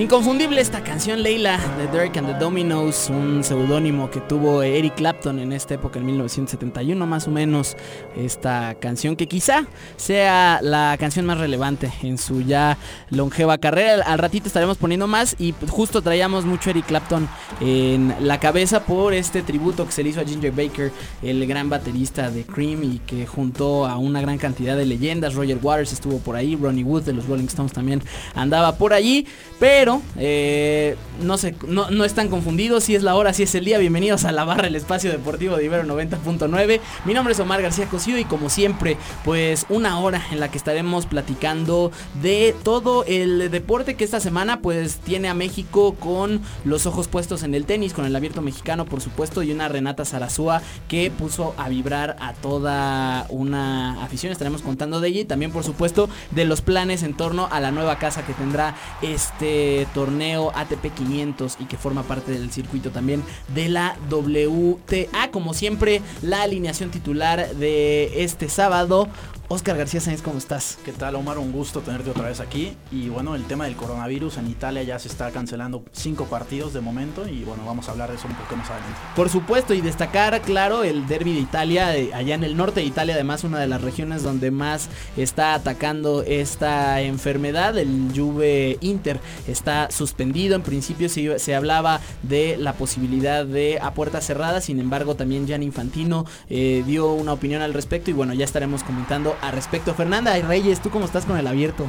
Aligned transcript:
Inconfundible 0.00 0.60
esta 0.60 0.84
canción 0.84 1.24
Leila 1.24 1.58
de 1.76 1.88
Derek 1.88 2.16
and 2.18 2.28
the 2.28 2.38
Dominos, 2.38 3.10
un 3.10 3.42
seudónimo 3.42 4.08
que 4.10 4.20
tuvo 4.20 4.62
Eric 4.62 4.94
Clapton 4.94 5.40
en 5.40 5.52
esta 5.52 5.74
época, 5.74 5.98
en 5.98 6.06
1971 6.06 7.04
más 7.04 7.26
o 7.26 7.32
menos. 7.32 7.76
Esta 8.16 8.76
canción 8.78 9.16
que 9.16 9.26
quizá 9.26 9.66
sea 9.96 10.60
la 10.62 10.96
canción 11.00 11.26
más 11.26 11.38
relevante 11.38 11.92
en 12.02 12.16
su 12.16 12.42
ya 12.42 12.78
longeva 13.10 13.58
carrera. 13.58 14.04
Al 14.04 14.20
ratito 14.20 14.46
estaremos 14.46 14.76
poniendo 14.76 15.08
más 15.08 15.34
y 15.36 15.52
justo 15.68 16.00
traíamos 16.00 16.44
mucho 16.44 16.70
Eric 16.70 16.86
Clapton 16.86 17.28
en 17.60 18.14
la 18.20 18.38
cabeza 18.38 18.84
por 18.84 19.14
este 19.14 19.42
tributo 19.42 19.84
que 19.84 19.90
se 19.90 20.04
le 20.04 20.10
hizo 20.10 20.20
a 20.20 20.24
Ginger 20.24 20.52
Baker, 20.52 20.92
el 21.22 21.44
gran 21.48 21.68
baterista 21.68 22.30
de 22.30 22.44
Cream 22.44 22.84
y 22.84 22.98
que 23.00 23.26
juntó 23.26 23.84
a 23.84 23.96
una 23.96 24.20
gran 24.20 24.38
cantidad 24.38 24.76
de 24.76 24.86
leyendas. 24.86 25.34
Roger 25.34 25.58
Waters 25.60 25.92
estuvo 25.92 26.18
por 26.18 26.36
ahí, 26.36 26.54
Ronnie 26.54 26.84
Wood 26.84 27.02
de 27.02 27.14
los 27.14 27.26
Rolling 27.26 27.46
Stones 27.46 27.72
también 27.72 28.00
andaba 28.36 28.76
por 28.76 28.92
allí, 28.92 29.26
pero 29.58 29.87
eh, 30.16 30.96
no, 31.22 31.38
se, 31.38 31.54
no, 31.66 32.04
están 32.04 32.28
confundidos, 32.28 32.84
si 32.84 32.94
es 32.94 33.02
la 33.02 33.14
hora, 33.14 33.32
si 33.32 33.44
es 33.44 33.54
el 33.54 33.64
día, 33.64 33.78
bienvenidos 33.78 34.24
a 34.24 34.32
la 34.32 34.44
barra 34.44 34.66
El 34.66 34.76
Espacio 34.76 35.10
Deportivo 35.10 35.56
de 35.56 35.64
Ibero 35.64 35.84
90.9. 35.84 36.80
Mi 37.04 37.14
nombre 37.14 37.32
es 37.32 37.40
Omar 37.40 37.62
García 37.62 37.86
Cosío 37.86 38.18
y 38.18 38.24
como 38.24 38.50
siempre, 38.50 38.96
pues 39.24 39.66
una 39.68 39.98
hora 40.00 40.22
en 40.30 40.40
la 40.40 40.50
que 40.50 40.58
estaremos 40.58 41.06
platicando 41.06 41.90
de 42.22 42.54
todo 42.62 43.04
el 43.06 43.50
deporte 43.50 43.94
que 43.94 44.04
esta 44.04 44.20
semana 44.20 44.60
pues 44.60 44.96
tiene 44.96 45.28
a 45.28 45.34
México 45.34 45.94
con 45.94 46.40
los 46.64 46.86
ojos 46.86 47.08
puestos 47.08 47.42
en 47.42 47.54
el 47.54 47.64
tenis, 47.64 47.92
con 47.92 48.04
el 48.04 48.14
abierto 48.14 48.42
mexicano 48.42 48.84
por 48.84 49.00
supuesto 49.00 49.42
y 49.42 49.52
una 49.52 49.68
Renata 49.68 50.04
Zarazúa 50.04 50.62
que 50.88 51.10
puso 51.10 51.54
a 51.56 51.68
vibrar 51.68 52.16
a 52.20 52.32
toda 52.34 53.26
una 53.28 54.02
afición. 54.04 54.32
Estaremos 54.32 54.62
contando 54.62 55.00
de 55.00 55.08
ella 55.08 55.20
y 55.20 55.24
también 55.24 55.52
por 55.52 55.64
supuesto 55.64 56.08
de 56.30 56.44
los 56.44 56.60
planes 56.60 57.02
en 57.02 57.14
torno 57.14 57.48
a 57.50 57.60
la 57.60 57.70
nueva 57.70 57.98
casa 57.98 58.24
que 58.24 58.34
tendrá 58.34 58.74
este 59.02 59.67
torneo 59.94 60.52
ATP 60.54 60.94
500 60.94 61.56
y 61.60 61.64
que 61.64 61.76
forma 61.76 62.02
parte 62.02 62.32
del 62.32 62.50
circuito 62.50 62.90
también 62.90 63.22
de 63.54 63.68
la 63.68 63.96
WTA. 64.10 65.30
Como 65.30 65.54
siempre, 65.54 66.02
la 66.22 66.42
alineación 66.42 66.90
titular 66.90 67.54
de 67.56 68.24
este 68.24 68.48
sábado. 68.48 69.08
Oscar 69.50 69.78
García 69.78 69.98
Sáenz, 69.98 70.20
¿cómo 70.20 70.36
estás? 70.36 70.78
¿Qué 70.84 70.92
tal, 70.92 71.14
Omar? 71.14 71.38
Un 71.38 71.52
gusto 71.52 71.80
tenerte 71.80 72.10
otra 72.10 72.28
vez 72.28 72.38
aquí. 72.38 72.76
Y 72.92 73.08
bueno, 73.08 73.34
el 73.34 73.44
tema 73.44 73.64
del 73.64 73.76
coronavirus 73.76 74.36
en 74.36 74.46
Italia 74.46 74.82
ya 74.82 74.98
se 74.98 75.08
está 75.08 75.30
cancelando 75.30 75.82
cinco 75.90 76.26
partidos 76.26 76.74
de 76.74 76.82
momento 76.82 77.26
y 77.26 77.44
bueno, 77.44 77.64
vamos 77.64 77.88
a 77.88 77.92
hablar 77.92 78.10
de 78.10 78.16
eso 78.16 78.28
un 78.28 78.34
poco 78.34 78.56
más 78.56 78.68
adelante. 78.68 78.98
Por 79.16 79.30
supuesto, 79.30 79.72
y 79.72 79.80
destacar, 79.80 80.38
claro, 80.42 80.84
el 80.84 81.06
derby 81.08 81.32
de 81.32 81.40
Italia, 81.40 81.88
allá 82.12 82.34
en 82.34 82.44
el 82.44 82.58
norte 82.58 82.80
de 82.80 82.86
Italia, 82.86 83.14
además 83.14 83.42
una 83.42 83.58
de 83.58 83.66
las 83.68 83.80
regiones 83.80 84.22
donde 84.22 84.50
más 84.50 84.90
está 85.16 85.54
atacando 85.54 86.22
esta 86.24 87.00
enfermedad, 87.00 87.78
el 87.78 88.12
Juve 88.14 88.76
Inter 88.82 89.18
está 89.46 89.90
suspendido. 89.90 90.56
En 90.56 90.62
principio 90.62 91.08
se, 91.08 91.38
se 91.38 91.54
hablaba 91.54 92.02
de 92.22 92.58
la 92.58 92.74
posibilidad 92.74 93.46
de 93.46 93.78
a 93.80 93.94
puertas 93.94 94.26
cerradas, 94.26 94.66
sin 94.66 94.78
embargo 94.78 95.14
también 95.14 95.48
Jan 95.48 95.62
Infantino 95.62 96.26
eh, 96.50 96.84
dio 96.86 97.14
una 97.14 97.32
opinión 97.32 97.62
al 97.62 97.72
respecto 97.72 98.10
y 98.10 98.12
bueno, 98.12 98.34
ya 98.34 98.44
estaremos 98.44 98.84
comentando 98.84 99.37
a 99.40 99.50
respecto. 99.50 99.94
Fernanda 99.94 100.38
y 100.38 100.42
Reyes, 100.42 100.80
¿tú 100.80 100.90
cómo 100.90 101.04
estás 101.04 101.24
con 101.24 101.38
el 101.38 101.46
abierto? 101.46 101.86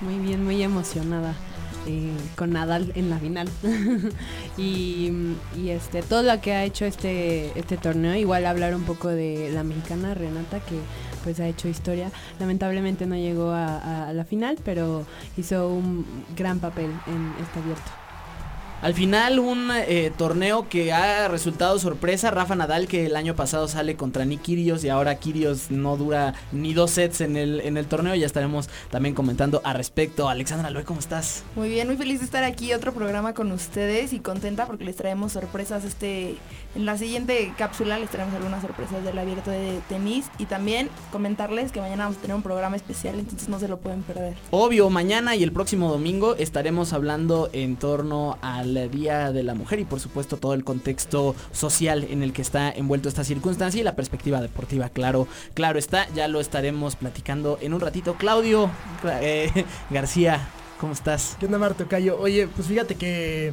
Muy 0.00 0.18
bien, 0.18 0.44
muy 0.44 0.62
emocionada. 0.62 1.34
Eh, 1.86 2.12
con 2.36 2.52
Nadal 2.52 2.92
en 2.94 3.10
la 3.10 3.18
final 3.18 3.48
y, 4.56 5.10
este 5.66 6.02
todo 6.02 6.22
lo 6.22 6.40
que 6.40 6.52
ha 6.52 6.62
hecho 6.62 6.84
este 6.84 7.58
este 7.58 7.76
torneo 7.76 8.14
igual 8.14 8.46
hablar 8.46 8.76
un 8.76 8.84
poco 8.84 9.08
de 9.08 9.50
la 9.52 9.64
mexicana 9.64 10.14
Renata 10.14 10.60
que 10.60 10.76
pues 11.24 11.40
ha 11.40 11.48
hecho 11.48 11.66
historia 11.66 12.12
lamentablemente 12.38 13.04
no 13.06 13.16
llegó 13.16 13.50
a 13.50 14.12
la 14.12 14.24
final 14.24 14.58
pero 14.64 15.04
hizo 15.36 15.70
un 15.70 16.06
gran 16.36 16.60
papel 16.60 16.92
en 17.08 17.32
este 17.42 17.58
abierto 17.58 18.01
al 18.82 18.94
final 18.94 19.38
un 19.38 19.70
eh, 19.70 20.12
torneo 20.18 20.68
que 20.68 20.92
ha 20.92 21.28
resultado 21.28 21.78
sorpresa. 21.78 22.32
Rafa 22.32 22.56
Nadal 22.56 22.88
que 22.88 23.06
el 23.06 23.14
año 23.14 23.36
pasado 23.36 23.68
sale 23.68 23.94
contra 23.94 24.24
Nick 24.24 24.48
y 24.48 24.88
ahora 24.88 25.14
Kyrgios 25.14 25.70
no 25.70 25.96
dura 25.96 26.34
ni 26.50 26.74
dos 26.74 26.90
sets 26.90 27.20
en 27.20 27.36
el, 27.36 27.60
en 27.60 27.76
el 27.76 27.86
torneo. 27.86 28.16
Ya 28.16 28.26
estaremos 28.26 28.68
también 28.90 29.14
comentando 29.14 29.60
al 29.64 29.76
respecto. 29.76 30.28
Alexandra 30.28 30.70
Loe, 30.70 30.84
¿cómo 30.84 30.98
estás? 30.98 31.44
Muy 31.54 31.68
bien, 31.68 31.86
muy 31.86 31.96
feliz 31.96 32.18
de 32.18 32.24
estar 32.24 32.42
aquí 32.42 32.74
otro 32.74 32.92
programa 32.92 33.34
con 33.34 33.52
ustedes 33.52 34.12
y 34.12 34.18
contenta 34.18 34.66
porque 34.66 34.84
les 34.84 34.96
traemos 34.96 35.32
sorpresas 35.32 35.84
este 35.84 36.34
en 36.74 36.86
la 36.86 36.96
siguiente 36.96 37.52
cápsula 37.56 37.98
les 37.98 38.10
traemos 38.10 38.34
algunas 38.34 38.62
sorpresas 38.62 39.04
del 39.04 39.18
abierto 39.18 39.50
de 39.50 39.80
tenis 39.88 40.26
y 40.38 40.46
también 40.46 40.88
comentarles 41.10 41.72
que 41.72 41.80
mañana 41.80 42.04
vamos 42.04 42.18
a 42.18 42.20
tener 42.22 42.36
un 42.36 42.42
programa 42.42 42.76
especial, 42.76 43.18
entonces 43.18 43.48
no 43.48 43.58
se 43.58 43.68
lo 43.68 43.78
pueden 43.78 44.02
perder. 44.02 44.36
Obvio, 44.50 44.90
mañana 44.90 45.36
y 45.36 45.42
el 45.42 45.52
próximo 45.52 45.90
domingo 45.90 46.34
estaremos 46.36 46.92
hablando 46.92 47.50
en 47.52 47.76
torno 47.76 48.38
al 48.40 48.90
Día 48.90 49.32
de 49.32 49.42
la 49.42 49.54
Mujer 49.54 49.80
y 49.80 49.84
por 49.84 50.00
supuesto 50.00 50.36
todo 50.36 50.54
el 50.54 50.64
contexto 50.64 51.34
social 51.52 52.06
en 52.08 52.22
el 52.22 52.32
que 52.32 52.42
está 52.42 52.70
envuelto 52.70 53.08
esta 53.08 53.24
circunstancia 53.24 53.80
y 53.80 53.84
la 53.84 53.96
perspectiva 53.96 54.40
deportiva, 54.40 54.88
claro, 54.88 55.26
claro 55.54 55.78
está, 55.78 56.08
ya 56.14 56.28
lo 56.28 56.40
estaremos 56.40 56.96
platicando 56.96 57.58
en 57.60 57.74
un 57.74 57.80
ratito. 57.80 58.14
Claudio 58.14 58.70
eh, 59.04 59.64
García, 59.90 60.48
¿cómo 60.80 60.92
estás? 60.92 61.36
¿Qué 61.38 61.46
onda 61.46 61.58
Marto 61.58 61.86
Cayo? 61.86 62.18
Oye, 62.18 62.48
pues 62.48 62.66
fíjate 62.68 62.94
que 62.94 63.52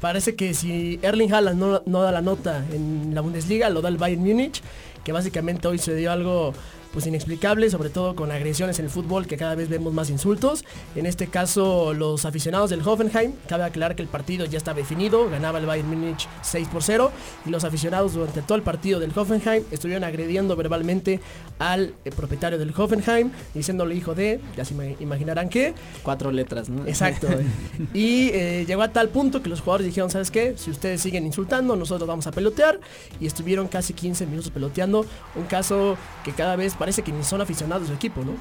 parece 0.00 0.34
que 0.34 0.54
si 0.54 0.98
Erling 1.02 1.32
Haaland 1.32 1.58
no, 1.58 1.82
no 1.86 2.02
da 2.02 2.12
la 2.12 2.22
nota 2.22 2.64
en 2.72 3.14
la 3.14 3.20
Bundesliga, 3.20 3.70
lo 3.70 3.82
da 3.82 3.88
el 3.88 3.98
Bayern 3.98 4.22
Múnich, 4.22 4.62
que 5.04 5.12
básicamente 5.12 5.68
hoy 5.68 5.78
se 5.78 5.94
dio 5.94 6.10
algo 6.10 6.52
pues 6.92 7.06
inexplicable, 7.06 7.70
sobre 7.70 7.90
todo 7.90 8.14
con 8.14 8.30
agresiones 8.30 8.78
en 8.78 8.86
el 8.86 8.90
fútbol 8.90 9.26
que 9.26 9.36
cada 9.36 9.54
vez 9.54 9.68
vemos 9.68 9.92
más 9.92 10.10
insultos. 10.10 10.64
En 10.94 11.06
este 11.06 11.28
caso, 11.28 11.94
los 11.94 12.24
aficionados 12.24 12.70
del 12.70 12.86
Hoffenheim, 12.86 13.32
cabe 13.48 13.64
aclarar 13.64 13.96
que 13.96 14.02
el 14.02 14.08
partido 14.08 14.44
ya 14.46 14.58
estaba 14.58 14.78
definido, 14.78 15.28
ganaba 15.30 15.58
el 15.58 15.66
Bayern 15.66 15.88
Múnich 15.88 16.28
6 16.42 16.68
por 16.68 16.82
0 16.82 17.10
y 17.46 17.50
los 17.50 17.64
aficionados 17.64 18.14
durante 18.14 18.42
todo 18.42 18.56
el 18.56 18.62
partido 18.62 19.00
del 19.00 19.12
Hoffenheim 19.14 19.64
estuvieron 19.70 20.04
agrediendo 20.04 20.56
verbalmente 20.56 21.20
al 21.58 21.94
eh, 22.04 22.10
propietario 22.10 22.58
del 22.58 22.72
Hoffenheim, 22.76 23.30
diciéndole 23.54 23.94
hijo 23.94 24.14
de, 24.14 24.40
ya 24.56 24.64
se 24.64 24.74
imaginarán 25.00 25.48
qué. 25.48 25.74
Cuatro 26.02 26.32
letras, 26.32 26.68
¿no? 26.68 26.86
Exacto. 26.86 27.28
y 27.94 28.28
eh, 28.28 28.64
llegó 28.66 28.82
a 28.82 28.92
tal 28.92 29.08
punto 29.10 29.42
que 29.42 29.48
los 29.48 29.60
jugadores 29.60 29.86
dijeron, 29.86 30.10
¿sabes 30.10 30.30
qué? 30.30 30.54
Si 30.56 30.70
ustedes 30.70 31.00
siguen 31.00 31.26
insultando, 31.26 31.76
nosotros 31.76 32.08
vamos 32.08 32.26
a 32.26 32.32
pelotear 32.32 32.80
y 33.20 33.26
estuvieron 33.26 33.68
casi 33.68 33.92
15 33.92 34.26
minutos 34.26 34.50
peloteando, 34.50 35.04
un 35.36 35.44
caso 35.44 35.96
que 36.24 36.32
cada 36.32 36.56
vez 36.56 36.74
parece 36.80 37.02
que 37.02 37.12
ni 37.12 37.22
son 37.22 37.42
aficionados 37.42 37.88
de 37.88 37.94
equipo, 37.94 38.24
¿no? 38.24 38.32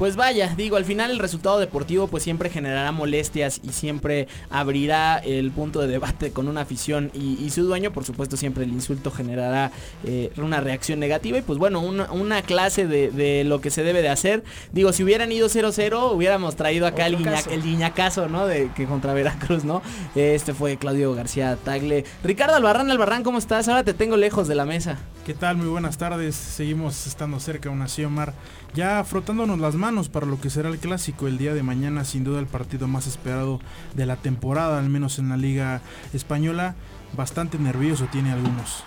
Pues 0.00 0.16
vaya, 0.16 0.54
digo, 0.56 0.78
al 0.78 0.86
final 0.86 1.10
el 1.10 1.18
resultado 1.18 1.58
deportivo 1.58 2.08
pues 2.08 2.22
siempre 2.22 2.48
generará 2.48 2.90
molestias 2.90 3.60
y 3.62 3.68
siempre 3.68 4.28
abrirá 4.48 5.18
el 5.18 5.50
punto 5.50 5.78
de 5.82 5.88
debate 5.88 6.30
con 6.30 6.48
una 6.48 6.62
afición 6.62 7.10
y, 7.12 7.50
su 7.50 7.64
dueño, 7.64 7.92
por 7.92 8.06
supuesto 8.06 8.38
siempre 8.38 8.64
el 8.64 8.70
insulto 8.70 9.10
generará 9.10 9.72
eh, 10.04 10.32
una 10.38 10.62
reacción 10.62 11.00
negativa 11.00 11.36
y 11.36 11.42
pues 11.42 11.58
bueno, 11.58 11.80
una, 11.80 12.40
clase 12.40 12.86
de, 12.86 13.44
lo 13.44 13.60
que 13.60 13.68
se 13.68 13.82
debe 13.82 14.00
de 14.00 14.08
hacer. 14.08 14.42
Digo, 14.72 14.94
si 14.94 15.04
hubieran 15.04 15.30
ido 15.32 15.48
0-0 15.48 16.14
hubiéramos 16.14 16.56
traído 16.56 16.86
acá 16.86 17.06
el, 17.06 17.18
guiñacazo, 17.62 18.30
¿no? 18.30 18.46
De 18.46 18.70
que 18.74 18.86
contra 18.86 19.12
Veracruz, 19.12 19.64
¿no? 19.64 19.82
Este 20.14 20.54
fue 20.54 20.78
Claudio 20.78 21.12
García 21.12 21.58
Tagle. 21.62 22.06
Ricardo 22.24 22.54
Albarrán, 22.54 22.90
Albarrán, 22.90 23.22
¿cómo 23.22 23.36
estás? 23.36 23.68
Ahora 23.68 23.84
te 23.84 23.92
tengo 23.92 24.16
lejos 24.16 24.48
de 24.48 24.54
la 24.54 24.64
mesa. 24.64 24.96
¿Qué 25.26 25.34
tal? 25.34 25.58
Muy 25.58 25.68
buenas 25.68 25.98
tardes. 25.98 26.34
Seguimos 26.34 27.06
estando 27.06 27.38
cerca, 27.38 27.68
aún 27.68 27.82
así, 27.82 28.02
Omar. 28.02 28.32
Ya 28.72 29.04
frotándonos 29.04 29.58
las 29.58 29.74
manos 29.74 29.89
para 29.90 30.26
lo 30.26 30.40
que 30.40 30.50
será 30.50 30.68
el 30.68 30.78
clásico 30.78 31.26
el 31.26 31.36
día 31.36 31.52
de 31.52 31.64
mañana, 31.64 32.04
sin 32.04 32.22
duda 32.22 32.38
el 32.38 32.46
partido 32.46 32.86
más 32.86 33.08
esperado 33.08 33.60
de 33.96 34.06
la 34.06 34.14
temporada, 34.14 34.78
al 34.78 34.88
menos 34.88 35.18
en 35.18 35.28
la 35.28 35.36
Liga 35.36 35.80
Española. 36.12 36.76
Bastante 37.16 37.58
nervioso 37.58 38.06
tiene 38.12 38.30
algunos. 38.30 38.84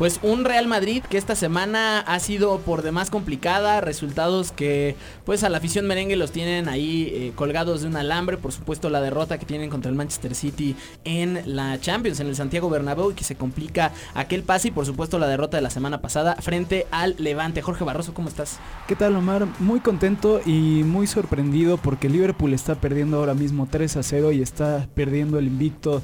Pues 0.00 0.18
un 0.22 0.46
Real 0.46 0.66
Madrid 0.66 1.02
que 1.02 1.18
esta 1.18 1.36
semana 1.36 2.00
ha 2.00 2.18
sido 2.20 2.60
por 2.60 2.80
demás 2.80 3.10
complicada, 3.10 3.82
resultados 3.82 4.50
que 4.50 4.96
pues 5.26 5.44
a 5.44 5.50
la 5.50 5.58
afición 5.58 5.86
merengue 5.86 6.16
los 6.16 6.32
tienen 6.32 6.70
ahí 6.70 7.12
eh, 7.12 7.32
colgados 7.34 7.82
de 7.82 7.88
un 7.88 7.96
alambre, 7.96 8.38
por 8.38 8.50
supuesto 8.50 8.88
la 8.88 9.02
derrota 9.02 9.36
que 9.36 9.44
tienen 9.44 9.68
contra 9.68 9.90
el 9.90 9.98
Manchester 9.98 10.34
City 10.34 10.74
en 11.04 11.42
la 11.44 11.78
Champions, 11.78 12.18
en 12.18 12.28
el 12.28 12.34
Santiago 12.34 12.70
Bernabéu 12.70 13.10
y 13.10 13.14
que 13.14 13.24
se 13.24 13.36
complica 13.36 13.92
aquel 14.14 14.42
pase 14.42 14.68
y 14.68 14.70
por 14.70 14.86
supuesto 14.86 15.18
la 15.18 15.26
derrota 15.26 15.58
de 15.58 15.62
la 15.62 15.68
semana 15.68 16.00
pasada 16.00 16.34
frente 16.36 16.86
al 16.90 17.14
Levante. 17.18 17.60
Jorge 17.60 17.84
Barroso, 17.84 18.14
¿cómo 18.14 18.30
estás? 18.30 18.58
¿Qué 18.88 18.96
tal 18.96 19.14
Omar? 19.16 19.46
Muy 19.58 19.80
contento 19.80 20.40
y 20.46 20.82
muy 20.82 21.08
sorprendido 21.08 21.76
porque 21.76 22.08
Liverpool 22.08 22.54
está 22.54 22.74
perdiendo 22.74 23.18
ahora 23.18 23.34
mismo 23.34 23.68
3 23.70 23.98
a 23.98 24.02
0 24.02 24.32
y 24.32 24.40
está 24.40 24.88
perdiendo 24.94 25.38
el 25.38 25.46
invicto 25.46 26.00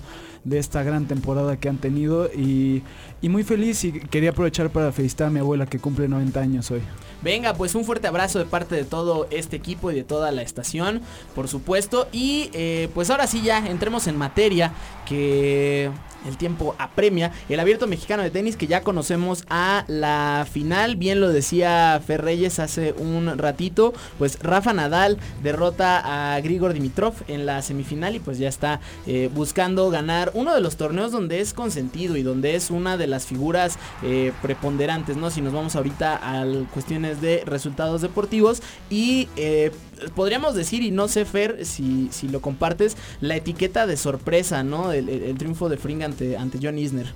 de 0.47 0.59
esta 0.59 0.85
gran 0.85 1.07
temporada 1.07 1.57
que 1.57 1.69
han 1.69 1.79
tenido 1.79 2.31
y, 2.33 2.83
y 3.21 3.29
muy 3.29 3.45
feliz 3.45 3.85
y 3.85 3.93
quería 3.93 4.31
aprovechar 4.31 4.71
para 4.71 4.93
felicitar 4.93 5.29
a 5.29 5.31
mi 5.31 5.41
abuela 5.41 5.67
que 5.67 5.79
cumple 5.79 6.09
90 6.09 6.41
años 6.41 6.71
hoy. 6.71 6.83
Venga, 7.23 7.55
pues 7.55 7.75
un 7.75 7.85
fuerte 7.85 8.07
abrazo 8.07 8.39
de 8.39 8.45
parte 8.45 8.75
de 8.75 8.85
todo 8.85 9.27
este 9.31 9.57
equipo 9.57 9.91
y 9.91 9.95
de 9.95 10.05
toda 10.05 10.31
la 10.33 10.43
estación, 10.43 11.01
por 11.35 11.49
supuesto. 11.49 12.09
Y 12.13 12.51
eh, 12.53 12.89
pues 12.95 13.11
ahora 13.11 13.27
sí 13.27 13.43
ya 13.43 13.67
entremos 13.67 14.07
en 14.07 14.17
materia 14.17 14.73
que 15.07 15.91
el 16.27 16.37
tiempo 16.37 16.75
apremia. 16.79 17.33
El 17.49 17.61
abierto 17.61 17.87
mexicano 17.87 18.23
de 18.23 18.31
tenis 18.31 18.57
que 18.57 18.67
ya 18.67 18.83
conocemos 18.83 19.45
a 19.49 19.85
la 19.89 20.47
final. 20.51 20.97
Bien 20.97 21.21
lo 21.21 21.29
decía 21.29 22.01
Fer 22.05 22.23
Reyes 22.23 22.59
hace 22.59 22.93
un 22.93 23.39
ratito. 23.39 23.95
Pues 24.19 24.39
Rafa 24.41 24.73
Nadal 24.73 25.19
derrota 25.43 26.35
a 26.35 26.41
Grigor 26.41 26.73
Dimitrov 26.73 27.15
en 27.29 27.47
la 27.47 27.63
semifinal 27.63 28.17
y 28.17 28.21
pues 28.21 28.39
ya 28.39 28.49
está 28.49 28.81
eh, 29.07 29.31
buscando 29.33 29.91
ganar 29.91 30.31
uno 30.35 30.55
de 30.55 30.61
los 30.61 30.77
torneos 30.77 31.13
donde 31.13 31.41
es 31.41 31.55
consentido 31.55 32.17
y 32.17 32.23
donde 32.23 32.55
es 32.55 32.71
una 32.71 32.97
de 32.97 33.07
las 33.07 33.16
figuras 33.25 33.79
eh, 34.03 34.33
preponderantes, 34.43 35.17
¿no? 35.17 35.31
Si 35.31 35.41
nos 35.41 35.53
vamos 35.53 35.77
ahorita 35.77 36.21
a 36.23 36.45
cuestiones 36.75 37.21
de 37.21 37.43
resultados 37.47 38.03
deportivos 38.03 38.63
y 38.91 39.29
eh, 39.37 39.71
podríamos 40.15 40.55
decir, 40.55 40.83
y 40.83 40.91
no 40.91 41.09
sé 41.09 41.25
Fer 41.25 41.65
si, 41.65 42.09
si 42.11 42.29
lo 42.29 42.41
compartes, 42.41 42.97
la 43.21 43.37
etiqueta 43.37 43.87
de 43.87 43.97
sorpresa, 43.97 44.63
¿no? 44.63 44.93
El, 44.93 45.37
triunfo 45.39 45.69
de 45.69 45.77
Fring 45.77 46.03
ante, 46.03 46.37
ante 46.37 46.59
John 46.61 46.79
Isner. 46.79 47.07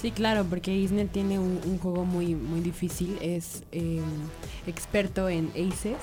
Sí, 0.00 0.10
claro, 0.10 0.44
porque 0.44 0.74
Isner 0.76 1.08
tiene 1.08 1.38
un, 1.38 1.60
un 1.64 1.78
juego 1.78 2.04
muy, 2.04 2.34
muy 2.34 2.60
difícil, 2.60 3.16
es 3.22 3.62
eh, 3.72 4.02
experto 4.66 5.28
en 5.28 5.50
aces. 5.50 5.96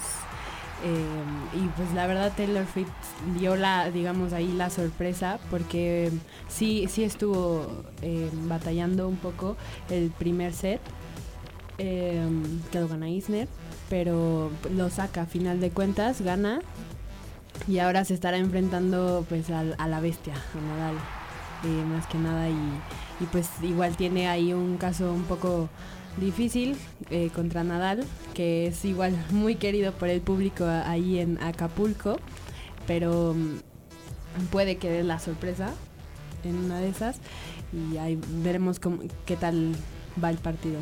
Eh, 0.83 1.57
y 1.57 1.67
pues 1.77 1.93
la 1.93 2.07
verdad 2.07 2.31
Taylor 2.35 2.65
Fritz 2.65 2.89
dio 3.37 3.55
la, 3.55 3.91
digamos 3.91 4.33
ahí 4.33 4.51
la 4.53 4.71
sorpresa 4.71 5.37
porque 5.51 6.11
sí, 6.49 6.87
sí 6.89 7.03
estuvo 7.03 7.67
eh, 8.01 8.29
batallando 8.45 9.07
un 9.07 9.17
poco 9.17 9.57
el 9.89 10.09
primer 10.09 10.53
set 10.53 10.81
que 11.77 12.79
lo 12.79 12.87
gana 12.87 13.09
Isner, 13.09 13.47
pero 13.89 14.51
lo 14.75 14.91
saca. 14.91 15.23
A 15.23 15.25
final 15.25 15.59
de 15.59 15.71
cuentas, 15.71 16.21
gana 16.21 16.61
y 17.67 17.79
ahora 17.79 18.05
se 18.05 18.13
estará 18.13 18.37
enfrentando 18.37 19.25
pues 19.29 19.49
a, 19.49 19.63
la 19.63 19.99
bestia, 19.99 20.33
a 20.33 20.77
Nadal, 20.77 20.95
eh, 21.63 21.85
más 21.85 22.07
que 22.07 22.17
nada. 22.17 22.49
Y, 22.49 23.25
pues 23.31 23.47
igual 23.61 23.95
tiene 23.95 24.27
ahí 24.27 24.51
un 24.51 24.77
caso 24.77 25.13
un 25.13 25.23
poco 25.23 25.69
difícil 26.17 26.77
eh, 27.09 27.29
contra 27.33 27.63
Nadal, 27.63 28.03
que 28.33 28.67
es 28.67 28.83
igual 28.85 29.17
muy 29.31 29.55
querido 29.55 29.91
por 29.93 30.09
el 30.09 30.21
público 30.21 30.65
ahí 30.65 31.19
en 31.19 31.41
Acapulco, 31.41 32.19
pero 32.87 33.31
um, 33.31 33.59
puede 34.51 34.77
que 34.77 34.89
dé 34.89 35.03
la 35.03 35.19
sorpresa 35.19 35.73
en 36.43 36.57
una 36.57 36.79
de 36.79 36.89
esas 36.89 37.17
y 37.71 37.97
ahí 37.97 38.19
veremos 38.43 38.79
cómo, 38.79 38.99
qué 39.25 39.35
tal 39.35 39.73
va 40.21 40.29
el 40.29 40.37
partido. 40.37 40.79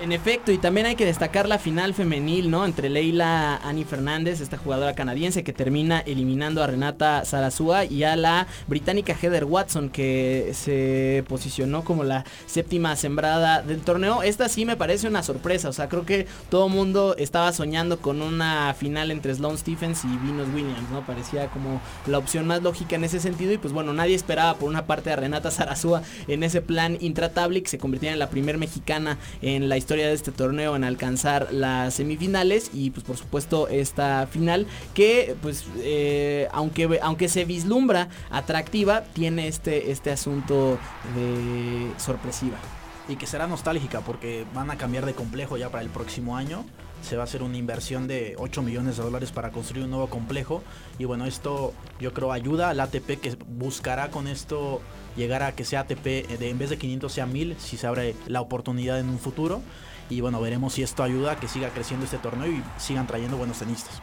En 0.00 0.10
efecto, 0.10 0.50
y 0.50 0.58
también 0.58 0.86
hay 0.86 0.96
que 0.96 1.06
destacar 1.06 1.48
la 1.48 1.58
final 1.58 1.94
femenil, 1.94 2.50
¿no? 2.50 2.64
Entre 2.64 2.90
Leila 2.90 3.56
Annie 3.58 3.84
Fernández, 3.84 4.40
esta 4.40 4.58
jugadora 4.58 4.96
canadiense 4.96 5.44
que 5.44 5.52
termina 5.52 6.00
eliminando 6.00 6.64
a 6.64 6.66
Renata 6.66 7.24
Sarazúa 7.24 7.84
y 7.84 8.02
a 8.02 8.16
la 8.16 8.48
británica 8.66 9.14
Heather 9.14 9.44
Watson 9.44 9.90
que 9.90 10.50
se 10.52 11.24
posicionó 11.28 11.84
como 11.84 12.02
la 12.02 12.24
séptima 12.46 12.96
sembrada 12.96 13.62
del 13.62 13.82
torneo. 13.82 14.24
Esta 14.24 14.48
sí 14.48 14.66
me 14.66 14.76
parece 14.76 15.06
una 15.06 15.22
sorpresa, 15.22 15.68
o 15.68 15.72
sea, 15.72 15.88
creo 15.88 16.04
que 16.04 16.26
todo 16.50 16.68
mundo 16.68 17.14
estaba 17.16 17.52
soñando 17.52 18.00
con 18.00 18.20
una 18.20 18.74
final 18.74 19.12
entre 19.12 19.32
Sloane 19.32 19.58
Stephens 19.58 20.04
y 20.04 20.08
Venus 20.08 20.48
Williams, 20.52 20.90
¿no? 20.90 21.06
Parecía 21.06 21.46
como 21.46 21.80
la 22.08 22.18
opción 22.18 22.48
más 22.48 22.62
lógica 22.64 22.96
en 22.96 23.04
ese 23.04 23.20
sentido 23.20 23.52
y 23.52 23.58
pues 23.58 23.72
bueno, 23.72 23.92
nadie 23.92 24.16
esperaba 24.16 24.54
por 24.54 24.68
una 24.68 24.86
parte 24.86 25.12
a 25.12 25.16
Renata 25.16 25.52
Sarazúa 25.52 26.02
en 26.26 26.42
ese 26.42 26.62
plan 26.62 26.98
intratable 27.00 27.62
que 27.62 27.70
se 27.70 27.78
convirtiera 27.78 28.12
en 28.12 28.18
la 28.18 28.28
primer 28.28 28.58
mexicana 28.58 29.18
en 29.40 29.68
la 29.68 29.76
historia 29.76 29.83
de 29.92 30.12
este 30.12 30.32
torneo 30.32 30.76
en 30.76 30.84
alcanzar 30.84 31.52
las 31.52 31.94
semifinales 31.94 32.70
y 32.72 32.90
pues 32.90 33.04
por 33.04 33.16
supuesto 33.16 33.68
esta 33.68 34.26
final 34.26 34.66
que 34.94 35.36
pues 35.42 35.66
eh, 35.78 36.48
aunque, 36.52 36.98
aunque 37.02 37.28
se 37.28 37.44
vislumbra 37.44 38.08
atractiva 38.30 39.02
tiene 39.04 39.46
este, 39.48 39.90
este 39.90 40.10
asunto 40.10 40.78
de 41.14 41.90
sorpresiva. 41.98 42.56
Y 43.06 43.16
que 43.16 43.26
será 43.26 43.46
nostálgica 43.46 44.00
porque 44.00 44.46
van 44.54 44.70
a 44.70 44.78
cambiar 44.78 45.04
de 45.04 45.12
complejo 45.12 45.58
ya 45.58 45.68
para 45.68 45.82
el 45.82 45.90
próximo 45.90 46.36
año 46.38 46.64
se 47.04 47.16
va 47.16 47.22
a 47.22 47.24
hacer 47.24 47.42
una 47.42 47.56
inversión 47.56 48.08
de 48.08 48.34
8 48.38 48.62
millones 48.62 48.96
de 48.96 49.02
dólares 49.02 49.30
para 49.30 49.50
construir 49.50 49.84
un 49.84 49.90
nuevo 49.90 50.08
complejo 50.08 50.62
y 50.98 51.04
bueno 51.04 51.26
esto 51.26 51.72
yo 52.00 52.12
creo 52.12 52.32
ayuda 52.32 52.70
al 52.70 52.80
ATP 52.80 53.20
que 53.20 53.36
buscará 53.46 54.10
con 54.10 54.26
esto 54.26 54.80
llegar 55.16 55.42
a 55.42 55.52
que 55.52 55.64
sea 55.64 55.80
ATP 55.80 56.04
de, 56.04 56.50
en 56.50 56.58
vez 56.58 56.70
de 56.70 56.78
500 56.78 57.12
sea 57.12 57.26
1000 57.26 57.56
si 57.58 57.76
se 57.76 57.86
abre 57.86 58.16
la 58.26 58.40
oportunidad 58.40 58.98
en 58.98 59.08
un 59.08 59.18
futuro 59.18 59.60
y 60.08 60.20
bueno 60.20 60.40
veremos 60.40 60.72
si 60.72 60.82
esto 60.82 61.02
ayuda 61.02 61.32
a 61.32 61.36
que 61.40 61.48
siga 61.48 61.68
creciendo 61.70 62.04
este 62.04 62.18
torneo 62.18 62.50
y 62.50 62.62
sigan 62.78 63.06
trayendo 63.06 63.36
buenos 63.36 63.58
tenistas. 63.58 64.00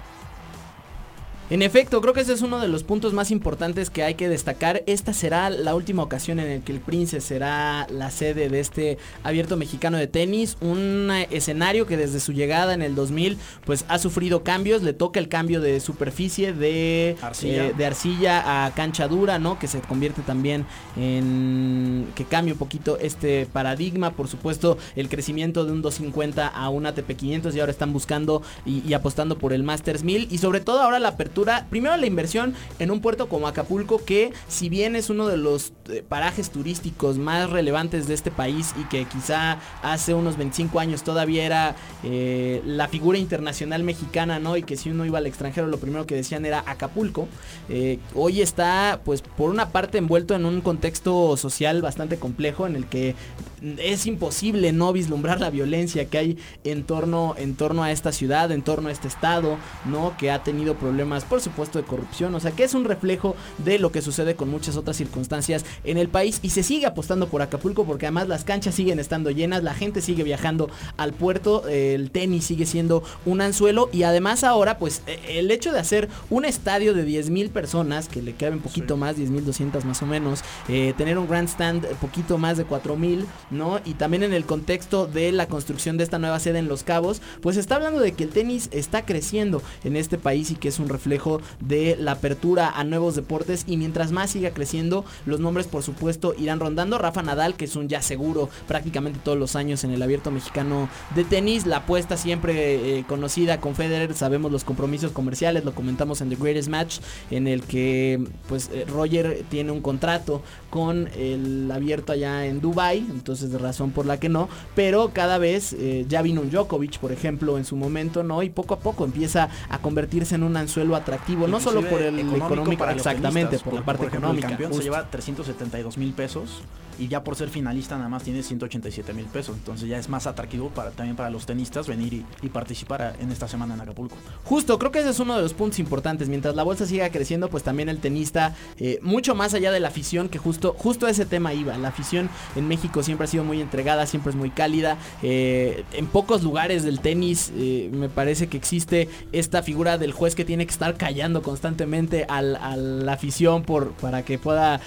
En 1.51 1.61
efecto, 1.61 1.99
creo 1.99 2.13
que 2.13 2.21
ese 2.21 2.31
es 2.31 2.43
uno 2.43 2.61
de 2.61 2.69
los 2.69 2.83
puntos 2.83 3.11
más 3.11 3.29
importantes 3.29 3.89
que 3.89 4.03
hay 4.03 4.13
que 4.13 4.29
destacar. 4.29 4.83
Esta 4.87 5.11
será 5.11 5.49
la 5.49 5.75
última 5.75 6.01
ocasión 6.01 6.39
en 6.39 6.47
el 6.47 6.61
que 6.61 6.71
el 6.71 6.79
Prince 6.79 7.19
será 7.19 7.87
la 7.89 8.09
sede 8.09 8.47
de 8.47 8.61
este 8.61 8.97
abierto 9.21 9.57
mexicano 9.57 9.97
de 9.97 10.07
tenis. 10.07 10.55
Un 10.61 11.11
escenario 11.29 11.87
que 11.87 11.97
desde 11.97 12.21
su 12.21 12.31
llegada 12.31 12.73
en 12.73 12.81
el 12.81 12.95
2000 12.95 13.37
pues 13.65 13.83
ha 13.89 13.99
sufrido 13.99 14.45
cambios. 14.45 14.81
Le 14.81 14.93
toca 14.93 15.19
el 15.19 15.27
cambio 15.27 15.59
de 15.59 15.81
superficie 15.81 16.53
de 16.53 17.17
arcilla, 17.21 17.65
eh, 17.65 17.73
de 17.77 17.85
arcilla 17.85 18.65
a 18.65 18.73
cancha 18.73 19.09
dura, 19.09 19.37
¿no? 19.37 19.59
Que 19.59 19.67
se 19.67 19.81
convierte 19.81 20.21
también 20.21 20.65
en 20.95 22.07
que 22.15 22.23
cambie 22.23 22.53
un 22.53 22.59
poquito 22.59 22.97
este 22.97 23.45
paradigma. 23.45 24.11
Por 24.11 24.29
supuesto, 24.29 24.77
el 24.95 25.09
crecimiento 25.09 25.65
de 25.65 25.73
un 25.73 25.81
250 25.81 26.47
a 26.47 26.69
un 26.69 26.85
ATP 26.85 27.11
500 27.11 27.53
y 27.53 27.59
ahora 27.59 27.73
están 27.73 27.91
buscando 27.91 28.41
y, 28.65 28.87
y 28.87 28.93
apostando 28.93 29.37
por 29.37 29.51
el 29.51 29.63
Masters 29.63 30.05
1000 30.05 30.29
y 30.31 30.37
sobre 30.37 30.61
todo 30.61 30.79
ahora 30.79 30.97
la 30.97 31.09
apertura 31.09 31.40
primero 31.69 31.95
la 31.97 32.05
inversión 32.05 32.53
en 32.79 32.91
un 32.91 33.01
puerto 33.01 33.27
como 33.27 33.47
Acapulco, 33.47 34.03
que 34.03 34.31
si 34.47 34.69
bien 34.69 34.95
es 34.95 35.09
uno 35.09 35.27
de 35.27 35.37
los 35.37 35.73
eh, 35.89 36.03
parajes 36.07 36.49
turísticos 36.49 37.17
más 37.17 37.49
relevantes 37.49 38.07
de 38.07 38.13
este 38.13 38.31
país 38.31 38.73
y 38.79 38.83
que 38.85 39.05
quizá 39.05 39.59
hace 39.81 40.13
unos 40.13 40.37
25 40.37 40.79
años 40.79 41.03
todavía 41.03 41.45
era 41.45 41.75
eh, 42.03 42.61
la 42.65 42.87
figura 42.87 43.17
internacional 43.17 43.83
mexicana, 43.83 44.39
¿no? 44.39 44.57
Y 44.57 44.63
que 44.63 44.77
si 44.77 44.89
uno 44.89 45.05
iba 45.05 45.17
al 45.17 45.27
extranjero 45.27 45.67
lo 45.67 45.77
primero 45.77 46.05
que 46.05 46.15
decían 46.15 46.45
era 46.45 46.63
Acapulco. 46.65 47.27
Eh, 47.69 47.99
hoy 48.15 48.41
está, 48.41 49.01
pues, 49.03 49.21
por 49.21 49.49
una 49.49 49.69
parte 49.69 49.97
envuelto 49.97 50.35
en 50.35 50.45
un 50.45 50.61
contexto 50.61 51.37
social 51.37 51.81
bastante 51.81 52.17
complejo 52.17 52.67
en 52.67 52.75
el 52.75 52.85
que 52.85 53.15
es 53.61 54.07
imposible 54.07 54.71
no 54.71 54.91
vislumbrar 54.91 55.39
la 55.39 55.49
violencia 55.49 56.05
que 56.05 56.17
hay 56.17 56.37
en 56.63 56.83
torno, 56.83 57.35
en 57.37 57.55
torno 57.55 57.83
a 57.83 57.91
esta 57.91 58.11
ciudad, 58.11 58.51
en 58.51 58.61
torno 58.61 58.89
a 58.89 58.91
este 58.91 59.07
estado, 59.07 59.57
¿no? 59.85 60.15
Que 60.17 60.31
ha 60.31 60.43
tenido 60.43 60.75
problemas, 60.75 61.25
por 61.25 61.41
supuesto, 61.41 61.79
de 61.79 61.85
corrupción. 61.85 62.33
O 62.35 62.39
sea, 62.39 62.51
que 62.51 62.63
es 62.63 62.73
un 62.73 62.85
reflejo 62.85 63.35
de 63.59 63.79
lo 63.79 63.91
que 63.91 64.01
sucede 64.01 64.35
con 64.35 64.49
muchas 64.49 64.77
otras 64.77 64.97
circunstancias 64.97 65.63
en 65.83 65.97
el 65.97 66.09
país. 66.09 66.39
Y 66.41 66.49
se 66.49 66.63
sigue 66.63 66.85
apostando 66.85 67.27
por 67.27 67.41
Acapulco 67.41 67.85
porque 67.85 68.07
además 68.07 68.27
las 68.27 68.43
canchas 68.43 68.75
siguen 68.75 68.99
estando 68.99 69.29
llenas, 69.29 69.63
la 69.63 69.73
gente 69.73 70.01
sigue 70.01 70.23
viajando 70.23 70.69
al 70.97 71.13
puerto, 71.13 71.67
el 71.67 72.09
tenis 72.11 72.45
sigue 72.45 72.65
siendo 72.65 73.03
un 73.25 73.41
anzuelo. 73.41 73.89
Y 73.91 74.03
además 74.03 74.43
ahora, 74.43 74.79
pues, 74.79 75.03
e, 75.05 75.39
el 75.39 75.51
hecho 75.51 75.71
de 75.71 75.79
hacer 75.79 76.09
un 76.29 76.45
estadio 76.45 76.93
de 76.93 77.03
10 77.03 77.29
mil 77.29 77.49
personas, 77.49 78.07
que 78.07 78.21
le 78.21 78.33
caben 78.33 78.59
poquito 78.59 78.95
sí. 78.95 78.99
más, 78.99 79.15
10 79.17 79.29
mil 79.29 79.45
200 79.45 79.85
más 79.85 80.01
o 80.01 80.07
menos, 80.07 80.43
eh, 80.67 80.93
tener 80.97 81.17
un 81.17 81.27
grandstand 81.27 81.85
poquito 81.97 82.37
más 82.37 82.57
de 82.57 82.65
4 82.65 82.95
mil 82.95 83.25
¿no? 83.51 83.79
Y 83.85 83.93
también 83.93 84.23
en 84.23 84.33
el 84.33 84.45
contexto 84.45 85.07
de 85.07 85.31
la 85.31 85.47
construcción 85.47 85.97
de 85.97 86.03
esta 86.03 86.19
nueva 86.19 86.39
sede 86.39 86.59
en 86.59 86.67
Los 86.67 86.83
Cabos, 86.83 87.21
pues 87.41 87.57
está 87.57 87.75
hablando 87.75 87.99
de 87.99 88.13
que 88.13 88.23
el 88.23 88.29
tenis 88.29 88.69
está 88.71 89.05
creciendo 89.05 89.61
en 89.83 89.95
este 89.95 90.17
país 90.17 90.51
y 90.51 90.55
que 90.55 90.69
es 90.69 90.79
un 90.79 90.89
reflejo 90.89 91.41
de 91.59 91.95
la 91.99 92.13
apertura 92.13 92.69
a 92.69 92.83
nuevos 92.83 93.15
deportes 93.15 93.65
y 93.67 93.77
mientras 93.77 94.11
más 94.11 94.31
siga 94.31 94.51
creciendo, 94.51 95.05
los 95.25 95.39
nombres 95.39 95.67
por 95.67 95.83
supuesto 95.83 96.33
irán 96.37 96.59
rondando. 96.59 96.97
Rafa 96.97 97.23
Nadal, 97.23 97.55
que 97.55 97.65
es 97.65 97.75
un 97.75 97.87
ya 97.87 98.01
seguro 98.01 98.49
prácticamente 98.67 99.19
todos 99.23 99.37
los 99.37 99.55
años 99.55 99.83
en 99.83 99.91
el 99.91 100.01
abierto 100.01 100.31
mexicano 100.31 100.89
de 101.15 101.23
tenis, 101.23 101.65
la 101.65 101.77
apuesta 101.77 102.17
siempre 102.17 102.99
eh, 102.99 103.05
conocida 103.07 103.59
con 103.59 103.75
Federer, 103.75 104.13
sabemos 104.13 104.51
los 104.51 104.63
compromisos 104.63 105.11
comerciales, 105.11 105.65
lo 105.65 105.73
comentamos 105.73 106.21
en 106.21 106.29
The 106.29 106.35
Greatest 106.35 106.69
Match, 106.69 106.99
en 107.29 107.47
el 107.47 107.63
que 107.63 108.23
pues 108.47 108.69
eh, 108.73 108.85
Roger 108.87 109.43
tiene 109.49 109.71
un 109.71 109.81
contrato 109.81 110.41
con 110.69 111.09
el 111.17 111.69
abierto 111.71 112.13
allá 112.13 112.45
en 112.45 112.61
Dubai, 112.61 112.99
entonces 112.99 113.40
de 113.49 113.57
razón 113.57 113.91
por 113.91 114.05
la 114.05 114.19
que 114.19 114.29
no, 114.29 114.49
pero 114.75 115.11
cada 115.13 115.37
vez 115.37 115.73
eh, 115.73 116.05
ya 116.07 116.21
vino 116.21 116.41
un 116.41 116.49
Djokovic, 116.51 116.99
por 116.99 117.11
ejemplo, 117.11 117.57
en 117.57 117.65
su 117.65 117.75
momento, 117.75 118.23
¿no? 118.23 118.43
Y 118.43 118.49
poco 118.49 118.75
a 118.75 118.79
poco 118.79 119.05
empieza 119.05 119.49
a 119.69 119.79
convertirse 119.79 120.35
en 120.35 120.43
un 120.43 120.57
anzuelo 120.57 120.95
atractivo, 120.95 121.47
no 121.47 121.59
solo 121.59 121.81
por 121.81 122.01
el 122.01 122.19
económico, 122.19 122.45
económico 122.45 122.85
exactamente, 122.85 123.57
por 123.59 123.73
la 123.73 123.85
parte 123.85 124.03
por 124.03 124.07
ejemplo, 124.09 124.29
económica. 124.29 124.47
El 124.47 124.51
campeón 124.51 124.69
justo. 124.71 124.83
se 124.83 124.89
lleva 124.89 125.09
372 125.09 125.97
mil 125.97 126.13
pesos 126.13 126.61
y 127.01 127.07
ya 127.07 127.23
por 127.23 127.35
ser 127.35 127.49
finalista 127.49 127.97
nada 127.97 128.09
más 128.09 128.21
tiene 128.21 128.43
187 128.43 129.13
mil 129.13 129.25
pesos. 129.25 129.55
Entonces 129.57 129.89
ya 129.89 129.97
es 129.97 130.07
más 130.07 130.27
atractivo 130.27 130.71
también 130.95 131.15
para 131.15 131.31
los 131.31 131.47
tenistas 131.47 131.87
venir 131.87 132.23
y, 132.43 132.49
participar 132.49 133.15
en 133.19 133.31
esta 133.31 133.47
semana 133.47 133.73
en 133.73 133.81
Acapulco. 133.81 134.15
Justo, 134.43 134.77
creo 134.77 134.91
que 134.91 134.99
ese 134.99 135.09
es 135.09 135.19
uno 135.19 135.35
de 135.35 135.41
los 135.41 135.53
puntos 135.53 135.79
importantes. 135.79 136.29
Mientras 136.29 136.53
la 136.53 136.61
bolsa 136.61 136.85
siga 136.85 137.09
creciendo, 137.09 137.49
pues 137.49 137.63
también 137.63 137.89
el 137.89 137.97
tenista, 137.97 138.55
eh, 138.77 138.99
mucho 139.01 139.33
más 139.33 139.53
allá 139.55 139.71
de 139.71 139.79
la 139.79 139.87
afición, 139.87 140.29
que 140.29 140.37
justo, 140.37 140.75
justo 140.77 141.07
ese 141.07 141.25
tema 141.25 141.53
iba. 141.55 141.75
La 141.77 141.87
afición 141.87 142.29
en 142.55 142.67
México 142.67 143.01
siempre 143.01 143.23
ha 143.23 143.27
sido 143.27 143.43
muy 143.43 143.61
entregada, 143.61 144.05
siempre 144.05 144.29
es 144.29 144.35
muy 144.35 144.51
cálida. 144.51 144.97
Eh, 145.23 145.85
en 145.93 146.05
pocos 146.05 146.43
lugares 146.43 146.83
del 146.83 146.99
tenis 146.99 147.51
eh, 147.55 147.89
me 147.91 148.09
parece 148.09 148.47
que 148.47 148.57
existe 148.57 149.09
esta 149.31 149.63
figura 149.63 149.97
del 149.97 150.11
juez 150.11 150.35
que 150.35 150.45
tiene 150.45 150.65
que 150.65 150.71
estar 150.71 150.97
callando 150.97 151.41
constantemente 151.41 152.25
a 152.27 152.41
la 152.43 153.13
afición 153.13 153.63
por, 153.63 153.93
para 153.93 154.23
que 154.23 154.37
pueda 154.37 154.81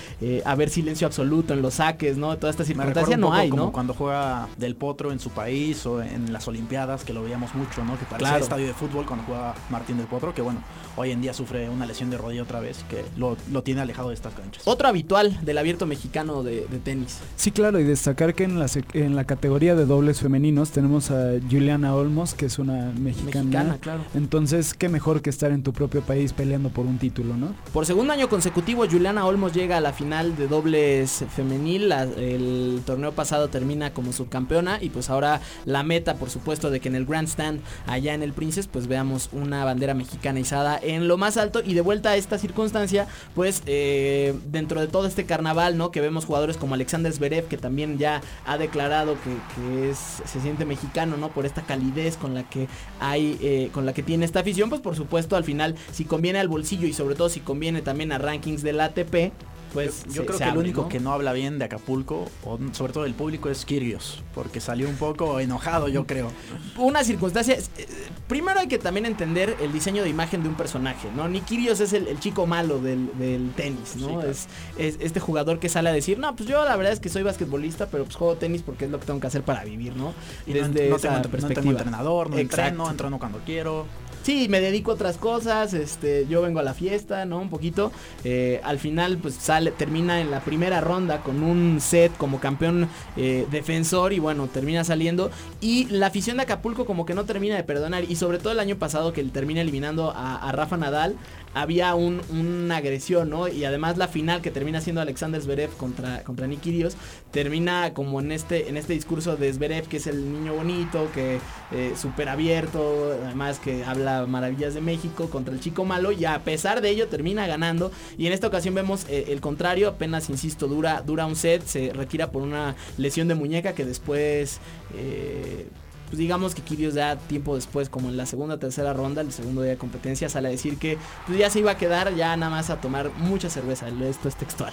haber 0.45 0.71
silencio 0.71 1.07
absoluto 1.07 1.55
en 1.55 1.63
los 1.63 1.75
saques, 1.75 2.04
¿no? 2.17 2.37
Toda 2.39 2.51
esta 2.51 2.63
Me 2.65 2.69
recuerda 2.69 2.85
circunstancia 3.03 3.15
un 3.17 3.21
no 3.21 3.27
poco 3.29 3.37
hay, 3.39 3.49
como 3.51 3.63
¿no? 3.65 3.73
cuando 3.73 3.95
juega 3.95 4.49
Del 4.59 4.77
Potro 4.77 5.13
en 5.13 5.19
su 5.21 5.31
país 5.31 5.85
o 5.87 6.03
en 6.03 6.33
las 6.33 6.47
Olimpiadas, 6.47 7.05
que 7.05 7.13
lo 7.13 7.23
veíamos 7.23 7.55
mucho, 7.55 7.85
¿no? 7.85 7.99
Que 7.99 8.05
parecía 8.05 8.29
Claro. 8.31 8.45
estadio 8.45 8.67
de 8.67 8.75
fútbol 8.75 9.07
cuando 9.07 9.25
juega 9.27 9.55
Martín 9.71 9.97
Del 9.97 10.07
Potro, 10.07 10.35
que 10.35 10.43
bueno, 10.43 10.61
hoy 10.97 11.11
en 11.11 11.21
día 11.21 11.33
sufre 11.35 11.69
una 11.69 11.87
lesión 11.87 12.11
de 12.11 12.19
rodilla 12.19 12.43
otra 12.43 12.61
vez, 12.61 12.85
que 12.89 13.05
lo, 13.17 13.37
lo 13.51 13.63
tiene 13.63 13.81
alejado 13.81 14.09
de 14.11 14.15
estas 14.15 14.35
canchas. 14.35 14.63
Otro 14.67 14.89
habitual 14.89 15.39
del 15.45 15.59
abierto 15.59 15.87
mexicano 15.87 16.43
de, 16.43 16.67
de 16.71 16.79
tenis. 16.79 17.19
Sí, 17.37 17.51
claro, 17.51 17.81
y 17.81 17.85
destacar 17.85 18.35
que 18.35 18.45
en 18.45 18.59
la, 18.59 18.67
sec- 18.67 18.95
en 18.95 19.17
la 19.17 19.25
categoría 19.25 19.75
de 19.75 19.87
dobles 19.87 20.21
femeninos 20.21 20.71
tenemos 20.71 21.11
a 21.11 21.33
Juliana 21.51 21.95
Olmos, 21.95 22.35
que 22.35 22.47
es 22.47 22.59
una 22.59 22.93
mexicana. 22.99 23.25
Mexicana, 23.45 23.79
claro. 23.81 24.01
Entonces, 24.15 24.75
qué 24.75 24.89
mejor 24.89 25.23
que 25.23 25.31
estar 25.31 25.51
en 25.53 25.63
tu 25.63 25.73
propio 25.73 26.03
país 26.03 26.33
peleando 26.33 26.69
por 26.71 26.87
un 26.87 26.99
título, 26.99 27.37
¿no? 27.37 27.55
Por 27.73 27.87
segundo 27.87 28.13
año 28.13 28.29
consecutivo, 28.29 28.85
Juliana 28.91 29.25
Olmos 29.27 29.53
llega 29.53 29.77
a 29.77 29.81
la 29.81 29.93
final 29.93 30.37
de 30.37 30.49
dobles 30.49 31.25
femenil. 31.35 31.93
El 32.03 32.83
torneo 32.85 33.13
pasado 33.13 33.49
termina 33.49 33.93
como 33.93 34.13
subcampeona 34.13 34.83
y 34.83 34.91
pues 34.91 35.11
ahora 35.11 35.41
la 35.65 35.83
meta, 35.83 36.17
por 36.17 36.31
supuesto, 36.31 36.71
de 36.71 36.81
que 36.81 36.89
en 36.89 36.97
el 36.97 37.07
Grandstand 37.07 37.61
allá 37.87 38.15
en 38.15 38.23
el 38.23 38.33
Princess, 38.33 38.67
pues 38.67 38.87
veamos 38.87 39.29
una 39.33 39.65
bandera 39.65 39.95
mexicana 39.95 40.41
izada 40.41 40.79
en 40.83 41.09
lo 41.09 41.17
más 41.17 41.37
alto 41.37 41.63
y 41.65 41.75
de 41.75 41.81
vuelta 41.81 42.11
a 42.11 42.17
esta 42.17 42.39
circunstancia, 42.39 43.07
pues 43.35 43.63
eh, 43.67 44.35
dentro 44.51 44.81
de 44.81 44.89
todo 44.89 45.07
este 45.07 45.25
carnaval, 45.25 45.77
¿no? 45.77 45.91
Que 45.91 46.01
vemos 46.01 46.25
jugadores 46.25 46.57
como 46.57 46.75
Alexander 46.75 47.13
Zverev, 47.13 47.47
que 47.47 47.57
también 47.57 47.99
ya 47.99 48.21
ha 48.47 48.59
declarado 48.59 49.17
que, 49.23 49.31
que 49.55 49.91
es, 49.91 49.99
se 50.25 50.41
siente 50.41 50.65
mexicano, 50.65 51.17
¿no? 51.17 51.29
Por 51.29 51.47
esta 51.47 51.63
calidez 51.63 52.17
con 52.17 52.35
la 52.35 52.49
que 52.49 52.69
hay, 53.01 53.39
eh, 53.41 53.71
con 53.73 53.87
la 53.87 53.93
que 53.93 54.03
tiene 54.03 54.25
esta 54.25 54.41
afición, 54.41 54.69
pues 54.69 54.81
por 54.81 54.97
supuesto 54.97 55.37
al 55.37 55.45
final, 55.45 55.75
si 55.93 56.05
conviene 56.05 56.39
al 56.39 56.49
bolsillo 56.49 56.87
y 56.87 56.93
sobre 56.93 57.15
todo 57.15 57.29
si 57.29 57.41
conviene 57.41 57.83
también 57.83 58.13
a 58.13 58.19
rankings 58.19 58.63
del 58.63 58.81
ATP, 58.81 59.33
pues 59.75 60.05
Yo 60.11 60.25
creo 60.25 60.39
que 60.39 60.45
el 60.45 60.57
único 60.57 60.83
¿no? 60.83 60.89
que 60.89 61.01
no 61.01 61.13
habla 61.13 61.33
bien 61.35 61.59
de 61.59 61.67
Acapulco, 61.67 62.31
o 62.45 62.59
sobre 62.73 62.93
todo 62.95 63.03
del 63.05 63.13
público, 63.15 63.51
es 63.51 63.65
Kirios, 63.67 64.23
porque 64.35 64.61
salió 64.61 64.89
un 64.89 64.97
poco 64.97 65.39
enojado, 65.41 65.89
yo 65.89 66.07
creo. 66.07 66.31
una 66.79 67.05
circunstancia. 67.05 67.57
eh, 67.57 67.87
Primero 68.29 68.59
hay 68.61 68.69
que 68.69 68.79
también 68.79 69.05
entender 69.05 69.55
el 69.61 69.71
diseño 69.73 70.03
de 70.03 70.09
imagen 70.09 70.43
de 70.43 70.49
un 70.49 70.55
personaje, 70.55 71.09
¿no? 71.15 71.29
Nick 71.29 71.45
Kyrgios 71.45 71.81
es 71.81 71.93
el, 71.93 72.07
el 72.09 72.19
chico 72.21 72.47
malo 72.47 72.79
del, 72.81 73.11
del 73.19 73.51
tenis, 73.55 73.97
¿no? 73.97 74.07
Sí, 74.09 74.15
claro. 74.15 74.31
es, 74.31 74.47
es 74.79 74.97
este 75.01 75.21
jugador 75.21 75.59
que 75.59 75.69
sale 75.69 75.91
a 75.91 75.93
decir, 75.93 76.19
no, 76.19 76.35
pues 76.35 76.49
yo 76.49 76.65
la 76.65 76.75
verdad 76.77 76.93
es 76.95 77.01
que 77.01 77.11
soy 77.11 77.23
basquetbolista, 77.23 77.87
pero 77.89 78.05
pues 78.05 78.17
juego 78.17 78.37
tenis 78.37 78.63
porque 78.63 78.87
es 78.87 78.91
lo 78.91 78.99
que 78.99 79.05
tengo 79.07 79.21
que 79.21 79.27
hacer 79.27 79.43
para 79.43 79.63
vivir, 79.65 79.95
¿no? 79.97 80.15
Y 80.47 80.55
no, 80.55 80.69
Desde 80.69 80.89
no 80.89 80.97
esa 80.97 81.09
tengo, 81.09 81.17
no 81.25 81.31
perspectiva. 81.31 81.61
tengo 81.61 81.71
entrenador, 81.73 82.31
no 82.31 82.39
Exacto. 82.39 82.63
entreno, 82.63 82.91
entreno 82.91 83.19
cuando 83.19 83.39
quiero. 83.45 83.87
Sí, 84.25 84.49
me 84.49 84.63
dedico 84.63 84.91
a 84.91 84.95
otras 84.95 85.19
cosas, 85.19 85.75
este, 85.75 86.27
yo 86.27 86.41
vengo 86.41 86.59
a 86.59 86.63
la 86.63 86.73
fiesta, 86.73 87.27
¿no? 87.27 87.41
Un 87.41 87.51
poquito. 87.51 87.93
Eh, 88.25 88.59
al 88.65 88.79
final, 88.79 89.19
pues 89.19 89.35
sale, 89.35 89.71
termina 89.71 90.23
en 90.23 90.31
la 90.31 90.41
primera 90.41 90.81
ronda 90.81 91.21
con 91.21 91.43
un 91.43 91.79
set 91.79 92.11
como 92.17 92.41
campeón 92.41 92.89
eh, 93.19 93.47
defensor 93.51 94.15
y 94.15 94.21
bueno, 94.21 94.47
termina 94.47 94.83
saliendo. 94.83 95.31
Y 95.61 95.85
la 95.91 96.07
afición 96.07 96.39
de 96.39 96.45
Acapulco 96.45 96.87
como 96.87 97.05
que 97.05 97.13
no 97.13 97.27
termina 97.27 97.55
de 97.57 97.65
perdonar. 97.65 98.05
Y 98.11 98.17
sobre 98.17 98.39
todo 98.39 98.55
el 98.55 98.61
año 98.61 98.77
pasado 98.77 99.13
que 99.13 99.23
termina 99.25 99.61
eliminando 99.61 100.11
a 100.17 100.51
Rafa 100.53 100.79
Nadal, 100.79 101.17
había 101.55 101.95
un, 101.95 102.21
una 102.31 102.77
agresión, 102.77 103.31
¿no? 103.31 103.49
Y 103.49 103.65
además 103.65 103.97
la 103.97 104.09
final 104.09 104.43
que 104.43 104.51
termina 104.51 104.81
siendo 104.81 105.01
Alexander 105.01 105.41
Zverev 105.41 105.71
contra, 105.77 106.23
contra 106.25 106.47
Nick 106.47 106.61
Kyrgios, 106.61 106.97
termina 107.31 107.95
como 107.95 108.21
en 108.21 108.33
este, 108.33 108.69
en 108.69 108.77
este 108.77 108.93
discurso 108.93 109.37
de 109.37 109.53
Zverev, 109.53 109.87
que 109.89 109.99
es 109.99 110.07
el 110.07 110.33
niño 110.33 110.55
bonito, 110.55 111.09
que 111.15 111.39
eh, 111.73 111.95
súper 111.97 112.29
abierto, 112.29 113.17
además 113.25 113.59
que 113.59 113.85
habla 113.85 114.27
maravillas 114.27 114.75
de 114.75 114.81
México 114.81 115.31
contra 115.31 115.55
el 115.55 115.61
chico 115.61 115.85
malo 115.85 116.13
y 116.13 116.25
a 116.25 116.39
pesar 116.41 116.81
de 116.81 116.91
ello 116.91 117.09
termina 117.09 117.47
ganando 117.47 117.91
y 118.19 118.27
en 118.27 118.33
esta 118.33 118.49
ocasión 118.49 118.75
vemos 118.75 119.07
eh, 119.09 119.27
el 119.29 119.41
contrario, 119.41 119.89
apenas 119.89 120.29
insisto, 120.31 120.69
dura, 120.69 121.03
dura 121.03 121.27
un 121.27 121.37
set, 121.37 121.65
se 121.65 121.93
retira 121.93 122.31
por 122.31 122.43
una 122.43 122.75
lesión 122.99 123.29
de 123.29 123.35
muñeca 123.35 123.75
que 123.75 123.85
después... 123.85 124.61
eh, 124.97 125.69
pues 126.15 126.21
digamos 126.21 126.55
que 126.55 126.63
Kyrgios 126.63 126.95
ya 126.95 127.17
tiempo 127.17 127.57
después, 127.57 127.89
como 127.89 128.09
en 128.09 128.17
la 128.17 128.25
segunda 128.25 128.57
tercera 128.57 128.93
ronda, 128.93 129.21
el 129.21 129.33
segundo 129.33 129.63
día 129.63 129.73
de 129.73 129.79
competencia, 129.79 130.29
sale 130.29 130.47
a 130.47 130.51
decir 130.53 130.79
que 130.79 130.97
pues 131.27 131.37
ya 131.37 131.51
se 131.51 131.59
iba 131.59 131.73
a 131.73 131.77
quedar 131.77 132.15
ya 132.15 132.37
nada 132.37 132.51
más 132.53 132.71
a 132.71 132.81
tomar 132.81 133.11
mucha 133.19 133.51
cerveza. 133.51 133.89
Esto 133.89 134.29
es 134.29 134.37
textual. 134.37 134.73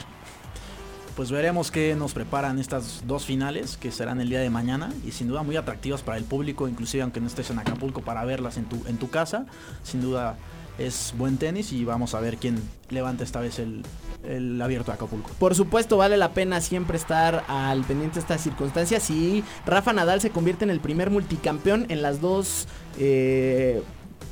Pues 1.15 1.31
veremos 1.31 1.71
qué 1.71 1.95
nos 1.95 2.13
preparan 2.13 2.59
estas 2.59 3.07
dos 3.07 3.25
finales 3.25 3.75
que 3.75 3.91
serán 3.91 4.21
el 4.21 4.29
día 4.29 4.39
de 4.39 4.51
mañana 4.51 4.93
y 5.03 5.13
sin 5.13 5.29
duda 5.29 5.41
muy 5.41 5.55
atractivas 5.55 6.03
para 6.03 6.19
el 6.19 6.25
público, 6.25 6.67
inclusive 6.67 7.01
aunque 7.01 7.19
no 7.19 7.25
estés 7.25 7.49
en 7.49 7.57
Acapulco 7.57 8.01
para 8.01 8.23
verlas 8.23 8.57
en 8.57 8.65
tu, 8.65 8.75
en 8.85 8.97
tu 8.97 9.09
casa. 9.09 9.47
Sin 9.81 9.99
duda 9.99 10.37
es 10.77 11.13
buen 11.17 11.37
tenis 11.37 11.71
y 11.73 11.85
vamos 11.85 12.15
a 12.15 12.19
ver 12.19 12.37
quién 12.37 12.61
levanta 12.89 13.23
esta 13.23 13.39
vez 13.39 13.59
el, 13.59 13.83
el 14.23 14.61
abierto 14.61 14.91
de 14.91 14.95
Acapulco. 14.95 15.31
Por 15.39 15.55
supuesto, 15.55 15.97
vale 15.97 16.17
la 16.17 16.33
pena 16.33 16.61
siempre 16.61 16.97
estar 16.97 17.43
al 17.47 17.83
pendiente 17.83 18.15
de 18.15 18.21
estas 18.21 18.41
circunstancias. 18.41 19.09
Y 19.09 19.43
Rafa 19.65 19.93
Nadal 19.93 20.21
se 20.21 20.29
convierte 20.29 20.63
en 20.63 20.71
el 20.71 20.79
primer 20.79 21.09
multicampeón 21.09 21.85
en 21.89 22.01
las 22.01 22.21
dos. 22.21 22.67
eh, 22.99 23.81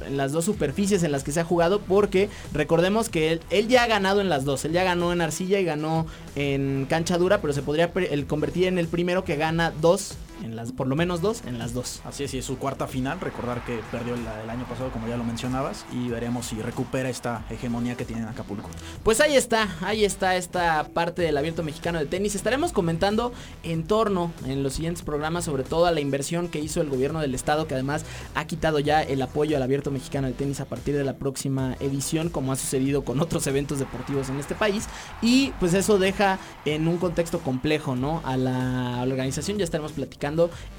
en 0.07 0.17
las 0.17 0.31
dos 0.31 0.45
superficies 0.45 1.03
en 1.03 1.11
las 1.11 1.23
que 1.25 1.31
se 1.33 1.41
ha 1.41 1.43
jugado 1.43 1.81
porque 1.81 2.29
recordemos 2.53 3.09
que 3.09 3.33
él, 3.33 3.41
él 3.49 3.67
ya 3.67 3.83
ha 3.83 3.87
ganado 3.87 4.21
en 4.21 4.29
las 4.29 4.45
dos, 4.45 4.63
él 4.65 4.71
ya 4.71 4.85
ganó 4.85 5.11
en 5.11 5.19
arcilla 5.19 5.59
y 5.59 5.65
ganó 5.65 6.05
en 6.35 6.85
cancha 6.89 7.17
dura, 7.17 7.41
pero 7.41 7.51
se 7.51 7.61
podría 7.61 7.91
el 7.93 8.25
convertir 8.25 8.67
en 8.67 8.77
el 8.77 8.87
primero 8.87 9.23
que 9.23 9.35
gana 9.35 9.73
dos, 9.81 10.13
en 10.43 10.55
las, 10.55 10.71
por 10.71 10.87
lo 10.87 10.95
menos 10.95 11.21
dos, 11.21 11.43
en 11.45 11.59
las 11.59 11.73
dos. 11.73 12.01
Así 12.05 12.23
es, 12.23 12.33
y 12.33 12.39
es 12.39 12.45
su 12.45 12.57
cuarta 12.57 12.87
final. 12.87 13.19
Recordar 13.19 13.63
que 13.65 13.79
perdió 13.91 14.13
el, 14.13 14.21
el 14.21 14.49
año 14.49 14.65
pasado, 14.65 14.91
como 14.91 15.07
ya 15.07 15.17
lo 15.17 15.23
mencionabas, 15.23 15.85
y 15.91 16.09
veremos 16.09 16.47
si 16.47 16.61
recupera 16.61 17.09
esta 17.09 17.45
hegemonía 17.49 17.95
que 17.95 18.05
tiene 18.05 18.21
en 18.21 18.27
Acapulco. 18.27 18.69
Pues 19.03 19.21
ahí 19.21 19.35
está, 19.35 19.67
ahí 19.81 20.05
está 20.05 20.35
esta 20.35 20.83
parte 20.93 21.21
del 21.21 21.37
abierto 21.37 21.63
mexicano 21.63 21.99
de 21.99 22.05
tenis. 22.05 22.35
Estaremos 22.35 22.71
comentando 22.71 23.33
en 23.63 23.83
torno 23.83 24.31
en 24.45 24.63
los 24.63 24.73
siguientes 24.73 25.03
programas 25.03 25.45
sobre 25.45 25.63
todo 25.63 25.85
a 25.85 25.91
la 25.91 25.99
inversión 25.99 26.47
que 26.47 26.59
hizo 26.59 26.81
el 26.81 26.89
gobierno 26.89 27.19
del 27.19 27.35
estado, 27.35 27.67
que 27.67 27.73
además 27.73 28.05
ha 28.35 28.45
quitado 28.45 28.79
ya 28.79 29.01
el 29.01 29.21
apoyo 29.21 29.57
al 29.57 29.63
abierto 29.63 29.91
mexicano 29.91 30.27
de 30.27 30.33
tenis 30.33 30.59
a 30.59 30.65
partir 30.65 30.95
de 30.95 31.03
la 31.03 31.17
próxima 31.17 31.75
edición, 31.79 32.29
como 32.29 32.51
ha 32.51 32.55
sucedido 32.55 33.03
con 33.03 33.19
otros 33.19 33.47
eventos 33.47 33.79
deportivos 33.79 34.29
en 34.29 34.39
este 34.39 34.55
país. 34.55 34.87
Y 35.21 35.51
pues 35.59 35.73
eso 35.73 35.97
deja 35.97 36.39
en 36.65 36.87
un 36.87 36.97
contexto 36.97 37.39
complejo, 37.39 37.95
¿no? 37.95 38.21
A 38.25 38.37
la 38.37 39.01
organización 39.01 39.57
ya 39.57 39.63
estaremos 39.63 39.91
platicando 39.93 40.28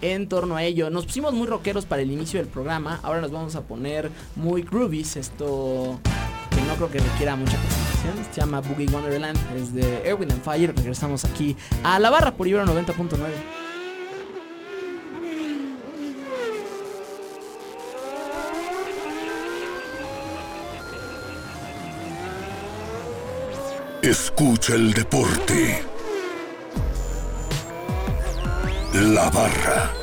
en 0.03 0.29
torno 0.29 0.57
a 0.57 0.63
ello. 0.63 0.91
Nos 0.91 1.07
pusimos 1.07 1.33
muy 1.33 1.47
rockeros 1.47 1.87
para 1.87 2.03
el 2.03 2.11
inicio 2.11 2.41
del 2.41 2.49
programa, 2.49 3.01
ahora 3.03 3.21
nos 3.21 3.31
vamos 3.31 3.57
a 3.57 3.63
poner 3.63 4.11
muy 4.37 4.63
groovies. 4.63 5.17
Esto 5.17 5.99
que 6.51 6.61
no 6.63 6.75
creo 6.75 6.91
que 6.91 6.99
requiera 6.99 7.37
mucha 7.37 7.57
presentación. 7.57 8.25
Se 8.33 8.41
llama 8.41 8.61
Boogie 8.61 8.89
Wonderland, 8.89 9.39
es 9.57 9.75
de 9.75 10.09
Erwin 10.09 10.33
and 10.33 10.43
Fire. 10.43 10.75
Regresamos 10.75 11.25
aquí 11.25 11.57
a 11.83 11.99
la 11.99 12.11
barra 12.11 12.35
por 12.35 12.47
Ibero 12.47 12.67
90.9. 12.67 13.17
Escucha 24.03 24.75
el 24.75 24.95
deporte. 24.95 25.90
La 29.01 29.31
barra. 29.31 30.00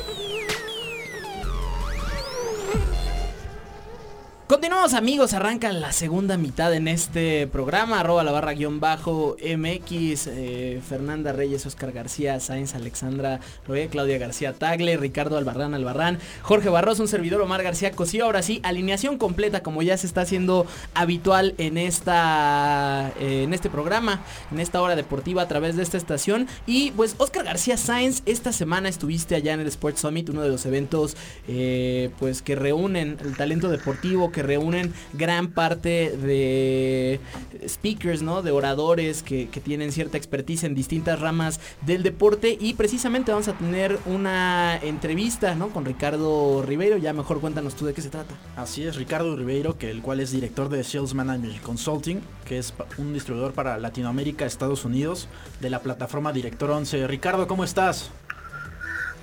Continuamos 4.48 4.94
amigos, 4.94 5.34
arranca 5.34 5.70
la 5.72 5.92
segunda 5.92 6.38
mitad 6.38 6.72
en 6.72 6.88
este 6.88 7.46
programa, 7.48 8.00
arroba 8.00 8.24
la 8.24 8.32
barra 8.32 8.54
guion 8.54 8.80
bajo 8.80 9.36
MX, 9.42 10.26
eh, 10.26 10.80
Fernanda 10.88 11.32
Reyes, 11.32 11.66
Oscar 11.66 11.92
García, 11.92 12.40
Sainz, 12.40 12.74
Alexandra 12.74 13.40
Roe, 13.66 13.88
Claudia 13.88 14.16
García 14.16 14.54
Tagle, 14.54 14.96
Ricardo 14.96 15.36
Albarrán 15.36 15.74
Albarrán, 15.74 16.18
Jorge 16.40 16.70
Barros, 16.70 16.98
un 16.98 17.08
servidor 17.08 17.42
Omar 17.42 17.62
García 17.62 17.90
Cosío, 17.90 18.24
ahora 18.24 18.40
sí, 18.40 18.60
alineación 18.62 19.18
completa 19.18 19.62
como 19.62 19.82
ya 19.82 19.98
se 19.98 20.06
está 20.06 20.22
haciendo 20.22 20.66
habitual 20.94 21.54
en 21.58 21.76
esta 21.76 23.12
eh, 23.20 23.42
en 23.42 23.52
este 23.52 23.68
programa, 23.68 24.22
en 24.50 24.60
esta 24.60 24.80
hora 24.80 24.96
deportiva 24.96 25.42
a 25.42 25.48
través 25.48 25.76
de 25.76 25.82
esta 25.82 25.98
estación. 25.98 26.48
Y 26.66 26.92
pues 26.92 27.16
Oscar 27.18 27.44
García 27.44 27.76
Sainz, 27.76 28.22
esta 28.24 28.52
semana 28.54 28.88
estuviste 28.88 29.34
allá 29.34 29.52
en 29.52 29.60
el 29.60 29.66
Sports 29.66 30.00
Summit, 30.00 30.30
uno 30.30 30.40
de 30.40 30.48
los 30.48 30.64
eventos 30.64 31.18
eh, 31.48 32.08
pues 32.18 32.40
que 32.40 32.56
reúnen 32.56 33.18
el 33.22 33.36
talento 33.36 33.68
deportivo 33.68 34.32
que 34.38 34.44
reúnen 34.44 34.94
gran 35.14 35.48
parte 35.48 36.16
de 36.16 37.18
speakers, 37.66 38.22
¿no? 38.22 38.42
De 38.42 38.52
oradores 38.52 39.24
que, 39.24 39.48
que 39.48 39.60
tienen 39.60 39.90
cierta 39.90 40.16
expertise 40.16 40.62
en 40.62 40.76
distintas 40.76 41.18
ramas 41.18 41.58
del 41.84 42.04
deporte 42.04 42.56
y 42.60 42.74
precisamente 42.74 43.32
vamos 43.32 43.48
a 43.48 43.54
tener 43.54 43.98
una 44.06 44.76
entrevista, 44.76 45.56
¿no? 45.56 45.70
Con 45.70 45.84
Ricardo 45.84 46.62
Ribeiro, 46.64 46.98
ya 46.98 47.12
mejor 47.12 47.40
cuéntanos 47.40 47.74
tú 47.74 47.84
de 47.84 47.94
qué 47.94 48.00
se 48.00 48.10
trata. 48.10 48.32
Así 48.56 48.86
es, 48.86 48.94
Ricardo 48.94 49.34
Ribeiro, 49.34 49.76
que 49.76 49.90
el 49.90 50.02
cual 50.02 50.20
es 50.20 50.30
director 50.30 50.68
de 50.68 50.84
Sales 50.84 51.14
Management 51.14 51.60
Consulting, 51.62 52.20
que 52.44 52.58
es 52.58 52.72
un 52.96 53.12
distribuidor 53.12 53.54
para 53.54 53.76
Latinoamérica, 53.78 54.46
Estados 54.46 54.84
Unidos, 54.84 55.28
de 55.58 55.68
la 55.68 55.80
plataforma 55.80 56.32
Director 56.32 56.70
11. 56.70 57.08
Ricardo, 57.08 57.48
¿cómo 57.48 57.64
estás? 57.64 58.12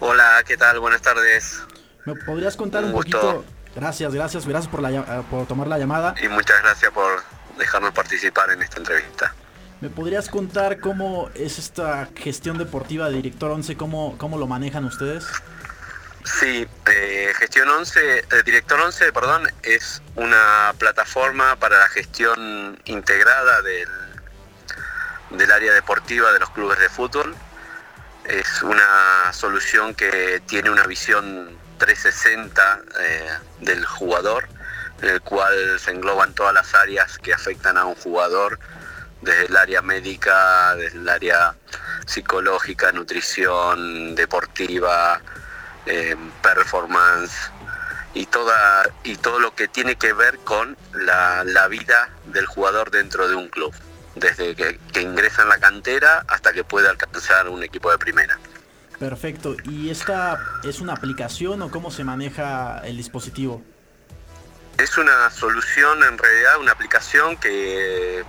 Hola, 0.02 0.44
¿qué 0.46 0.58
tal? 0.58 0.82
Buenas 0.82 1.02
tardes. 1.02 1.62
¿Me 2.04 2.16
podrías 2.16 2.58
contar 2.58 2.84
un, 2.84 2.92
poquito? 2.92 3.46
Gracias, 3.76 4.14
gracias, 4.14 4.48
gracias 4.48 4.72
por, 4.72 4.82
la, 4.82 4.90
eh, 4.92 5.24
por 5.30 5.46
tomar 5.48 5.68
la 5.68 5.78
llamada. 5.78 6.16
Y 6.22 6.28
muchas 6.30 6.62
gracias 6.62 6.92
por 6.92 7.22
dejarnos 7.58 7.92
participar 7.92 8.50
en 8.52 8.62
esta 8.62 8.78
entrevista. 8.78 9.34
¿Me 9.82 9.90
podrías 9.90 10.30
contar 10.30 10.80
cómo 10.80 11.30
es 11.36 11.60
esta 11.60 12.08
gestión 12.16 12.58
deportiva 12.58 13.10
de 13.10 13.18
Director 13.18 13.52
11? 13.52 13.76
¿Cómo, 13.76 14.18
cómo 14.18 14.38
lo 14.38 14.48
manejan 14.48 14.86
ustedes? 14.86 15.26
Sí, 16.24 16.68
eh, 16.88 17.34
Gestión 17.38 17.70
11, 17.70 18.20
eh, 18.20 18.26
Director 18.46 18.80
11, 18.80 19.12
perdón, 19.12 19.48
es 19.62 20.02
una 20.16 20.74
plataforma 20.80 21.56
para 21.58 21.78
la 21.78 21.88
gestión 21.90 22.80
integrada 22.86 23.62
del, 23.62 23.90
del 25.32 25.52
área 25.52 25.74
deportiva 25.74 26.32
de 26.32 26.40
los 26.40 26.50
clubes 26.50 26.80
de 26.80 26.90
fútbol. 26.90 27.36
Es 28.24 28.64
una 28.64 29.32
solución 29.34 29.94
que 29.94 30.42
tiene 30.48 30.72
una 30.72 30.88
visión 30.88 31.60
360 31.78 32.82
eh, 33.00 33.30
del 33.62 33.86
jugador, 33.86 34.48
en 35.02 35.10
el 35.10 35.22
cual 35.22 35.80
se 35.80 35.92
engloban 35.92 36.34
todas 36.34 36.54
las 36.54 36.74
áreas 36.74 37.18
que 37.18 37.34
afectan 37.34 37.78
a 37.78 37.86
un 37.86 37.96
jugador, 37.96 38.60
desde 39.22 39.46
el 39.48 39.58
área 39.58 39.82
médica, 39.82 40.76
desde 40.76 41.00
el 41.00 41.10
área 41.10 41.56
psicológica, 42.06 42.92
nutrición, 42.92 44.16
deportiva, 44.16 45.22
eh, 45.86 46.16
performance 46.42 47.52
y 48.14 48.26
toda 48.28 48.84
y 49.04 49.18
todo 49.18 49.40
lo 49.40 49.54
que 49.56 49.68
tiene 49.68 49.96
que 49.96 50.14
ver 50.14 50.38
con 50.40 50.78
la, 50.94 51.44
vida 51.68 52.10
del 52.26 52.46
jugador 52.46 52.92
dentro 52.92 53.28
de 53.28 53.36
un 53.36 53.50
club 53.50 53.74
desde 54.16 54.56
que, 54.56 54.80
que 54.94 55.02
ingresa 55.02 55.42
en 55.42 55.50
la 55.50 55.60
cantera 55.60 56.24
hasta 56.28 56.54
que 56.54 56.64
puede 56.64 56.88
alcanzar 56.88 57.50
un 57.50 57.64
equipo 57.64 57.92
de 57.92 57.98
primera 57.98 58.40
Perfecto. 59.00 59.56
¿Y 59.66 59.90
esta 59.90 60.40
es 60.64 60.80
una 60.80 60.94
aplicación 60.94 61.62
o 61.62 61.70
cómo 61.70 61.92
se 61.92 62.04
maneja 62.04 62.82
el 62.86 62.98
dispositivo? 62.98 63.64
es 64.78 64.98
una 64.98 65.30
solución 65.30 66.04
en 66.04 66.18
realidad 66.18 66.60
una 66.60 66.74
aplicación 66.74 67.38
que 67.38 68.26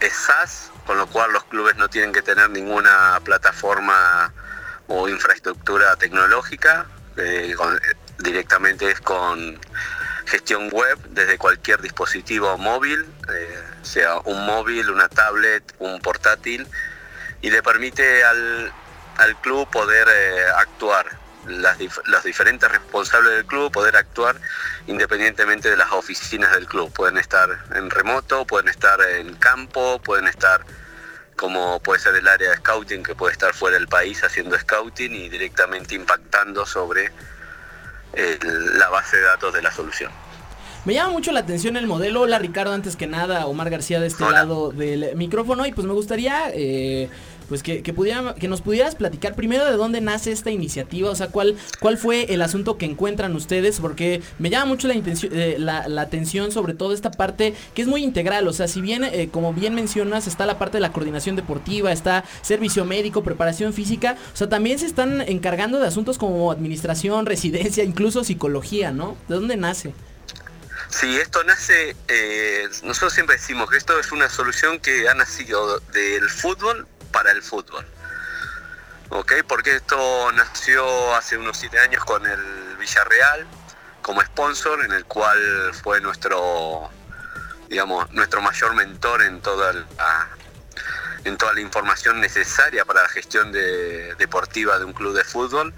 es 0.00 0.12
SaaS 0.14 0.70
con 0.86 0.96
lo 0.96 1.08
cual 1.08 1.32
los 1.32 1.42
clubes 1.44 1.74
no 1.74 1.88
tienen 1.88 2.12
que 2.12 2.22
tener 2.22 2.48
ninguna 2.50 3.20
plataforma 3.24 4.32
o 4.86 5.08
infraestructura 5.08 5.96
tecnológica 5.96 6.86
eh, 7.16 7.52
con- 7.56 7.80
directamente 8.20 8.88
es 8.92 9.00
con 9.00 9.58
gestión 10.26 10.68
web 10.70 10.96
desde 11.10 11.36
cualquier 11.36 11.82
dispositivo 11.82 12.56
móvil, 12.58 13.04
eh, 13.34 13.58
sea 13.82 14.18
un 14.20 14.46
móvil, 14.46 14.90
una 14.90 15.08
tablet, 15.08 15.64
un 15.80 16.00
portátil, 16.00 16.64
y 17.40 17.50
le 17.50 17.60
permite 17.60 18.22
al, 18.22 18.72
al 19.18 19.36
club 19.40 19.68
poder 19.70 20.08
eh, 20.08 20.44
actuar, 20.56 21.06
las 21.46 21.78
dif- 21.78 22.02
los 22.06 22.24
diferentes 22.24 22.70
responsables 22.70 23.32
del 23.34 23.44
club 23.46 23.70
poder 23.70 23.96
actuar 23.96 24.36
independientemente 24.86 25.70
de 25.70 25.76
las 25.76 25.92
oficinas 25.92 26.52
del 26.52 26.66
club. 26.66 26.92
Pueden 26.92 27.18
estar 27.18 27.48
en 27.74 27.90
remoto, 27.90 28.46
pueden 28.46 28.68
estar 28.68 29.00
en 29.00 29.34
campo, 29.36 30.00
pueden 30.02 30.26
estar 30.26 30.60
como 31.36 31.78
puede 31.80 32.00
ser 32.00 32.16
el 32.16 32.26
área 32.26 32.50
de 32.50 32.56
scouting 32.56 33.02
que 33.04 33.14
puede 33.14 33.32
estar 33.32 33.54
fuera 33.54 33.78
del 33.78 33.86
país 33.86 34.24
haciendo 34.24 34.58
scouting 34.58 35.14
y 35.14 35.28
directamente 35.28 35.94
impactando 35.94 36.66
sobre 36.66 37.12
la 38.42 38.88
base 38.88 39.18
de 39.18 39.22
datos 39.22 39.54
de 39.54 39.62
la 39.62 39.70
solución. 39.70 40.10
Me 40.84 40.94
llama 40.94 41.12
mucho 41.12 41.30
la 41.32 41.40
atención 41.40 41.76
el 41.76 41.86
modelo. 41.86 42.22
Hola 42.22 42.38
Ricardo, 42.38 42.72
antes 42.72 42.96
que 42.96 43.06
nada, 43.06 43.46
Omar 43.46 43.70
García 43.70 44.00
de 44.00 44.06
este 44.06 44.24
Hola. 44.24 44.38
lado 44.38 44.70
del 44.70 45.14
micrófono. 45.14 45.66
Y 45.66 45.72
pues 45.72 45.86
me 45.86 45.92
gustaría 45.92 46.50
eh, 46.54 47.10
pues 47.48 47.62
que, 47.62 47.82
que, 47.82 47.92
pudiera- 47.92 48.34
que 48.34 48.48
nos 48.48 48.60
pudieras 48.60 48.94
platicar 48.94 49.34
primero 49.34 49.64
de 49.64 49.72
dónde 49.72 50.00
nace 50.00 50.32
esta 50.32 50.50
iniciativa. 50.50 51.10
O 51.10 51.14
sea, 51.14 51.28
cuál, 51.28 51.56
cuál 51.80 51.98
fue 51.98 52.32
el 52.32 52.42
asunto 52.42 52.76
que 52.78 52.86
encuentran 52.86 53.34
ustedes. 53.34 53.80
Porque 53.80 54.22
me 54.38 54.50
llama 54.50 54.66
mucho 54.66 54.88
la, 54.88 54.94
intención, 54.94 55.32
eh, 55.34 55.56
la, 55.58 55.88
la 55.88 56.02
atención 56.02 56.52
sobre 56.52 56.74
todo 56.74 56.92
esta 56.92 57.10
parte 57.10 57.54
que 57.74 57.82
es 57.82 57.88
muy 57.88 58.02
integral. 58.04 58.46
O 58.48 58.52
sea, 58.52 58.68
si 58.68 58.80
bien, 58.80 59.04
eh, 59.04 59.28
como 59.32 59.52
bien 59.52 59.74
mencionas, 59.74 60.26
está 60.26 60.46
la 60.46 60.58
parte 60.58 60.76
de 60.78 60.82
la 60.82 60.92
coordinación 60.92 61.36
deportiva, 61.36 61.92
está 61.92 62.24
servicio 62.42 62.84
médico, 62.84 63.22
preparación 63.22 63.72
física. 63.72 64.16
O 64.32 64.36
sea, 64.36 64.48
también 64.48 64.78
se 64.78 64.86
están 64.86 65.20
encargando 65.22 65.78
de 65.80 65.86
asuntos 65.86 66.18
como 66.18 66.50
administración, 66.52 67.26
residencia, 67.38 67.84
incluso 67.84 68.24
psicología, 68.24 68.92
¿no? 68.92 69.16
¿De 69.28 69.34
dónde 69.36 69.56
nace? 69.56 69.94
Sí, 70.90 71.16
esto 71.16 71.44
nace, 71.44 71.94
eh, 72.08 72.62
nosotros 72.82 73.12
siempre 73.12 73.36
decimos 73.36 73.68
que 73.70 73.76
esto 73.76 73.98
es 74.00 74.10
una 74.10 74.30
solución 74.30 74.78
que 74.80 75.06
ha 75.08 75.14
nacido 75.14 75.80
del 75.92 76.28
fútbol 76.30 76.86
para 77.18 77.32
el 77.32 77.42
fútbol. 77.42 77.84
¿Ok? 79.08 79.32
Porque 79.48 79.74
esto 79.74 80.30
nació 80.34 81.16
hace 81.16 81.36
unos 81.36 81.56
siete 81.56 81.80
años 81.80 82.04
con 82.04 82.24
el 82.24 82.76
Villarreal 82.78 83.44
como 84.02 84.22
sponsor, 84.22 84.84
en 84.84 84.92
el 84.92 85.04
cual 85.04 85.40
fue 85.82 86.00
nuestro, 86.00 86.88
digamos, 87.68 88.08
nuestro 88.12 88.40
mayor 88.40 88.72
mentor 88.74 89.22
en 89.22 89.40
toda 89.40 89.72
la, 89.72 90.28
en 91.24 91.36
toda 91.36 91.54
la 91.54 91.60
información 91.60 92.20
necesaria 92.20 92.84
para 92.84 93.02
la 93.02 93.08
gestión 93.08 93.50
de- 93.50 94.14
deportiva 94.14 94.78
de 94.78 94.84
un 94.84 94.92
club 94.92 95.12
de 95.16 95.24
fútbol. 95.24 95.74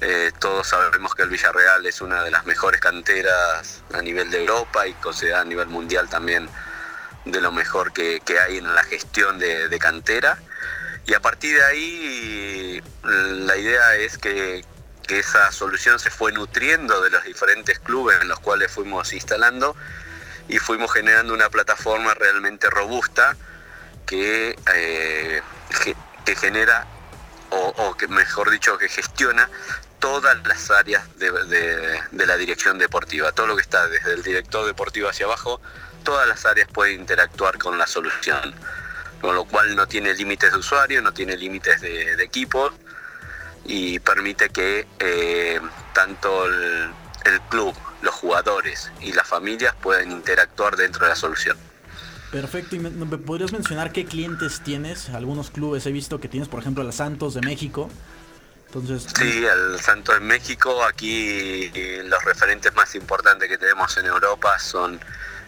Eh, 0.00 0.32
todos 0.40 0.66
sabemos 0.66 1.14
que 1.14 1.22
el 1.22 1.28
Villarreal 1.28 1.86
es 1.86 2.00
una 2.00 2.24
de 2.24 2.32
las 2.32 2.44
mejores 2.44 2.80
canteras 2.80 3.84
a 3.94 4.02
nivel 4.02 4.32
de 4.32 4.40
Europa 4.40 4.84
y 4.88 4.94
considerada 4.94 5.42
a 5.42 5.44
nivel 5.44 5.68
mundial 5.68 6.08
también 6.08 6.48
de 7.24 7.40
lo 7.40 7.52
mejor 7.52 7.92
que, 7.92 8.20
hay 8.44 8.58
en 8.58 8.74
la 8.74 8.82
gestión 8.82 9.38
de 9.38 9.78
cantera. 9.78 10.38
Y 11.06 11.14
a 11.14 11.20
partir 11.20 11.56
de 11.56 11.64
ahí 11.64 12.82
la 13.02 13.56
idea 13.56 13.96
es 13.96 14.18
que, 14.18 14.64
esa 15.08 15.52
solución 15.52 15.98
se 15.98 16.08
fue 16.10 16.32
nutriendo 16.32 17.02
de 17.02 17.10
los 17.10 17.22
diferentes 17.24 17.78
clubes 17.80 18.18
en 18.22 18.28
los 18.28 18.40
cuales 18.40 18.72
fuimos 18.72 19.12
instalando 19.12 19.76
y 20.48 20.56
fuimos 20.58 20.90
generando 20.90 21.34
una 21.34 21.50
plataforma 21.50 22.14
realmente 22.14 22.70
robusta 22.70 23.36
que, 24.06 24.56
eh, 24.74 25.42
que 26.24 26.36
genera 26.36 26.86
o, 27.50 27.94
que 27.94 28.08
mejor 28.08 28.48
dicho 28.50 28.78
que 28.78 28.88
gestiona 28.88 29.50
todas 29.98 30.36
las 30.46 30.70
áreas 30.70 31.04
de, 31.18 31.30
de- 31.30 32.00
de 32.10 32.26
la 32.26 32.36
dirección 32.38 32.78
deportiva, 32.78 33.32
todo 33.32 33.48
lo 33.48 33.56
que 33.56 33.62
está 33.62 33.86
desde 33.88 34.14
el 34.14 34.22
director 34.22 34.64
deportivo 34.64 35.10
hacia 35.10 35.26
abajo, 35.26 35.60
todas 36.04 36.26
las 36.26 36.46
áreas 36.46 36.68
pueden 36.72 37.00
interactuar 37.00 37.58
con 37.58 37.76
la 37.76 37.86
solución, 37.86 38.54
con 39.22 39.34
lo 39.34 39.44
cual 39.44 39.74
no 39.74 39.86
tiene 39.86 40.12
límites 40.12 40.52
de 40.52 40.58
usuario, 40.58 41.00
no 41.00 41.14
tiene 41.14 41.36
límites 41.36 41.80
de, 41.80 42.16
de 42.16 42.24
equipo 42.24 42.70
y 43.64 44.00
permite 44.00 44.50
que 44.50 44.86
eh, 44.98 45.60
tanto 45.94 46.44
el, 46.46 46.90
el 47.24 47.40
club, 47.48 47.74
los 48.02 48.14
jugadores 48.14 48.90
y 49.00 49.12
las 49.12 49.26
familias 49.26 49.74
puedan 49.80 50.10
interactuar 50.10 50.76
dentro 50.76 51.04
de 51.04 51.10
la 51.10 51.16
solución. 51.16 51.56
Perfecto, 52.32 52.76
y 52.76 52.80
me, 52.80 52.90
me 52.90 53.16
podrías 53.18 53.52
mencionar 53.52 53.92
qué 53.92 54.04
clientes 54.06 54.62
tienes? 54.64 55.10
Algunos 55.10 55.50
clubes 55.50 55.86
he 55.86 55.92
visto 55.92 56.18
que 56.18 56.28
tienes, 56.28 56.48
por 56.48 56.60
ejemplo, 56.60 56.82
el 56.82 56.92
Santos 56.92 57.34
de 57.34 57.42
México. 57.42 57.88
Entonces, 58.66 59.06
Sí, 59.16 59.44
el 59.44 59.78
Santos 59.78 60.16
en 60.16 60.26
México, 60.26 60.82
aquí 60.82 61.70
eh, 61.74 62.02
los 62.06 62.24
referentes 62.24 62.74
más 62.74 62.94
importantes 62.94 63.48
que 63.48 63.58
tenemos 63.58 63.96
en 63.98 64.06
Europa 64.06 64.58
son 64.58 64.98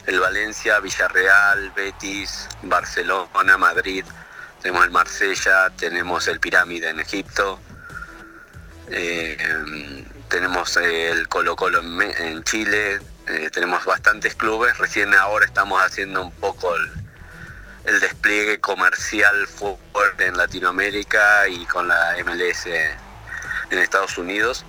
el 0.06 0.20
Valencia, 0.20 0.80
Villarreal, 0.80 1.70
Betis, 1.70 2.48
Barcelona, 2.62 3.56
Madrid, 3.56 4.04
tenemos 4.60 4.84
el 4.84 4.90
Marsella, 4.90 5.70
tenemos 5.70 6.28
el 6.28 6.40
Pirámide 6.40 6.90
en 6.90 7.00
Egipto, 7.00 7.60
eh, 8.88 9.36
em, 9.38 10.04
tenemos 10.28 10.76
el 10.76 11.28
Colo 11.28 11.56
Colo 11.56 11.80
en, 11.80 12.42
Chile, 12.44 13.00
eh, 13.26 13.50
tenemos 13.50 13.84
bastantes 13.84 14.34
clubes, 14.34 14.76
recién 14.78 15.14
ahora 15.14 15.46
estamos 15.46 15.82
haciendo 15.82 16.22
un 16.22 16.32
poco 16.32 16.74
el, 16.76 16.92
el 17.84 18.00
despliegue 18.00 18.60
comercial 18.60 19.46
fuerte 19.46 20.26
en 20.26 20.36
Latinoamérica 20.36 21.48
y 21.48 21.64
con 21.66 21.88
la 21.88 22.16
MLS 22.24 22.66
en 22.66 23.78
Estados 23.78 24.18
Unidos. 24.18 24.64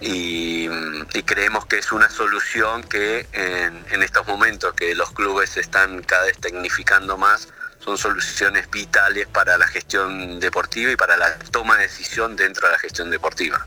Y, 0.00 0.68
y 1.14 1.22
creemos 1.24 1.66
que 1.66 1.78
es 1.78 1.92
una 1.92 2.08
solución 2.08 2.82
que 2.82 3.26
en, 3.32 3.84
en 3.90 4.02
estos 4.02 4.26
momentos 4.26 4.72
que 4.74 4.94
los 4.94 5.12
clubes 5.12 5.50
se 5.50 5.60
están 5.60 6.02
cada 6.02 6.24
vez 6.24 6.38
tecnificando 6.38 7.18
más, 7.18 7.48
son 7.84 7.98
soluciones 7.98 8.70
vitales 8.70 9.26
para 9.28 9.58
la 9.58 9.66
gestión 9.66 10.40
deportiva 10.40 10.90
y 10.90 10.96
para 10.96 11.16
la 11.16 11.38
toma 11.50 11.76
de 11.76 11.82
decisión 11.82 12.36
dentro 12.36 12.66
de 12.66 12.72
la 12.72 12.78
gestión 12.78 13.10
deportiva. 13.10 13.66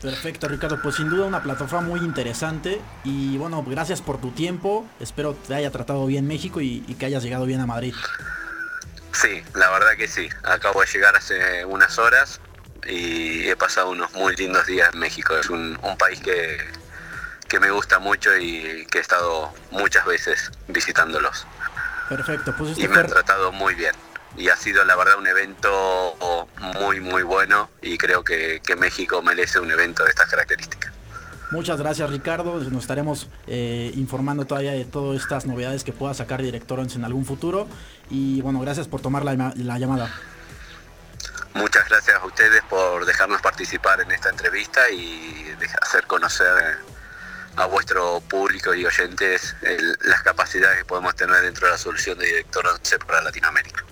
Perfecto, 0.00 0.48
Ricardo. 0.48 0.80
Pues 0.82 0.96
sin 0.96 1.08
duda 1.08 1.26
una 1.26 1.42
plataforma 1.42 1.86
muy 1.86 2.00
interesante. 2.00 2.80
Y 3.04 3.36
bueno, 3.36 3.62
gracias 3.62 4.02
por 4.02 4.20
tu 4.20 4.32
tiempo. 4.32 4.86
Espero 4.98 5.34
te 5.34 5.54
haya 5.54 5.70
tratado 5.70 6.06
bien 6.06 6.26
México 6.26 6.60
y, 6.60 6.84
y 6.88 6.94
que 6.94 7.06
hayas 7.06 7.22
llegado 7.22 7.46
bien 7.46 7.60
a 7.60 7.66
Madrid. 7.66 7.94
Sí, 9.12 9.44
la 9.54 9.70
verdad 9.70 9.92
que 9.96 10.08
sí. 10.08 10.28
Acabo 10.42 10.80
de 10.80 10.86
llegar 10.88 11.14
hace 11.14 11.64
unas 11.66 11.98
horas 11.98 12.40
y 12.86 13.48
he 13.48 13.56
pasado 13.56 13.90
unos 13.90 14.12
muy 14.12 14.34
lindos 14.36 14.66
días 14.66 14.90
en 14.92 15.00
México. 15.00 15.36
Es 15.36 15.50
un, 15.50 15.78
un 15.82 15.96
país 15.96 16.20
que, 16.20 16.58
que 17.48 17.60
me 17.60 17.70
gusta 17.70 17.98
mucho 17.98 18.36
y 18.36 18.86
que 18.90 18.98
he 18.98 19.00
estado 19.00 19.52
muchas 19.70 20.06
veces 20.06 20.50
visitándolos. 20.68 21.46
Perfecto, 22.08 22.54
pues 22.56 22.70
Y 22.70 22.82
este 22.82 22.88
me 22.88 23.00
han 23.00 23.06
tratado 23.06 23.52
muy 23.52 23.74
bien. 23.74 23.94
Y 24.36 24.48
ha 24.48 24.56
sido 24.56 24.84
la 24.84 24.96
verdad 24.96 25.18
un 25.18 25.26
evento 25.26 26.16
muy 26.80 27.00
muy 27.00 27.22
bueno 27.22 27.68
y 27.82 27.98
creo 27.98 28.24
que, 28.24 28.62
que 28.64 28.76
México 28.76 29.20
merece 29.22 29.58
un 29.58 29.70
evento 29.70 30.04
de 30.04 30.10
estas 30.10 30.30
características. 30.30 30.92
Muchas 31.50 31.78
gracias 31.78 32.08
Ricardo, 32.08 32.58
nos 32.58 32.82
estaremos 32.82 33.28
eh, 33.46 33.92
informando 33.94 34.46
todavía 34.46 34.72
de 34.72 34.86
todas 34.86 35.20
estas 35.20 35.44
novedades 35.44 35.84
que 35.84 35.92
pueda 35.92 36.14
sacar 36.14 36.40
Director 36.40 36.80
11 36.80 36.96
en 36.96 37.04
algún 37.04 37.26
futuro 37.26 37.68
y 38.08 38.40
bueno, 38.40 38.60
gracias 38.60 38.88
por 38.88 39.02
tomar 39.02 39.22
la, 39.22 39.52
la 39.54 39.78
llamada. 39.78 40.10
Muchas 41.54 41.88
gracias 41.88 42.16
a 42.20 42.24
ustedes 42.24 42.62
por 42.64 43.04
dejarnos 43.04 43.40
participar 43.42 44.00
en 44.00 44.10
esta 44.10 44.30
entrevista 44.30 44.88
y 44.90 45.54
hacer 45.80 46.06
conocer 46.06 46.78
a 47.56 47.66
vuestro 47.66 48.20
público 48.22 48.74
y 48.74 48.86
oyentes 48.86 49.54
las 50.00 50.22
capacidades 50.22 50.78
que 50.78 50.84
podemos 50.86 51.14
tener 51.14 51.42
dentro 51.42 51.66
de 51.66 51.72
la 51.72 51.78
solución 51.78 52.18
de 52.18 52.26
Director 52.26 52.66
11 52.66 52.98
para 53.00 53.20
Latinoamérica. 53.20 53.84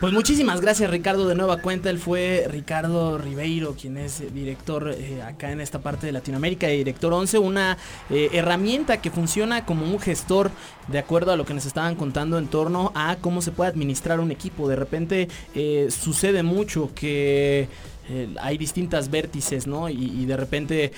Pues 0.00 0.14
muchísimas 0.14 0.62
gracias 0.62 0.88
Ricardo 0.88 1.28
de 1.28 1.34
nueva 1.34 1.58
cuenta. 1.58 1.90
Él 1.90 1.98
fue 1.98 2.46
Ricardo 2.50 3.18
Ribeiro, 3.18 3.76
quien 3.78 3.98
es 3.98 4.22
eh, 4.22 4.30
director 4.32 4.94
eh, 4.96 5.20
acá 5.20 5.52
en 5.52 5.60
esta 5.60 5.80
parte 5.80 6.06
de 6.06 6.12
Latinoamérica 6.12 6.70
y 6.70 6.78
director 6.78 7.12
11, 7.12 7.36
una 7.36 7.76
eh, 8.08 8.30
herramienta 8.32 9.02
que 9.02 9.10
funciona 9.10 9.66
como 9.66 9.84
un 9.84 10.00
gestor 10.00 10.52
de 10.88 10.98
acuerdo 10.98 11.32
a 11.32 11.36
lo 11.36 11.44
que 11.44 11.52
nos 11.52 11.66
estaban 11.66 11.96
contando 11.96 12.38
en 12.38 12.48
torno 12.48 12.92
a 12.94 13.16
cómo 13.20 13.42
se 13.42 13.52
puede 13.52 13.68
administrar 13.68 14.20
un 14.20 14.30
equipo. 14.30 14.68
De 14.68 14.76
repente 14.76 15.28
sucede 15.90 16.42
mucho 16.42 16.90
que 16.94 17.68
eh, 18.08 18.28
hay 18.40 18.58
distintas 18.58 19.10
vértices, 19.10 19.66
¿no? 19.66 19.88
Y, 19.88 20.20
de 20.30 20.36
repente 20.36 20.92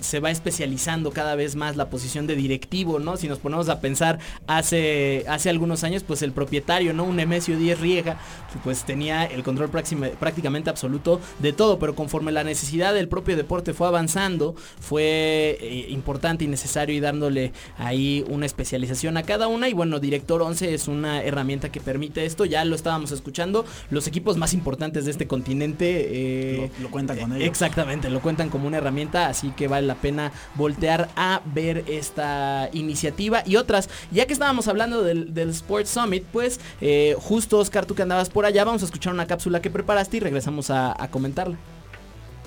se 0.00 0.20
va 0.20 0.30
especializando 0.30 1.10
cada 1.10 1.34
vez 1.34 1.56
más 1.56 1.76
la 1.76 1.90
posición 1.90 2.26
de 2.26 2.36
directivo, 2.36 2.98
¿no? 2.98 3.16
Si 3.16 3.28
nos 3.28 3.38
ponemos 3.38 3.68
a 3.68 3.80
pensar 3.80 4.18
hace, 4.46 5.24
hace 5.28 5.50
algunos 5.50 5.84
años, 5.84 6.04
pues 6.04 6.22
el 6.22 6.32
propietario, 6.32 6.92
¿no? 6.92 7.04
Un 7.04 7.16
Nemesio 7.16 7.58
10 7.58 7.80
Riega, 7.80 8.18
pues 8.62 8.84
tenía 8.84 9.24
el 9.24 9.42
control 9.42 9.70
prácticamente 9.70 10.70
absoluto 10.70 11.20
de 11.38 11.52
todo, 11.52 11.78
pero 11.78 11.94
conforme 11.94 12.32
la 12.32 12.44
necesidad 12.44 12.94
del 12.94 13.08
propio 13.08 13.36
deporte 13.36 13.74
fue 13.74 13.86
avanzando, 13.86 14.54
fue 14.80 15.58
eh, 15.60 15.86
importante 15.90 16.44
y 16.44 16.48
necesario 16.48 16.94
y 16.94 17.00
dándole 17.00 17.52
ahí 17.78 18.24
una 18.28 18.46
especialización 18.46 19.16
a 19.16 19.22
cada 19.22 19.48
una. 19.48 19.68
Y 19.68 19.72
bueno, 19.72 20.00
Director 20.00 20.42
11 20.42 20.74
es 20.74 20.88
una 20.88 21.22
herramienta 21.22 21.70
que 21.70 21.80
permite 21.80 22.24
esto, 22.24 22.44
ya 22.44 22.64
lo 22.64 22.74
estábamos 22.76 23.12
escuchando, 23.12 23.64
los 23.90 24.06
equipos 24.06 24.36
más 24.36 24.54
importantes 24.54 25.04
de 25.04 25.10
este 25.10 25.26
continente 25.26 26.15
eh, 26.16 26.70
Lo- 26.78 26.84
lo 26.84 26.90
cuentan 26.90 27.18
con 27.18 27.32
eh, 27.32 27.36
ello. 27.36 27.44
Exactamente, 27.46 28.10
lo 28.10 28.20
cuentan 28.20 28.48
como 28.48 28.66
una 28.66 28.78
herramienta, 28.78 29.28
así 29.28 29.50
que 29.50 29.68
vale 29.68 29.86
la 29.86 29.94
pena 29.96 30.32
voltear 30.54 31.08
a 31.16 31.42
ver 31.44 31.84
esta 31.88 32.68
iniciativa 32.72 33.42
y 33.46 33.56
otras. 33.56 33.88
Ya 34.10 34.26
que 34.26 34.32
estábamos 34.32 34.68
hablando 34.68 35.02
del, 35.02 35.34
del 35.34 35.50
Sports 35.50 35.90
Summit, 35.90 36.24
pues 36.32 36.60
eh, 36.80 37.14
justo 37.18 37.58
Oscar, 37.58 37.86
tú 37.86 37.94
que 37.94 38.02
andabas 38.02 38.30
por 38.30 38.46
allá, 38.46 38.64
vamos 38.64 38.82
a 38.82 38.86
escuchar 38.86 39.12
una 39.12 39.26
cápsula 39.26 39.60
que 39.60 39.70
preparaste 39.70 40.16
y 40.16 40.20
regresamos 40.20 40.70
a, 40.70 41.00
a 41.02 41.10
comentarla. 41.10 41.56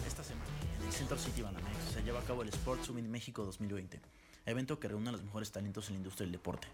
Esta 0.08 0.24
semana 0.24 0.46
en 0.82 0.88
el 0.88 0.94
Center 0.94 1.18
City 1.20 1.42
Banamex 1.42 1.78
se 1.94 2.02
lleva 2.04 2.20
a 2.20 2.24
cabo 2.24 2.42
el 2.44 2.50
Sports 2.50 2.88
Summit 2.88 3.06
México 3.06 3.44
2020, 3.46 4.00
evento 4.50 4.80
que 4.80 4.88
reúne 4.88 5.10
a 5.10 5.12
los 5.12 5.24
mejores 5.24 5.52
talentos 5.52 5.88
en 5.88 5.96
la 5.96 5.98
industria 5.98 6.26
del 6.26 6.34
deporte. 6.34 6.68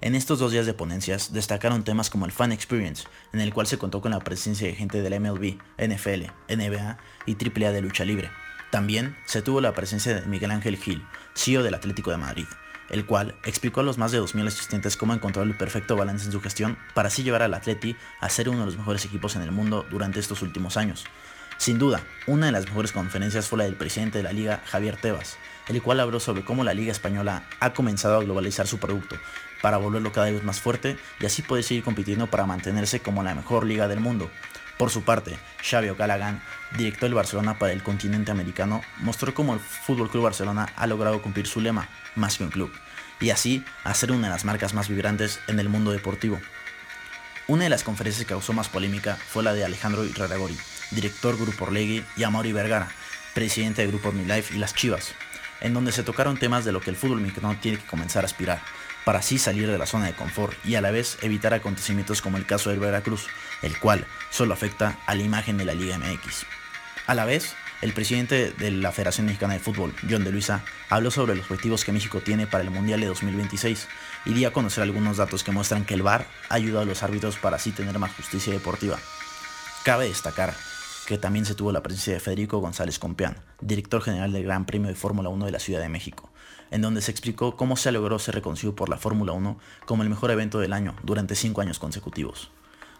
En 0.00 0.14
estos 0.14 0.38
dos 0.38 0.52
días 0.52 0.66
de 0.66 0.74
ponencias 0.74 1.32
destacaron 1.32 1.84
temas 1.84 2.10
como 2.10 2.24
el 2.24 2.32
Fan 2.32 2.52
Experience, 2.52 3.04
en 3.32 3.40
el 3.40 3.52
cual 3.52 3.66
se 3.66 3.78
contó 3.78 4.00
con 4.00 4.12
la 4.12 4.20
presencia 4.20 4.66
de 4.66 4.74
gente 4.74 5.02
de 5.02 5.10
la 5.10 5.18
MLB, 5.18 5.58
NFL, 5.78 6.30
NBA 6.48 6.98
y 7.26 7.36
AAA 7.36 7.72
de 7.72 7.82
lucha 7.82 8.04
libre. 8.04 8.30
También 8.70 9.16
se 9.26 9.42
tuvo 9.42 9.60
la 9.60 9.72
presencia 9.72 10.14
de 10.14 10.26
Miguel 10.26 10.50
Ángel 10.50 10.76
Gil, 10.76 11.02
CEO 11.34 11.62
del 11.62 11.74
Atlético 11.74 12.10
de 12.10 12.18
Madrid, 12.18 12.46
el 12.90 13.06
cual 13.06 13.34
explicó 13.44 13.80
a 13.80 13.82
los 13.82 13.98
más 13.98 14.12
de 14.12 14.20
2.000 14.20 14.46
asistentes 14.46 14.96
cómo 14.96 15.14
encontrar 15.14 15.46
el 15.46 15.56
perfecto 15.56 15.96
balance 15.96 16.26
en 16.26 16.32
su 16.32 16.40
gestión 16.40 16.78
para 16.94 17.08
así 17.08 17.22
llevar 17.22 17.42
al 17.42 17.54
Atleti 17.54 17.96
a 18.20 18.28
ser 18.28 18.48
uno 18.48 18.60
de 18.60 18.66
los 18.66 18.76
mejores 18.76 19.04
equipos 19.04 19.36
en 19.36 19.42
el 19.42 19.52
mundo 19.52 19.86
durante 19.90 20.20
estos 20.20 20.42
últimos 20.42 20.76
años. 20.76 21.06
Sin 21.56 21.78
duda, 21.78 22.02
una 22.28 22.46
de 22.46 22.52
las 22.52 22.66
mejores 22.66 22.92
conferencias 22.92 23.48
fue 23.48 23.58
la 23.58 23.64
del 23.64 23.74
presidente 23.74 24.18
de 24.18 24.24
la 24.24 24.32
liga, 24.32 24.62
Javier 24.66 24.96
Tebas, 24.96 25.38
el 25.68 25.82
cual 25.82 26.00
habló 26.00 26.20
sobre 26.20 26.44
cómo 26.44 26.64
la 26.64 26.74
liga 26.74 26.92
española 26.92 27.44
ha 27.60 27.72
comenzado 27.72 28.16
a 28.16 28.24
globalizar 28.24 28.66
su 28.66 28.78
producto 28.78 29.16
para 29.62 29.76
volverlo 29.76 30.12
cada 30.12 30.30
vez 30.30 30.42
más 30.42 30.60
fuerte 30.60 30.96
y 31.20 31.26
así 31.26 31.42
poder 31.42 31.64
seguir 31.64 31.84
compitiendo 31.84 32.28
para 32.28 32.46
mantenerse 32.46 33.00
como 33.00 33.22
la 33.22 33.34
mejor 33.34 33.66
liga 33.66 33.88
del 33.88 34.00
mundo. 34.00 34.30
Por 34.78 34.90
su 34.90 35.02
parte, 35.02 35.36
Xavi 35.68 35.88
O'Callaghan, 35.88 36.40
director 36.76 37.08
del 37.08 37.14
Barcelona 37.14 37.58
para 37.58 37.72
el 37.72 37.82
continente 37.82 38.30
americano, 38.30 38.82
mostró 38.98 39.34
cómo 39.34 39.54
el 39.54 39.60
FC 39.60 40.18
Barcelona 40.18 40.68
ha 40.76 40.86
logrado 40.86 41.20
cumplir 41.20 41.48
su 41.48 41.60
lema, 41.60 41.88
más 42.14 42.38
que 42.38 42.44
un 42.44 42.50
club, 42.50 42.72
y 43.20 43.30
así 43.30 43.64
hacer 43.82 44.12
una 44.12 44.28
de 44.28 44.32
las 44.32 44.44
marcas 44.44 44.74
más 44.74 44.88
vibrantes 44.88 45.40
en 45.48 45.58
el 45.58 45.68
mundo 45.68 45.90
deportivo. 45.90 46.38
Una 47.48 47.64
de 47.64 47.70
las 47.70 47.82
conferencias 47.82 48.24
que 48.24 48.34
causó 48.34 48.52
más 48.52 48.68
polémica 48.68 49.16
fue 49.16 49.42
la 49.42 49.52
de 49.52 49.64
Alejandro 49.64 50.04
Iraragori, 50.04 50.56
director 50.92 51.36
Grupo 51.36 51.64
Orlegui, 51.64 52.04
y 52.16 52.22
Amaury 52.22 52.52
Vergara, 52.52 52.88
presidente 53.34 53.82
de 53.82 53.88
Grupo 53.88 54.12
Life 54.12 54.54
y 54.54 54.58
las 54.58 54.74
Chivas, 54.74 55.14
en 55.60 55.74
donde 55.74 55.92
se 55.92 56.02
tocaron 56.02 56.36
temas 56.36 56.64
de 56.64 56.72
lo 56.72 56.80
que 56.80 56.90
el 56.90 56.96
fútbol 56.96 57.20
mexicano 57.20 57.56
tiene 57.60 57.78
que 57.78 57.86
comenzar 57.86 58.24
a 58.24 58.26
aspirar, 58.26 58.60
para 59.04 59.20
así 59.20 59.38
salir 59.38 59.70
de 59.70 59.78
la 59.78 59.86
zona 59.86 60.06
de 60.06 60.14
confort 60.14 60.54
y 60.66 60.74
a 60.74 60.80
la 60.80 60.90
vez 60.90 61.18
evitar 61.22 61.54
acontecimientos 61.54 62.20
como 62.20 62.36
el 62.36 62.46
caso 62.46 62.70
del 62.70 62.78
Veracruz, 62.78 63.26
el 63.62 63.78
cual 63.78 64.06
solo 64.30 64.54
afecta 64.54 64.98
a 65.06 65.14
la 65.14 65.22
imagen 65.22 65.56
de 65.56 65.64
la 65.64 65.74
Liga 65.74 65.98
MX. 65.98 66.44
A 67.06 67.14
la 67.14 67.24
vez, 67.24 67.54
el 67.80 67.92
presidente 67.92 68.50
de 68.50 68.70
la 68.70 68.92
Federación 68.92 69.26
Mexicana 69.26 69.54
de 69.54 69.60
Fútbol, 69.60 69.94
John 70.10 70.24
de 70.24 70.32
Luisa, 70.32 70.64
habló 70.90 71.10
sobre 71.10 71.36
los 71.36 71.50
objetivos 71.50 71.84
que 71.84 71.92
México 71.92 72.20
tiene 72.20 72.46
para 72.46 72.64
el 72.64 72.70
Mundial 72.70 73.00
de 73.00 73.06
2026 73.06 73.88
y 74.26 74.34
dio 74.34 74.48
a 74.48 74.52
conocer 74.52 74.82
algunos 74.82 75.16
datos 75.16 75.44
que 75.44 75.52
muestran 75.52 75.84
que 75.84 75.94
el 75.94 76.02
VAR 76.02 76.26
ayuda 76.48 76.82
a 76.82 76.84
los 76.84 77.02
árbitros 77.02 77.36
para 77.36 77.56
así 77.56 77.70
tener 77.70 77.98
más 77.98 78.12
justicia 78.14 78.52
deportiva. 78.52 78.98
Cabe 79.84 80.08
destacar 80.08 80.54
que 81.08 81.16
también 81.16 81.46
se 81.46 81.54
tuvo 81.54 81.72
la 81.72 81.82
presencia 81.82 82.12
de 82.12 82.20
Federico 82.20 82.58
González 82.58 82.98
Compeán, 82.98 83.38
director 83.62 84.02
general 84.02 84.30
del 84.30 84.44
Gran 84.44 84.66
Premio 84.66 84.88
de 84.88 84.94
Fórmula 84.94 85.30
1 85.30 85.46
de 85.46 85.52
la 85.52 85.58
Ciudad 85.58 85.80
de 85.80 85.88
México, 85.88 86.30
en 86.70 86.82
donde 86.82 87.00
se 87.00 87.10
explicó 87.10 87.56
cómo 87.56 87.78
se 87.78 87.90
logró 87.92 88.18
ser 88.18 88.34
reconocido 88.34 88.76
por 88.76 88.90
la 88.90 88.98
Fórmula 88.98 89.32
1 89.32 89.58
como 89.86 90.02
el 90.02 90.10
mejor 90.10 90.30
evento 90.32 90.58
del 90.58 90.74
año 90.74 90.94
durante 91.02 91.34
cinco 91.34 91.62
años 91.62 91.78
consecutivos. 91.78 92.50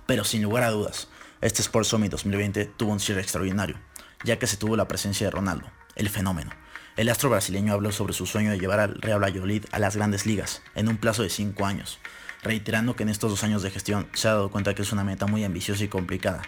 Pero 0.07 0.25
sin 0.25 0.43
lugar 0.43 0.65
a 0.65 0.71
dudas, 0.71 1.09
este 1.43 1.61
Sports 1.61 1.89
Summit 1.89 2.11
2020 2.11 2.65
tuvo 2.79 2.93
un 2.93 2.99
cierre 2.99 3.21
extraordinario, 3.21 3.77
ya 4.25 4.39
que 4.39 4.47
se 4.47 4.57
tuvo 4.57 4.75
la 4.75 4.89
presencia 4.89 5.27
de 5.27 5.31
Ronaldo, 5.31 5.67
el 5.95 6.09
fenómeno. 6.09 6.51
El 6.97 7.11
astro 7.11 7.29
brasileño 7.29 7.75
habló 7.75 7.93
sobre 7.93 8.15
su 8.15 8.25
sueño 8.25 8.51
de 8.51 8.59
llevar 8.59 8.81
al 8.81 8.95
Real 9.03 9.23
Valladolid 9.23 9.67
a 9.71 9.79
las 9.79 9.97
grandes 9.97 10.25
ligas 10.25 10.63
en 10.75 10.89
un 10.89 10.97
plazo 10.97 11.25
de 11.25 11.29
5 11.29 11.67
años, 11.67 11.99
reiterando 12.43 12.97
que 12.97 13.03
en 13.03 13.11
estos 13.11 13.33
dos 13.33 13.45
años 13.45 13.63
de 13.63 13.71
gestión 13.71 14.09
se 14.15 14.29
ha 14.29 14.33
dado 14.33 14.51
cuenta 14.51 14.75
que 14.75 14.81
es 14.81 14.93
una 14.93 15.05
meta 15.05 15.27
muy 15.27 15.45
ambiciosa 15.45 15.85
y 15.85 15.89
complicada, 15.89 16.41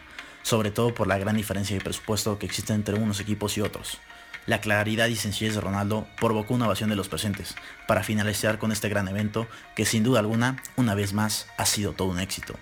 sobre 0.42 0.70
todo 0.70 0.94
por 0.94 1.07
la 1.07 1.18
gran 1.18 1.37
diferencia 1.37 1.76
de 1.76 1.85
presupuesto 1.85 2.38
que 2.38 2.46
existe 2.46 2.72
entre 2.72 2.94
unos 2.94 3.20
equipos 3.20 3.57
y 3.57 3.61
otros. 3.61 3.98
La 4.46 4.61
claridad 4.61 5.07
y 5.09 5.16
sencillez 5.16 5.55
de 5.55 5.61
Ronaldo 5.61 6.07
provocó 6.18 6.55
una 6.55 6.66
ovación 6.66 6.90
de 6.90 6.96
los 6.96 7.09
presentes, 7.09 7.55
para 7.87 8.03
finalizar 8.03 8.59
con 8.59 8.72
este 8.72 8.88
gran 8.88 9.07
evento 9.09 9.46
que 9.76 9.85
sin 9.85 10.03
duda 10.03 10.20
alguna, 10.20 10.62
una 10.76 10.94
vez 10.94 11.12
más, 11.12 11.46
ha 11.57 11.66
sido 11.66 11.92
todo 11.92 12.09
un 12.09 12.20
éxito. 12.20 12.55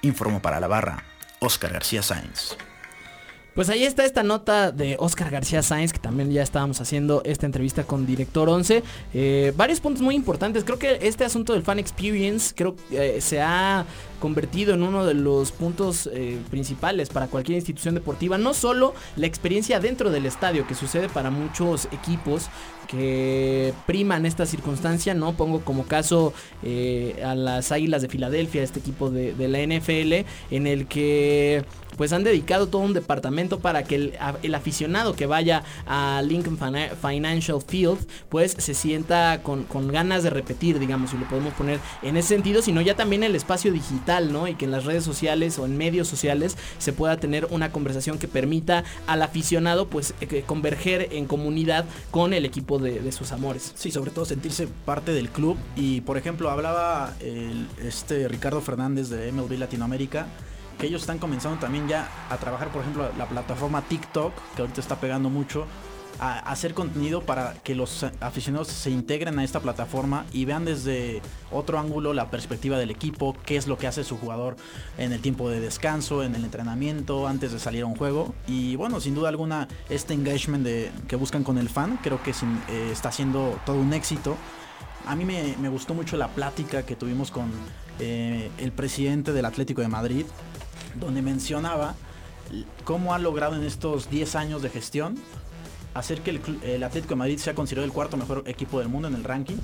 Informó 0.00 0.40
para 0.40 0.58
la 0.58 0.68
barra, 0.68 1.04
Oscar 1.38 1.72
García 1.72 2.02
Sáenz. 2.02 2.56
Pues 3.54 3.68
ahí 3.68 3.84
está 3.84 4.06
esta 4.06 4.22
nota 4.22 4.72
de 4.72 4.96
Oscar 4.98 5.30
García 5.30 5.62
Sáenz, 5.62 5.92
que 5.92 5.98
también 5.98 6.30
ya 6.30 6.42
estábamos 6.42 6.80
haciendo 6.80 7.20
esta 7.24 7.44
entrevista 7.44 7.84
con 7.84 8.06
Director 8.06 8.48
11. 8.48 8.82
Eh, 9.12 9.52
varios 9.54 9.78
puntos 9.78 10.00
muy 10.00 10.14
importantes. 10.14 10.64
Creo 10.64 10.78
que 10.78 11.00
este 11.02 11.26
asunto 11.26 11.52
del 11.52 11.62
fan 11.62 11.78
experience 11.78 12.54
creo 12.56 12.74
eh, 12.90 13.18
se 13.20 13.42
ha 13.42 13.84
convertido 14.20 14.72
en 14.72 14.82
uno 14.82 15.04
de 15.04 15.14
los 15.14 15.52
puntos 15.52 16.08
eh, 16.12 16.38
principales 16.48 17.10
para 17.10 17.26
cualquier 17.26 17.56
institución 17.56 17.94
deportiva. 17.94 18.38
No 18.38 18.54
solo 18.54 18.94
la 19.16 19.26
experiencia 19.26 19.80
dentro 19.80 20.10
del 20.10 20.24
estadio, 20.24 20.66
que 20.66 20.74
sucede 20.74 21.10
para 21.10 21.30
muchos 21.30 21.88
equipos 21.92 22.48
que 22.86 23.74
priman 23.86 24.26
esta 24.26 24.46
circunstancia, 24.46 25.14
¿no? 25.14 25.32
Pongo 25.32 25.62
como 25.62 25.84
caso 25.84 26.32
eh, 26.62 27.22
a 27.24 27.34
las 27.34 27.72
Águilas 27.72 28.02
de 28.02 28.08
Filadelfia, 28.08 28.62
este 28.62 28.80
equipo 28.80 29.10
de, 29.10 29.34
de 29.34 29.48
la 29.48 29.58
NFL, 29.58 30.26
en 30.54 30.66
el 30.66 30.86
que 30.86 31.64
pues 31.96 32.12
han 32.12 32.24
dedicado 32.24 32.68
todo 32.68 32.82
un 32.82 32.94
departamento 32.94 33.41
para 33.48 33.84
que 33.84 33.94
el, 34.42 34.54
aficionado 34.54 35.14
que 35.14 35.26
vaya 35.26 35.64
a 35.86 36.22
Lincoln 36.24 36.58
Financial 37.00 37.60
Field 37.66 37.98
pues 38.28 38.54
se 38.58 38.74
sienta 38.74 39.42
con, 39.42 39.66
ganas 39.88 40.22
de 40.22 40.30
repetir, 40.30 40.78
digamos, 40.78 41.10
si 41.10 41.18
lo 41.18 41.28
podemos 41.28 41.52
poner 41.54 41.80
en 42.02 42.16
ese 42.16 42.28
sentido, 42.28 42.62
sino 42.62 42.80
ya 42.80 42.94
también 42.94 43.22
el 43.22 43.34
espacio 43.34 43.72
digital, 43.72 44.32
¿no? 44.32 44.48
Y 44.48 44.54
que 44.54 44.64
en 44.64 44.70
las 44.70 44.84
redes 44.84 45.04
sociales 45.04 45.58
o 45.58 45.66
en 45.66 45.76
medios 45.76 46.08
sociales 46.08 46.56
se 46.78 46.92
pueda 46.92 47.16
tener 47.16 47.46
una 47.50 47.72
conversación 47.72 48.18
que 48.18 48.28
permita 48.28 48.84
al 49.06 49.22
aficionado 49.22 49.88
pues 49.88 50.14
eh, 50.20 50.44
converger 50.46 51.08
en 51.12 51.26
comunidad 51.26 51.84
con 52.10 52.32
el 52.32 52.44
equipo 52.44 52.78
de, 52.78 53.12
sus 53.12 53.32
amores. 53.32 53.72
Sí, 53.74 53.90
sobre 53.90 54.10
todo 54.10 54.24
sentirse 54.24 54.68
parte 54.86 55.12
del 55.12 55.28
club 55.28 55.58
y 55.76 56.00
por 56.02 56.16
ejemplo 56.16 56.50
hablaba 56.50 57.14
este 57.82 58.28
Ricardo 58.28 58.60
Fernández 58.60 59.10
de 59.10 59.30
MLB 59.32 59.58
Latinoamérica 59.58 60.26
que 60.78 60.86
ellos 60.86 61.02
están 61.02 61.18
comenzando 61.18 61.58
también 61.58 61.88
ya 61.88 62.08
a 62.30 62.36
trabajar, 62.36 62.68
por 62.68 62.82
ejemplo, 62.82 63.10
la 63.16 63.26
plataforma 63.26 63.82
TikTok, 63.82 64.32
que 64.56 64.62
ahorita 64.62 64.80
está 64.80 64.96
pegando 64.96 65.30
mucho, 65.30 65.66
a 66.22 66.38
hacer 66.38 66.74
contenido 66.74 67.22
para 67.22 67.54
que 67.64 67.74
los 67.74 68.04
aficionados 68.20 68.68
se 68.68 68.90
integren 68.90 69.38
a 69.38 69.44
esta 69.44 69.60
plataforma 69.60 70.24
y 70.32 70.44
vean 70.44 70.64
desde 70.64 71.20
otro 71.50 71.78
ángulo 71.78 72.14
la 72.14 72.30
perspectiva 72.30 72.78
del 72.78 72.90
equipo, 72.90 73.36
qué 73.44 73.56
es 73.56 73.66
lo 73.66 73.78
que 73.78 73.86
hace 73.86 74.04
su 74.04 74.18
jugador 74.18 74.56
en 74.98 75.12
el 75.12 75.20
tiempo 75.20 75.50
de 75.50 75.60
descanso, 75.60 76.22
en 76.22 76.34
el 76.34 76.44
entrenamiento, 76.44 77.26
antes 77.26 77.52
de 77.52 77.58
salir 77.58 77.82
a 77.82 77.86
un 77.86 77.96
juego. 77.96 78.34
Y 78.46 78.76
bueno, 78.76 79.00
sin 79.00 79.14
duda 79.14 79.28
alguna, 79.28 79.68
este 79.88 80.14
engagement 80.14 80.66
que 81.08 81.16
buscan 81.16 81.44
con 81.44 81.58
el 81.58 81.68
fan 81.68 81.98
creo 82.02 82.22
que 82.22 82.30
eh, 82.30 82.90
está 82.92 83.10
siendo 83.10 83.58
todo 83.66 83.76
un 83.76 83.92
éxito. 83.92 84.36
A 85.06 85.16
mí 85.16 85.24
me, 85.24 85.68
gustó 85.68 85.94
mucho 85.94 86.16
la 86.16 86.28
plática 86.28 86.84
que 86.84 86.94
tuvimos 86.94 87.32
con 87.32 87.50
eh, 87.98 88.50
el 88.58 88.72
presidente 88.72 89.32
del 89.32 89.44
Atlético 89.44 89.80
de 89.80 89.88
Madrid, 89.88 90.26
donde 90.94 91.22
mencionaba 91.22 91.94
cómo 92.84 93.14
ha 93.14 93.18
logrado 93.18 93.56
en 93.56 93.62
estos 93.62 94.10
10 94.10 94.34
años 94.36 94.62
de 94.62 94.70
gestión 94.70 95.16
hacer 95.94 96.22
que 96.22 96.30
el, 96.30 96.84
Atlético 96.84 97.10
de 97.10 97.16
Madrid 97.16 97.38
sea 97.38 97.54
considerado 97.54 97.84
el 97.84 97.92
cuarto 97.92 98.16
mejor 98.16 98.44
equipo 98.46 98.78
del 98.78 98.88
mundo 98.88 99.08
en 99.08 99.14
el 99.14 99.24
ranking 99.24 99.56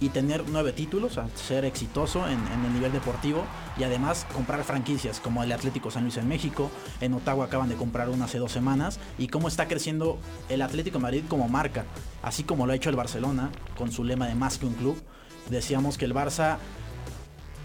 y 0.00 0.10
tener 0.10 0.44
nueve 0.48 0.72
títulos, 0.72 1.18
ser 1.34 1.64
exitoso 1.64 2.28
en, 2.28 2.38
el 2.64 2.72
nivel 2.72 2.92
deportivo 2.92 3.44
y 3.76 3.82
además 3.82 4.26
comprar 4.32 4.62
franquicias 4.62 5.18
como 5.18 5.42
el 5.42 5.50
Atlético 5.50 5.90
San 5.90 6.04
Luis 6.04 6.16
en 6.18 6.28
México, 6.28 6.70
en 7.00 7.14
Ottawa 7.14 7.46
acaban 7.46 7.68
de 7.68 7.74
comprar 7.74 8.08
una 8.08 8.26
hace 8.26 8.38
dos 8.38 8.52
semanas 8.52 9.00
y 9.18 9.26
cómo 9.26 9.48
está 9.48 9.66
creciendo 9.66 10.18
el 10.48 10.62
Atlético 10.62 10.98
de 10.98 11.02
Madrid 11.02 11.24
como 11.28 11.48
marca, 11.48 11.84
así 12.22 12.44
como 12.44 12.66
lo 12.66 12.72
ha 12.72 12.76
hecho 12.76 12.90
el 12.90 12.96
Barcelona 12.96 13.50
con 13.76 13.90
su 13.90 14.04
lema 14.04 14.28
de 14.28 14.36
más 14.36 14.58
que 14.58 14.66
un 14.66 14.74
club. 14.74 15.00
Decíamos 15.50 15.98
que 15.98 16.04
el 16.04 16.14
Barça, 16.14 16.58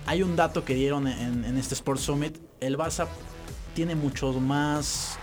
hay 0.06 0.24
un 0.24 0.36
dato 0.36 0.66
que 0.66 0.76
dieron 0.76 1.08
en, 1.08 1.58
este 1.58 1.76
Sports 1.76 2.04
Summit, 2.04 2.38
el 2.60 2.78
Barça 2.78 3.08
tiene 3.74 3.96
muchos 3.96 4.39
más 4.39 5.18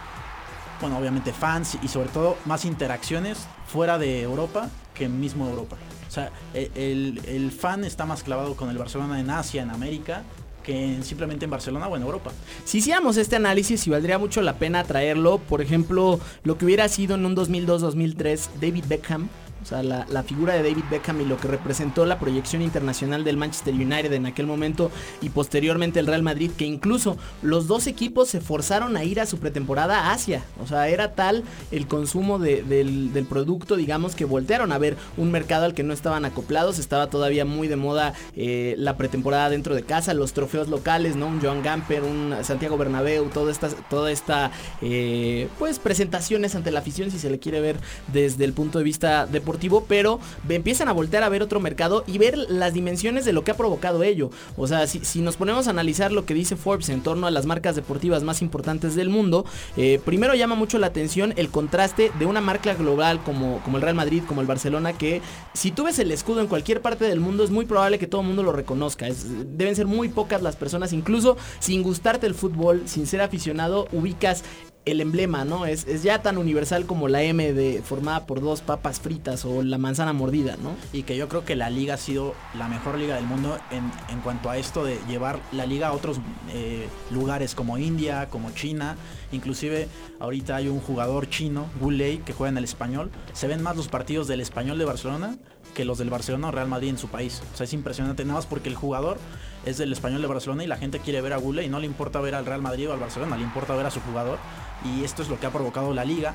bueno, 0.80 0.98
obviamente 0.98 1.32
fans 1.32 1.76
y 1.82 1.88
sobre 1.88 2.08
todo 2.08 2.36
más 2.46 2.64
interacciones 2.64 3.38
fuera 3.66 3.98
de 3.98 4.22
Europa 4.22 4.70
que 4.94 5.08
mismo 5.08 5.48
Europa. 5.48 5.76
O 6.08 6.10
sea, 6.10 6.30
e, 6.54 6.70
el, 6.74 7.52
fan 7.52 7.84
está 7.84 8.06
más 8.06 8.22
clavado 8.22 8.56
con 8.56 8.70
el 8.70 8.78
Barcelona 8.78 9.20
en 9.20 9.30
Asia, 9.30 9.62
en 9.62 9.70
América, 9.70 10.24
que 10.62 10.98
simplemente 11.02 11.44
en 11.44 11.50
Barcelona 11.50 11.86
o 11.86 11.96
en 11.96 12.02
Europa. 12.02 12.32
Si 12.64 12.78
hiciéramos 12.78 13.16
este 13.16 13.36
análisis 13.36 13.86
y 13.86 13.90
valdría 13.90 14.18
mucho 14.18 14.42
la 14.42 14.54
pena 14.54 14.84
traerlo, 14.84 15.38
por 15.38 15.60
ejemplo, 15.60 16.18
lo 16.42 16.58
que 16.58 16.64
hubiera 16.64 16.88
sido 16.88 17.14
en 17.14 17.26
un 17.26 17.36
2002-2003 17.36 18.48
David 18.60 18.84
Beckham, 18.88 19.28
o 19.62 19.66
sea, 19.66 19.82
la, 19.82 20.22
figura 20.22 20.54
de 20.54 20.62
David 20.62 20.84
Beckham 20.90 21.20
y 21.20 21.24
lo 21.24 21.36
que 21.36 21.48
representó 21.48 22.06
la 22.06 22.18
proyección 22.18 22.62
internacional 22.62 23.24
del 23.24 23.36
Manchester 23.36 23.74
United 23.74 24.12
en 24.12 24.26
aquel 24.26 24.46
momento 24.46 24.90
y 25.20 25.30
posteriormente 25.30 26.00
el 26.00 26.06
Real 26.06 26.22
Madrid, 26.22 26.50
que 26.56 26.64
incluso 26.64 27.16
los 27.42 27.66
dos 27.66 27.86
equipos 27.86 28.28
se 28.28 28.40
forzaron 28.40 28.96
a 28.96 29.04
ir 29.04 29.20
a 29.20 29.26
su 29.26 29.38
pretemporada 29.38 29.98
a 29.98 30.12
Asia. 30.12 30.44
O 30.62 30.66
sea, 30.66 30.88
era 30.88 31.14
tal 31.14 31.42
el 31.70 31.86
consumo 31.86 32.38
del, 32.38 33.26
producto, 33.28 33.76
digamos, 33.76 34.14
que 34.14 34.24
voltearon 34.24 34.72
a 34.72 34.78
ver 34.78 34.96
un 35.16 35.30
mercado 35.30 35.64
al 35.64 35.74
que 35.74 35.82
no 35.82 35.92
estaban 35.92 36.24
acoplados. 36.24 36.78
Estaba 36.78 37.08
todavía 37.08 37.44
muy 37.44 37.68
de 37.68 37.76
moda 37.76 38.14
eh, 38.36 38.74
la 38.78 38.96
pretemporada 38.96 39.50
dentro 39.50 39.74
de 39.74 39.82
casa, 39.82 40.14
los 40.14 40.32
trofeos 40.32 40.68
locales, 40.68 41.16
¿no? 41.16 41.26
Un 41.26 41.40
Joan 41.40 41.62
Gamper, 41.62 42.02
un 42.02 42.34
Santiago 42.42 42.76
Bernabéu, 42.78 43.28
toda 43.28 43.52
esta, 43.52 43.68
toda 43.68 44.10
esta 44.10 44.50
eh, 44.80 45.48
pues 45.58 45.78
presentaciones 45.78 46.54
ante 46.54 46.70
la 46.70 46.80
afición, 46.80 47.10
si 47.10 47.18
se 47.18 47.30
le 47.30 47.38
quiere 47.38 47.60
ver 47.60 47.76
desde 48.12 48.44
el 48.44 48.52
punto 48.52 48.78
de 48.78 48.84
vista 48.84 49.26
deportivo 49.26 49.49
pero 49.88 50.20
empiezan 50.48 50.88
a 50.88 50.92
voltear 50.92 51.22
a 51.22 51.28
ver 51.28 51.42
otro 51.42 51.60
mercado 51.60 52.04
y 52.06 52.18
ver 52.18 52.36
las 52.36 52.74
dimensiones 52.74 53.24
de 53.24 53.32
lo 53.32 53.44
que 53.44 53.50
ha 53.50 53.56
provocado 53.56 54.02
ello. 54.02 54.30
O 54.56 54.66
sea, 54.66 54.86
si, 54.86 55.20
nos 55.20 55.36
ponemos 55.36 55.66
a 55.66 55.70
analizar 55.70 56.12
lo 56.12 56.24
que 56.24 56.34
dice 56.34 56.56
Forbes 56.56 56.88
en 56.88 57.02
torno 57.02 57.26
a 57.26 57.30
las 57.30 57.46
marcas 57.46 57.76
deportivas 57.76 58.22
más 58.22 58.42
importantes 58.42 58.94
del 58.94 59.08
mundo, 59.08 59.44
eh, 59.76 60.00
primero 60.04 60.34
llama 60.34 60.54
mucho 60.54 60.78
la 60.78 60.88
atención 60.88 61.34
el 61.36 61.50
contraste 61.50 62.10
de 62.18 62.26
una 62.26 62.40
marca 62.40 62.74
global 62.74 63.22
como, 63.22 63.60
como 63.64 63.76
el 63.76 63.82
Real 63.82 63.94
Madrid, 63.94 64.22
como 64.26 64.40
el 64.40 64.46
Barcelona, 64.46 64.92
que 64.92 65.20
si 65.54 65.70
tú 65.70 65.84
ves 65.84 65.98
el 65.98 66.10
escudo 66.10 66.40
en 66.40 66.46
cualquier 66.46 66.80
parte 66.80 67.04
del 67.04 67.20
mundo 67.20 67.44
es 67.44 67.50
muy 67.50 67.66
probable 67.66 67.98
que 67.98 68.06
todo 68.06 68.20
el 68.20 68.26
mundo 68.26 68.42
lo 68.42 68.52
reconozca. 68.52 69.06
deben 69.46 69.76
ser 69.76 69.86
muy 69.86 70.08
pocas 70.08 70.42
las 70.42 70.56
personas, 70.56 70.92
incluso 70.92 71.36
sin 71.58 71.82
gustarte 71.82 72.26
el 72.26 72.34
fútbol, 72.34 72.82
sin 72.86 73.06
ser 73.06 73.20
aficionado, 73.20 73.88
ubicas 73.92 74.44
el 74.86 75.00
emblema, 75.00 75.44
¿no? 75.44 75.66
Es, 75.66 75.86
es, 75.86 76.02
ya 76.02 76.22
tan 76.22 76.38
universal 76.38 76.86
como 76.86 77.08
la 77.08 77.22
M 77.22 77.52
de 77.52 77.82
formada 77.82 78.26
por 78.26 78.40
dos 78.40 78.62
papas 78.62 78.98
fritas 79.00 79.44
o 79.44 79.62
la 79.62 79.78
manzana 79.78 80.12
mordida, 80.12 80.56
¿no? 80.62 80.74
Y 80.92 81.02
que 81.02 81.16
yo 81.16 81.28
creo 81.28 81.44
que 81.44 81.54
la 81.54 81.68
liga 81.68 81.94
ha 81.94 81.98
sido 81.98 82.34
la 82.56 82.66
mejor 82.68 82.98
liga 82.98 83.16
del 83.16 83.26
mundo 83.26 83.58
en, 83.70 83.90
en 84.08 84.20
cuanto 84.20 84.48
a 84.48 84.56
esto 84.56 84.84
de 84.84 84.98
llevar 85.08 85.38
la 85.52 85.66
liga 85.66 85.88
a 85.88 85.92
otros 85.92 86.18
eh, 86.52 86.88
lugares 87.10 87.54
como 87.54 87.78
India, 87.78 88.28
como 88.30 88.50
China. 88.52 88.96
Inclusive 89.32 89.88
ahorita 90.18 90.56
hay 90.56 90.68
un 90.68 90.80
jugador 90.80 91.28
chino, 91.28 91.66
Lei, 91.86 92.18
que 92.18 92.32
juega 92.32 92.50
en 92.50 92.58
el 92.58 92.64
español. 92.64 93.10
Se 93.32 93.46
ven 93.46 93.62
más 93.62 93.76
los 93.76 93.88
partidos 93.88 94.28
del 94.28 94.40
español 94.40 94.78
de 94.78 94.84
Barcelona 94.86 95.36
que 95.70 95.84
los 95.84 95.98
del 95.98 96.10
Barcelona 96.10 96.48
o 96.48 96.50
Real 96.50 96.68
Madrid 96.68 96.90
en 96.90 96.98
su 96.98 97.08
país. 97.08 97.42
O 97.52 97.56
sea, 97.56 97.64
es 97.64 97.72
impresionante, 97.72 98.24
nada 98.24 98.38
más 98.38 98.46
porque 98.46 98.68
el 98.68 98.74
jugador 98.74 99.18
es 99.64 99.78
del 99.78 99.92
español 99.92 100.22
de 100.22 100.28
Barcelona 100.28 100.64
y 100.64 100.66
la 100.66 100.76
gente 100.76 101.00
quiere 101.00 101.20
ver 101.20 101.32
a 101.32 101.36
Gule 101.36 101.64
y 101.64 101.68
no 101.68 101.80
le 101.80 101.86
importa 101.86 102.20
ver 102.20 102.34
al 102.34 102.46
Real 102.46 102.62
Madrid 102.62 102.88
o 102.88 102.92
al 102.92 103.00
Barcelona, 103.00 103.36
le 103.36 103.42
importa 103.42 103.74
ver 103.74 103.86
a 103.86 103.90
su 103.90 104.00
jugador. 104.00 104.38
Y 104.84 105.04
esto 105.04 105.22
es 105.22 105.28
lo 105.28 105.38
que 105.38 105.46
ha 105.46 105.50
provocado 105.50 105.92
la 105.94 106.04
liga. 106.04 106.34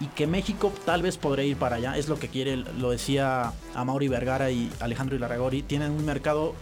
Y 0.00 0.06
que 0.06 0.26
México 0.26 0.72
tal 0.84 1.02
vez 1.02 1.16
podría 1.16 1.44
ir 1.44 1.56
para 1.56 1.76
allá. 1.76 1.96
Es 1.96 2.08
lo 2.08 2.18
que 2.18 2.28
quiere, 2.28 2.56
lo 2.56 2.90
decía 2.90 3.52
a 3.74 3.84
Mauri 3.84 4.08
Vergara 4.08 4.50
y 4.50 4.70
Alejandro 4.80 5.14
Ilarragori. 5.14 5.62
Tienen 5.62 5.92
un 5.92 6.04
mercado 6.04 6.54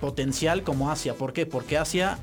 potencial 0.00 0.62
como 0.62 0.90
Asia. 0.90 1.14
¿Por 1.14 1.32
qué? 1.32 1.46
Porque 1.46 1.78
Asia 1.78 2.18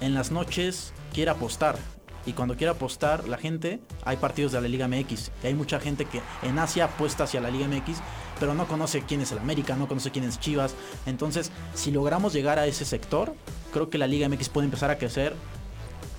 en 0.00 0.14
las 0.14 0.30
noches 0.30 0.92
quiere 1.14 1.30
apostar 1.30 1.78
y 2.26 2.32
cuando 2.32 2.56
quiera 2.56 2.72
apostar 2.72 3.28
la 3.28 3.38
gente, 3.38 3.80
hay 4.04 4.16
partidos 4.16 4.52
de 4.52 4.60
la 4.60 4.68
Liga 4.68 4.88
MX. 4.88 5.30
Y 5.42 5.46
hay 5.48 5.54
mucha 5.54 5.80
gente 5.80 6.04
que 6.04 6.20
en 6.42 6.58
Asia 6.58 6.84
apuesta 6.86 7.24
hacia 7.24 7.40
la 7.40 7.50
Liga 7.50 7.66
MX, 7.66 7.98
pero 8.38 8.54
no 8.54 8.66
conoce 8.66 9.02
quién 9.02 9.20
es 9.20 9.32
el 9.32 9.38
América, 9.38 9.76
no 9.76 9.88
conoce 9.88 10.10
quién 10.10 10.24
es 10.24 10.38
Chivas. 10.38 10.74
Entonces, 11.06 11.50
si 11.74 11.90
logramos 11.90 12.32
llegar 12.32 12.58
a 12.58 12.66
ese 12.66 12.84
sector, 12.84 13.34
creo 13.72 13.90
que 13.90 13.98
la 13.98 14.06
Liga 14.06 14.28
MX 14.28 14.48
puede 14.48 14.66
empezar 14.66 14.90
a 14.90 14.98
crecer 14.98 15.34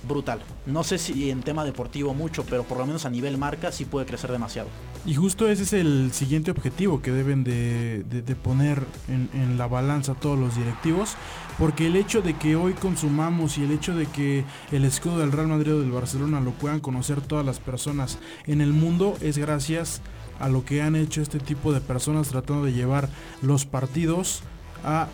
brutal. 0.06 0.40
No 0.66 0.84
sé 0.84 0.98
si 0.98 1.30
en 1.30 1.42
tema 1.42 1.64
deportivo 1.64 2.14
mucho, 2.14 2.44
pero 2.44 2.64
por 2.64 2.78
lo 2.78 2.86
menos 2.86 3.04
a 3.04 3.10
nivel 3.10 3.38
marca 3.38 3.72
sí 3.72 3.84
puede 3.84 4.06
crecer 4.06 4.30
demasiado. 4.30 4.68
Y 5.04 5.14
justo 5.14 5.48
ese 5.48 5.64
es 5.64 5.72
el 5.72 6.12
siguiente 6.12 6.52
objetivo 6.52 7.02
que 7.02 7.10
deben 7.10 7.42
de, 7.42 8.04
poner 8.42 8.84
en, 9.08 9.28
en, 9.34 9.58
la 9.58 9.66
balanza 9.66 10.14
todos 10.14 10.38
los 10.38 10.56
directivos, 10.56 11.16
porque 11.58 11.88
el 11.88 11.96
hecho 11.96 12.22
de 12.22 12.34
que 12.34 12.54
hoy 12.54 12.74
consumamos 12.74 13.58
y 13.58 13.64
el 13.64 13.72
hecho 13.72 13.96
de 13.96 14.06
que 14.06 14.44
el 14.70 14.84
escudo 14.84 15.18
del 15.18 15.32
Real 15.32 15.48
Madrid 15.48 15.74
o 15.74 15.80
del 15.80 15.90
Barcelona 15.90 16.40
lo 16.40 16.52
puedan 16.52 16.78
conocer 16.78 17.20
todas 17.20 17.44
las 17.44 17.58
personas 17.58 18.18
en 18.46 18.60
el 18.60 18.72
mundo 18.72 19.16
es 19.20 19.38
gracias 19.38 20.02
a 20.38 20.48
lo 20.48 20.64
que 20.64 20.82
han 20.82 20.96
hecho 20.96 21.20
este 21.20 21.38
tipo 21.38 21.72
de 21.72 21.80
personas 21.80 22.28
tratando 22.28 22.64
de 22.64 22.72
llevar 22.72 23.08
los 23.42 23.64
partidos 23.64 24.42
a, 24.84 25.08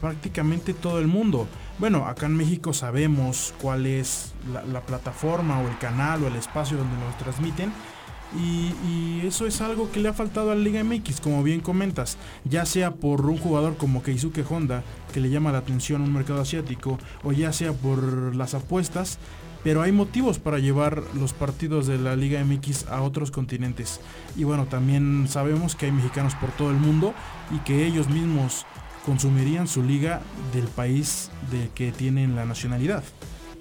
prácticamente 0.00 0.74
todo 0.74 0.98
el 0.98 1.06
mundo. 1.06 1.46
Bueno, 1.78 2.06
acá 2.06 2.26
en 2.26 2.36
México 2.36 2.72
sabemos 2.72 3.54
cuál 3.60 3.86
es 3.86 4.32
la, 4.72 4.80
plataforma 4.82 5.60
o 5.60 5.68
el 5.68 5.78
canal 5.78 6.22
o 6.22 6.28
el 6.28 6.36
espacio 6.36 6.76
donde 6.76 6.96
nos 6.96 7.16
transmiten. 7.18 7.72
Y, 8.38 8.72
y, 8.86 9.26
eso 9.26 9.46
es 9.46 9.60
algo 9.60 9.90
que 9.90 9.98
le 9.98 10.08
ha 10.08 10.12
faltado 10.12 10.52
a 10.52 10.54
la 10.54 10.60
Liga 10.60 10.84
MX, 10.84 11.20
como 11.20 11.42
bien 11.42 11.60
comentas, 11.60 12.16
ya 12.44 12.64
sea 12.64 12.92
por 12.92 13.26
un 13.26 13.36
jugador 13.36 13.76
como 13.76 14.04
Keisuke 14.04 14.44
Honda, 14.48 14.84
que 15.12 15.18
le 15.18 15.30
llama 15.30 15.50
la 15.50 15.58
atención 15.58 16.02
a 16.02 16.04
un 16.04 16.12
mercado 16.12 16.40
asiático, 16.40 16.96
o 17.24 17.32
ya 17.32 17.52
sea 17.52 17.72
por 17.72 18.36
las 18.36 18.54
apuestas, 18.54 19.18
pero 19.62 19.82
hay 19.82 19.92
motivos 19.92 20.38
para 20.38 20.58
llevar 20.58 21.02
los 21.14 21.32
partidos 21.32 21.86
de 21.86 21.98
la 21.98 22.16
Liga 22.16 22.42
MX 22.42 22.86
a 22.88 23.02
otros 23.02 23.30
continentes. 23.30 24.00
Y 24.36 24.44
bueno, 24.44 24.66
también 24.66 25.26
sabemos 25.28 25.74
que 25.74 25.86
hay 25.86 25.92
mexicanos 25.92 26.34
por 26.34 26.50
todo 26.52 26.70
el 26.70 26.76
mundo 26.76 27.14
y 27.54 27.58
que 27.58 27.86
ellos 27.86 28.08
mismos 28.08 28.64
consumirían 29.04 29.66
su 29.68 29.82
liga 29.82 30.20
del 30.52 30.66
país 30.66 31.30
de 31.50 31.70
que 31.74 31.92
tienen 31.92 32.36
la 32.36 32.44
nacionalidad. 32.44 33.02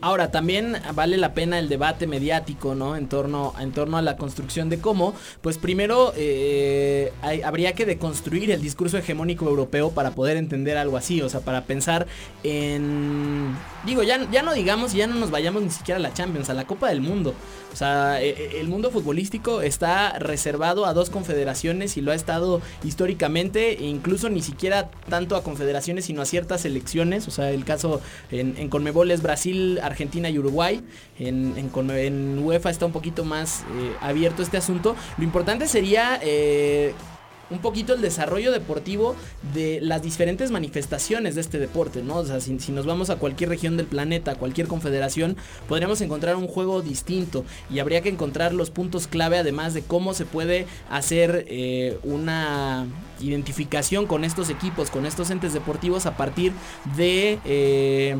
Ahora, 0.01 0.31
también 0.31 0.77
vale 0.95 1.17
la 1.17 1.33
pena 1.33 1.59
el 1.59 1.67
debate 1.67 2.07
mediático, 2.07 2.73
¿no? 2.73 2.95
En 2.95 3.09
torno, 3.09 3.53
en 3.59 3.73
torno 3.73 3.97
a 3.97 4.01
la 4.01 4.15
construcción 4.15 4.69
de 4.69 4.79
cómo, 4.79 5.13
pues 5.41 5.57
primero 5.57 6.13
eh, 6.15 7.11
habría 7.43 7.73
que 7.73 7.85
deconstruir 7.85 8.49
el 8.51 8.61
discurso 8.61 8.97
hegemónico 8.97 9.45
europeo 9.47 9.91
para 9.91 10.11
poder 10.11 10.37
entender 10.37 10.77
algo 10.77 10.95
así, 10.95 11.21
o 11.21 11.29
sea, 11.29 11.41
para 11.41 11.65
pensar 11.65 12.07
en... 12.43 13.57
Digo, 13.85 14.03
ya, 14.03 14.29
ya 14.31 14.41
no 14.41 14.53
digamos, 14.53 14.93
ya 14.93 15.07
no 15.07 15.15
nos 15.15 15.31
vayamos 15.31 15.63
ni 15.63 15.69
siquiera 15.69 15.99
a 15.99 16.01
la 16.01 16.13
Champions, 16.13 16.49
a 16.49 16.53
la 16.53 16.65
Copa 16.65 16.89
del 16.89 17.01
Mundo. 17.01 17.33
O 17.71 17.75
sea, 17.75 18.21
eh, 18.21 18.35
eh, 18.37 18.57
el 18.59 18.67
mundo 18.67 18.91
futbolístico 18.91 19.61
está 19.61 20.17
reservado 20.17 20.85
a 20.85 20.93
dos 20.93 21.09
confederaciones 21.09 21.97
y 21.97 22.01
lo 22.01 22.11
ha 22.11 22.15
estado 22.15 22.61
históricamente, 22.83 23.83
e 23.83 23.85
incluso 23.85 24.29
ni 24.29 24.41
siquiera 24.41 24.89
tanto 25.09 25.35
a 25.35 25.43
confederaciones, 25.43 26.05
sino 26.05 26.21
a 26.21 26.25
ciertas 26.25 26.61
selecciones. 26.61 27.27
O 27.27 27.31
sea, 27.31 27.51
el 27.51 27.65
caso 27.65 28.01
en, 28.31 28.55
en 28.57 28.69
es 29.11 29.21
Brasil, 29.21 29.79
Argentina 29.89 30.29
y 30.29 30.39
Uruguay. 30.39 30.81
En, 31.19 31.55
en 31.57 31.89
en 31.89 32.39
UEFA 32.39 32.69
está 32.69 32.85
un 32.85 32.91
poquito 32.91 33.25
más 33.25 33.61
eh, 33.61 33.93
abierto 34.01 34.41
este 34.41 34.57
asunto. 34.57 34.95
Lo 35.17 35.23
importante 35.23 35.67
sería... 35.67 36.19
eh, 36.21 36.93
un 37.49 37.59
poquito 37.59 37.93
el 37.93 38.01
desarrollo 38.01 38.51
deportivo 38.51 39.15
de 39.53 39.79
las 39.81 40.01
diferentes 40.01 40.51
manifestaciones 40.51 41.35
de 41.35 41.41
este 41.41 41.59
deporte, 41.59 42.03
¿no? 42.03 42.17
O 42.17 42.25
sea, 42.25 42.39
si, 42.39 42.71
nos 42.71 42.85
vamos 42.85 43.09
a 43.09 43.15
cualquier 43.15 43.49
región 43.49 43.77
del 43.77 43.87
planeta, 43.87 44.35
cualquier 44.35 44.67
confederación, 44.67 45.35
podríamos 45.67 46.01
encontrar 46.01 46.35
un 46.35 46.47
juego 46.47 46.81
distinto 46.81 47.45
y 47.69 47.79
habría 47.79 48.01
que 48.01 48.09
encontrar 48.09 48.53
los 48.53 48.69
puntos 48.69 49.07
clave 49.07 49.37
además 49.37 49.73
de 49.73 49.81
cómo 49.81 50.13
se 50.13 50.25
puede 50.25 50.67
hacer 50.89 51.45
eh, 51.47 51.97
una 52.03 52.85
identificación 53.19 54.05
con 54.05 54.23
estos 54.23 54.49
equipos, 54.49 54.89
con 54.89 55.05
estos 55.05 55.29
entes 55.29 55.53
deportivos 55.53 56.05
a 56.05 56.15
partir 56.15 56.53
de... 56.95 58.19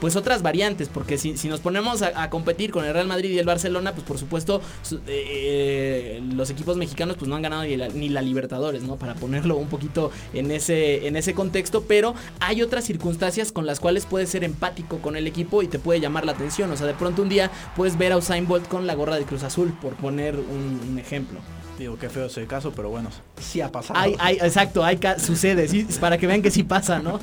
pues 0.00 0.16
otras 0.16 0.42
variantes, 0.42 0.88
porque 0.88 1.18
si, 1.18 1.36
si 1.36 1.48
nos 1.48 1.60
ponemos 1.60 2.02
a, 2.02 2.30
competir 2.30 2.70
con 2.70 2.84
el 2.84 2.92
Real 2.92 3.06
Madrid 3.06 3.30
y 3.30 3.38
el 3.38 3.46
Barcelona, 3.46 3.92
pues 3.92 4.06
por 4.06 4.18
supuesto 4.18 4.60
su- 4.82 5.00
eh, 5.06 6.22
los 6.34 6.50
equipos 6.50 6.76
mexicanos 6.76 7.16
pues 7.16 7.28
no 7.28 7.36
han 7.36 7.42
ganado 7.42 7.62
ni 7.64 7.76
la, 7.76 7.88
ni 7.88 8.08
la 8.08 8.22
Libertadores, 8.22 8.82
¿no? 8.82 8.96
Para 8.96 9.14
ponerlo 9.14 9.56
un 9.56 9.68
poquito 9.68 10.10
en 10.32 10.50
ese, 10.50 11.06
en 11.06 11.16
ese 11.16 11.34
contexto, 11.34 11.84
pero 11.86 12.14
hay 12.40 12.62
otras 12.62 12.84
circunstancias 12.84 13.52
con 13.52 13.66
las 13.66 13.80
cuales 13.80 14.06
puedes 14.06 14.30
ser 14.30 14.44
empático 14.44 14.98
con 14.98 15.16
el 15.16 15.26
equipo 15.26 15.62
y 15.62 15.68
te 15.68 15.78
puede 15.78 16.00
llamar 16.00 16.24
la 16.24 16.32
atención, 16.32 16.70
o 16.70 16.76
sea, 16.76 16.86
de 16.86 16.94
pronto 16.94 17.22
un 17.22 17.28
día 17.28 17.50
puedes 17.76 17.98
ver 17.98 18.12
a 18.12 18.16
Usain 18.16 18.46
Bolt 18.46 18.68
con 18.68 18.86
la 18.86 18.94
gorra 18.94 19.16
de 19.16 19.24
Cruz 19.24 19.42
Azul, 19.42 19.72
por 19.80 19.94
poner 19.96 20.36
un 20.36 20.98
ejemplo. 20.98 21.40
Digo, 21.80 21.96
qué 21.98 22.10
feo 22.10 22.26
ese 22.26 22.46
caso, 22.46 22.72
pero 22.76 22.90
bueno, 22.90 23.08
sí 23.40 23.62
ha 23.62 23.72
pasado. 23.72 23.98
Hay, 23.98 24.14
hay, 24.18 24.36
exacto, 24.36 24.84
hay, 24.84 25.00
sucede, 25.18 25.66
sí, 25.66 25.86
para 25.98 26.18
que 26.18 26.26
vean 26.26 26.42
que 26.42 26.50
sí 26.50 26.62
pasa, 26.62 26.98
¿no? 26.98 27.18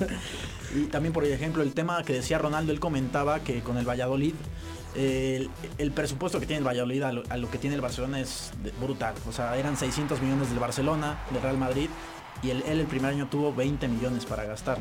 Y 0.75 0.85
también, 0.85 1.13
por 1.13 1.23
ejemplo, 1.25 1.61
el 1.61 1.73
tema 1.73 2.01
que 2.01 2.13
decía 2.13 2.39
Ronaldo, 2.39 2.71
él 2.71 2.79
comentaba 2.79 3.39
que 3.41 3.59
con 3.61 3.77
el 3.77 3.87
Valladolid, 3.87 4.33
el, 4.95 5.51
el 5.77 5.91
presupuesto 5.91 6.39
que 6.39 6.47
tiene 6.47 6.57
el 6.61 6.67
Valladolid 6.67 7.03
a 7.03 7.11
lo, 7.11 7.23
a 7.29 7.37
lo 7.37 7.51
que 7.51 7.59
tiene 7.59 7.75
el 7.75 7.81
Barcelona 7.81 8.19
es 8.19 8.49
brutal. 8.81 9.13
O 9.29 9.31
sea, 9.31 9.55
eran 9.57 9.77
600 9.77 10.19
millones 10.23 10.49
del 10.49 10.57
Barcelona, 10.57 11.19
del 11.31 11.43
Real 11.43 11.57
Madrid, 11.59 11.89
y 12.41 12.49
él, 12.49 12.63
él 12.67 12.79
el 12.79 12.87
primer 12.87 13.11
año 13.13 13.27
tuvo 13.29 13.53
20 13.53 13.87
millones 13.87 14.25
para 14.25 14.43
gastar. 14.45 14.79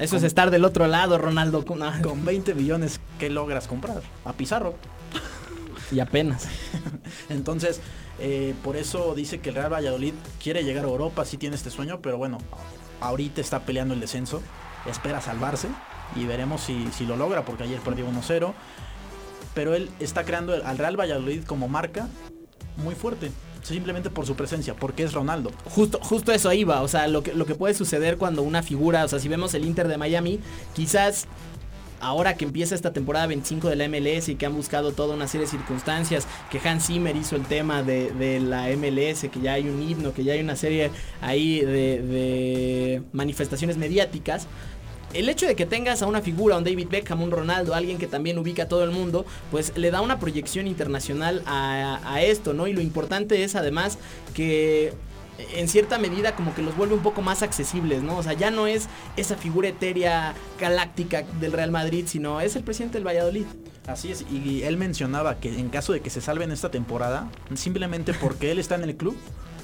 Eso 0.00 0.16
es 0.16 0.24
estar 0.24 0.50
del 0.50 0.64
otro 0.64 0.88
lado, 0.88 1.16
Ronaldo. 1.16 1.64
con- 1.64 1.80
ah, 1.84 2.00
Con 2.02 2.24
20 2.24 2.54
millones, 2.56 3.00
¿qué 3.20 3.30
logras 3.30 3.68
comprar? 3.68 4.02
A 4.24 4.32
Pizarro. 4.32 4.74
Y 5.92 6.00
apenas. 6.00 6.48
Entonces, 7.28 7.80
eh, 8.18 8.54
por 8.64 8.76
eso 8.76 9.14
dice 9.14 9.40
que 9.40 9.50
el 9.50 9.56
Real 9.56 9.72
Valladolid 9.72 10.14
quiere 10.42 10.64
llegar 10.64 10.84
a 10.84 10.88
Europa, 10.88 11.24
sí 11.24 11.36
tiene 11.36 11.56
este 11.56 11.70
sueño, 11.70 12.00
pero 12.00 12.16
bueno, 12.18 12.38
ahorita 13.00 13.40
está 13.40 13.60
peleando 13.60 13.94
el 13.94 14.00
descenso, 14.00 14.42
espera 14.86 15.20
salvarse 15.20 15.68
y 16.14 16.24
veremos 16.24 16.62
si, 16.62 16.88
si 16.92 17.04
lo 17.04 17.16
logra, 17.16 17.44
porque 17.44 17.64
ayer 17.64 17.80
perdió 17.80 18.06
1-0. 18.08 18.52
Pero 19.54 19.74
él 19.74 19.90
está 20.00 20.24
creando 20.24 20.52
al 20.52 20.78
Real 20.78 20.98
Valladolid 20.98 21.44
como 21.44 21.66
marca 21.68 22.08
muy 22.76 22.94
fuerte, 22.94 23.32
simplemente 23.62 24.10
por 24.10 24.26
su 24.26 24.36
presencia, 24.36 24.74
porque 24.74 25.02
es 25.02 25.12
Ronaldo. 25.12 25.50
Justo, 25.64 25.98
justo 26.02 26.32
eso 26.32 26.52
iba, 26.52 26.82
o 26.82 26.88
sea, 26.88 27.08
lo 27.08 27.22
que, 27.22 27.32
lo 27.32 27.46
que 27.46 27.54
puede 27.54 27.74
suceder 27.74 28.18
cuando 28.18 28.42
una 28.42 28.62
figura, 28.62 29.04
o 29.04 29.08
sea, 29.08 29.18
si 29.18 29.28
vemos 29.28 29.54
el 29.54 29.64
Inter 29.64 29.88
de 29.88 29.96
Miami, 29.96 30.40
quizás 30.74 31.26
ahora 32.06 32.36
que 32.36 32.44
empieza 32.44 32.74
esta 32.74 32.92
temporada 32.92 33.26
25 33.26 33.68
de 33.68 33.76
la 33.76 33.88
MLS 33.88 34.28
y 34.28 34.36
que 34.36 34.46
han 34.46 34.54
buscado 34.54 34.92
toda 34.92 35.14
una 35.14 35.26
serie 35.26 35.46
de 35.46 35.50
circunstancias, 35.50 36.26
que 36.50 36.60
Hans 36.66 36.86
Zimmer 36.86 37.16
hizo 37.16 37.34
el 37.34 37.42
tema 37.42 37.82
de, 37.82 38.40
la 38.40 38.68
MLS, 38.76 39.28
que 39.28 39.40
ya 39.42 39.54
hay 39.54 39.68
un 39.68 39.82
himno, 39.82 40.12
que 40.12 40.22
ya 40.22 40.34
hay 40.34 40.40
una 40.40 40.54
serie 40.56 40.90
ahí 41.20 41.60
de, 41.60 43.02
manifestaciones 43.12 43.76
mediáticas, 43.76 44.46
el 45.14 45.28
hecho 45.28 45.46
de 45.46 45.56
que 45.56 45.66
tengas 45.66 46.02
a 46.02 46.06
una 46.06 46.20
figura, 46.20 46.56
un 46.56 46.64
David 46.64 46.88
Beckham, 46.90 47.22
un 47.22 47.30
Ronaldo, 47.30 47.74
alguien 47.74 47.98
que 47.98 48.06
también 48.06 48.38
ubica 48.38 48.64
a 48.64 48.68
todo 48.68 48.84
el 48.84 48.90
mundo, 48.90 49.24
pues 49.50 49.72
le 49.76 49.90
da 49.90 50.00
una 50.00 50.20
proyección 50.20 50.66
internacional 50.66 51.42
a 51.46 52.20
esto, 52.22 52.52
¿no? 52.52 52.66
Y 52.66 52.72
lo 52.72 52.82
importante 52.82 53.42
es 53.42 53.56
además 53.56 53.98
que 54.34 54.92
en 55.38 55.68
cierta 55.68 55.98
medida 55.98 56.34
como 56.34 56.54
que 56.54 56.62
los 56.62 56.76
vuelve 56.76 56.94
un 56.94 57.02
poco 57.02 57.22
más 57.22 57.42
accesibles, 57.42 58.02
¿no? 58.02 58.16
O 58.16 58.22
sea, 58.22 58.32
ya 58.32 58.50
no 58.50 58.66
es 58.66 58.88
esa 59.16 59.36
figura 59.36 59.68
etérea 59.68 60.34
galáctica 60.58 61.22
del 61.40 61.52
Real 61.52 61.70
Madrid, 61.70 62.04
sino 62.06 62.40
es 62.40 62.56
el 62.56 62.62
presidente 62.62 62.98
del 62.98 63.06
Valladolid. 63.06 63.46
Así 63.86 64.10
es, 64.10 64.24
y 64.30 64.62
él 64.62 64.76
mencionaba 64.76 65.38
que 65.38 65.58
en 65.58 65.68
caso 65.68 65.92
de 65.92 66.00
que 66.00 66.10
se 66.10 66.20
salve 66.20 66.44
en 66.44 66.50
esta 66.50 66.70
temporada, 66.70 67.30
simplemente 67.54 68.14
porque 68.14 68.50
él 68.50 68.58
está 68.58 68.74
en 68.74 68.82
el 68.82 68.96
club, 68.96 69.16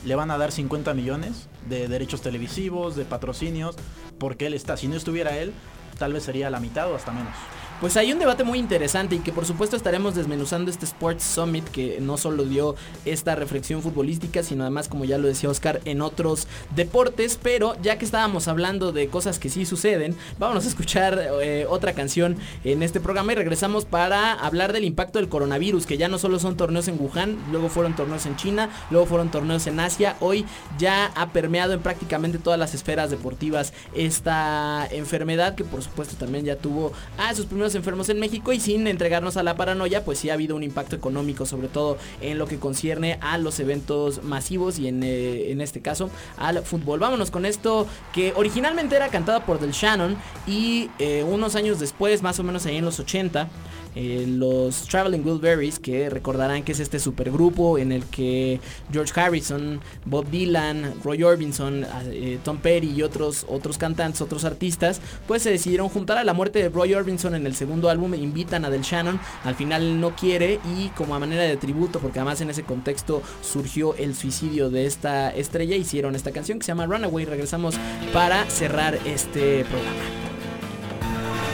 le 0.05 0.15
van 0.15 0.31
a 0.31 0.39
dar 0.39 0.53
50 0.53 0.95
millones 0.95 1.49
de 1.69 1.89
derechos 1.89 2.23
televisivos, 2.23 2.97
de 2.97 3.05
patrocinios, 3.05 3.77
porque 4.19 4.47
él 4.47 4.55
está. 4.55 4.77
Si 4.77 4.89
no 4.89 4.97
estuviera 4.97 5.37
él, 5.37 5.53
tal 5.99 6.13
vez 6.13 6.25
sería 6.25 6.51
la 6.51 6.61
mitad 6.61 6.91
o 6.91 6.95
hasta 6.95 7.13
menos. 7.13 7.35
Pues 7.83 7.97
hay 7.97 8.13
un 8.13 8.21
debate 8.21 8.45
muy 8.45 8.61
interesante 8.61 9.17
y 9.17 9.19
que 9.19 9.33
por 9.33 9.45
supuesto 9.45 9.75
estaremos 9.75 10.15
desmenuzando 10.15 10.71
este 10.71 10.85
Sports 10.85 11.25
Summit 11.25 11.65
que 11.65 11.99
no 12.01 12.17
solo 12.17 12.45
dio 12.45 12.77
esta 13.05 13.35
reflexión 13.35 13.83
futbolística, 13.83 14.45
sino 14.45 14.63
además, 14.63 14.89
como 14.89 15.05
ya 15.05 15.19
lo 15.19 15.27
decía 15.27 15.51
Oscar, 15.51 15.81
en 15.85 16.01
otros 16.01 16.47
deportes. 16.77 17.41
Pero 17.43 17.75
ya 17.83 17.99
que 17.99 18.05
estábamos 18.05 18.47
hablando 18.47 18.93
de 18.93 19.09
cosas 19.09 19.41
que 19.41 19.49
sí 19.49 19.67
suceden, 19.67 20.15
vámonos 20.39 20.65
a 20.65 20.69
escuchar 20.69 21.21
eh, 21.43 21.67
otra 21.69 21.93
canción 21.93 22.37
en 22.63 22.85
este 22.85 23.01
programa 23.01 23.33
y 23.33 23.35
regresamos 23.35 23.85
para 23.85 24.33
hablar 24.33 24.73
del 24.73 24.85
impacto 24.85 25.19
del 25.19 25.29
coronavirus, 25.29 25.85
que 25.85 25.99
ya 25.99 26.07
no 26.07 26.19
solo 26.19 26.39
son 26.39 26.57
torneos 26.57 26.87
en 26.87 27.01
Wuhan, 27.01 27.37
luego 27.51 27.69
fueron 27.69 27.97
torneos 27.97 28.27
en 28.27 28.37
China, 28.37 28.71
luego 28.93 29.07
fueron 29.07 29.33
torneos 29.33 29.67
en 29.67 29.81
Asia, 29.81 30.15
hoy 30.21 30.47
ya 30.79 31.07
ha 31.17 31.31
permeado 31.33 31.73
en 31.73 31.81
prácticamente 31.81 32.39
todas 32.39 32.61
las 32.61 32.75
esferas 32.75 33.11
deportivas 33.11 33.73
esta 33.93 34.87
enfermedad 34.93 35.57
que 35.57 35.65
por 35.65 35.83
supuesto 35.83 36.15
también 36.15 36.45
ya 36.45 36.55
tuvo 36.55 36.93
a 37.19 37.35
sus 37.35 37.47
primeros 37.47 37.72
enfermos 37.75 38.09
en 38.09 38.21
México 38.21 38.53
y 38.53 38.61
sin 38.61 38.87
entregarnos 38.87 39.37
a 39.37 39.43
la 39.43 39.57
paranoia, 39.57 40.05
pues 40.05 40.19
sí 40.19 40.31
ha 40.31 40.35
habido 40.35 40.57
un 40.57 40.63
impacto 40.63 40.97
económico, 40.97 41.47
sobre 41.47 41.69
todo 41.69 41.99
en 42.21 42.39
lo 42.39 42.47
que 42.47 42.59
concierne 42.59 43.19
a 43.21 43.39
los 43.39 43.61
eventos 43.61 44.23
masivos 44.23 44.79
y 44.79 44.89
en, 44.89 45.03
eh, 45.03 45.51
en 45.51 45.61
este 45.61 45.81
caso 45.81 46.11
al 46.37 46.63
fútbol. 46.63 47.01
Vámonos 47.01 47.31
con 47.31 47.47
esto 47.47 47.87
que 48.13 48.33
originalmente 48.37 48.97
era 48.97 49.09
cantada 49.09 49.45
por 49.45 49.61
Del 49.61 49.73
Shannon 49.73 50.17
y 50.47 50.91
eh, 50.99 51.25
unos 51.25 51.57
años 51.57 51.79
después, 51.79 52.23
más 52.23 52.39
o 52.39 52.43
menos 52.43 52.67
ahí 52.67 52.77
en 52.77 52.85
los 52.85 52.99
80, 53.01 53.49
eh, 53.95 54.25
los 54.27 54.89
Traveling 54.89 55.25
Wilburys, 55.25 55.79
que 55.79 56.09
recordarán 56.09 56.63
que 56.63 56.73
es 56.73 56.81
este 56.81 56.99
supergrupo 56.99 57.79
en 57.79 57.93
el 57.93 58.05
que 58.05 58.61
George 58.91 59.19
Harrison, 59.19 59.81
Bob 60.05 60.29
Dylan, 60.31 60.95
Roy 61.05 61.23
Orbison, 61.23 61.85
eh, 62.07 62.39
Tom 62.43 62.59
Petty 62.59 62.91
y 62.91 63.03
otros, 63.03 63.47
otros 63.49 63.79
cantantes, 63.79 64.21
otros 64.21 64.45
artistas, 64.45 65.01
pues 65.27 65.43
se 65.43 65.51
decidieron 65.51 65.89
juntar 65.89 66.19
a 66.19 66.25
la 66.25 66.33
muerte 66.33 66.61
de 66.61 66.69
Roy 66.69 66.95
Orbison 66.95 67.35
en 67.35 67.47
el 67.47 67.55
segundo 67.55 67.91
álbum, 67.91 68.15
invitan 68.15 68.65
a 68.65 68.71
Del 68.71 68.83
Shannon, 68.83 69.21
al 69.45 69.55
final 69.55 70.01
no 70.01 70.15
quiere 70.17 70.59
y 70.77 70.89
como 70.91 71.15
a 71.15 71.19
manera 71.19 71.43
de 71.43 71.57
tributo, 71.57 71.99
porque 71.99 72.19
además 72.19 72.41
en 72.41 72.51
ese 72.51 72.63
contexto 72.63 73.23
surgió 73.43 73.95
el 73.97 74.15
suicidio 74.15 74.71
de 74.71 74.87
esta 74.87 75.31
estrella, 75.31 75.77
hicieron 75.77 76.15
esta 76.15 76.33
canción 76.33 76.59
que 76.59 76.65
se 76.65 76.73
llama 76.73 76.87
Runaway, 76.87 77.25
regresamos 77.25 77.75
para 78.13 78.49
cerrar 78.49 78.99
este 79.05 79.65
programa. 79.65 80.32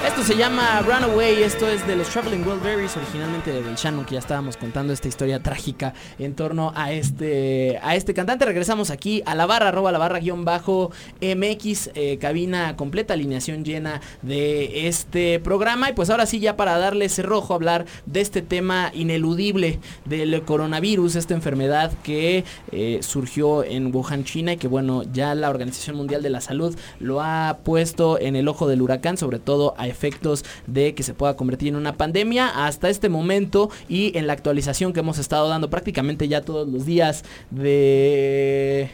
Esto 0.07 0.23
se 0.23 0.37
llama 0.37 0.81
Runaway, 0.83 1.43
esto 1.43 1.69
es 1.69 1.85
de 1.87 1.97
los 1.97 2.09
Traveling 2.09 2.47
Wilburys, 2.47 2.97
originalmente 2.97 3.53
del 3.53 3.75
Shannon, 3.75 4.05
que 4.05 4.15
ya 4.15 4.21
estábamos 4.21 4.57
contando 4.57 4.93
esta 4.93 5.09
historia 5.09 5.43
trágica 5.43 5.93
en 6.21 6.35
torno 6.35 6.73
a 6.77 6.93
este, 6.93 7.81
a 7.83 7.97
este 7.97 8.15
cantante. 8.15 8.45
Regresamos 8.45 8.91
aquí 8.91 9.23
a 9.27 9.35
la 9.35 9.47
barra, 9.47 9.69
arroba 9.69 9.91
la 9.91 9.99
barra 9.99 10.21
guion 10.21 10.45
bajo 10.45 10.93
MX, 11.21 11.91
eh, 11.95 12.19
cabina 12.21 12.77
completa, 12.77 13.15
alineación 13.15 13.65
llena 13.65 14.01
de 14.23 14.87
este 14.87 15.41
programa. 15.41 15.91
Y 15.91 15.95
pues 15.95 16.11
ahora 16.11 16.27
sí, 16.27 16.39
ya 16.39 16.57
para 16.57 16.79
darle 16.79 17.09
cerrojo, 17.09 17.55
hablar 17.55 17.85
de 18.07 18.21
este 18.21 18.41
tema 18.41 18.93
ineludible 18.95 19.81
del 20.05 20.43
coronavirus, 20.43 21.17
esta 21.17 21.35
enfermedad 21.35 21.93
que 22.05 22.45
eh, 22.71 23.01
surgió 23.03 23.65
en 23.65 23.95
Wuhan, 23.95 24.23
China, 24.25 24.53
y 24.53 24.59
que 24.59 24.69
bueno, 24.69 25.03
ya 25.13 25.35
la 25.35 25.51
Organización 25.51 25.97
Mundial 25.97 26.23
de 26.23 26.31
la 26.31 26.41
Salud 26.41 26.77
lo 27.01 27.21
ha 27.21 27.59
puesto 27.65 28.19
en 28.21 28.37
el 28.37 28.47
ojo 28.47 28.69
del 28.69 28.81
huracán, 28.81 29.17
sobre 29.17 29.41
todo 29.41 29.75
a 29.77 29.88
efectos 29.89 30.45
de 30.67 30.95
que 30.95 31.03
se 31.03 31.15
pueda 31.15 31.37
convertir 31.37 31.69
en 31.69 31.77
una 31.77 31.97
pandemia 31.97 32.67
hasta 32.67 32.89
este 32.89 33.09
momento 33.09 33.71
y 33.89 34.17
en 34.17 34.27
la 34.27 34.33
actualización 34.33 34.93
que 34.93 35.01
hemos 35.01 35.19
estado 35.19 35.49
dando 35.49 35.71
prácticamente 35.71 36.29
ya 36.29 36.43
todos 36.43 36.69
los 36.69 36.87
días 36.87 37.25
de 37.51 38.91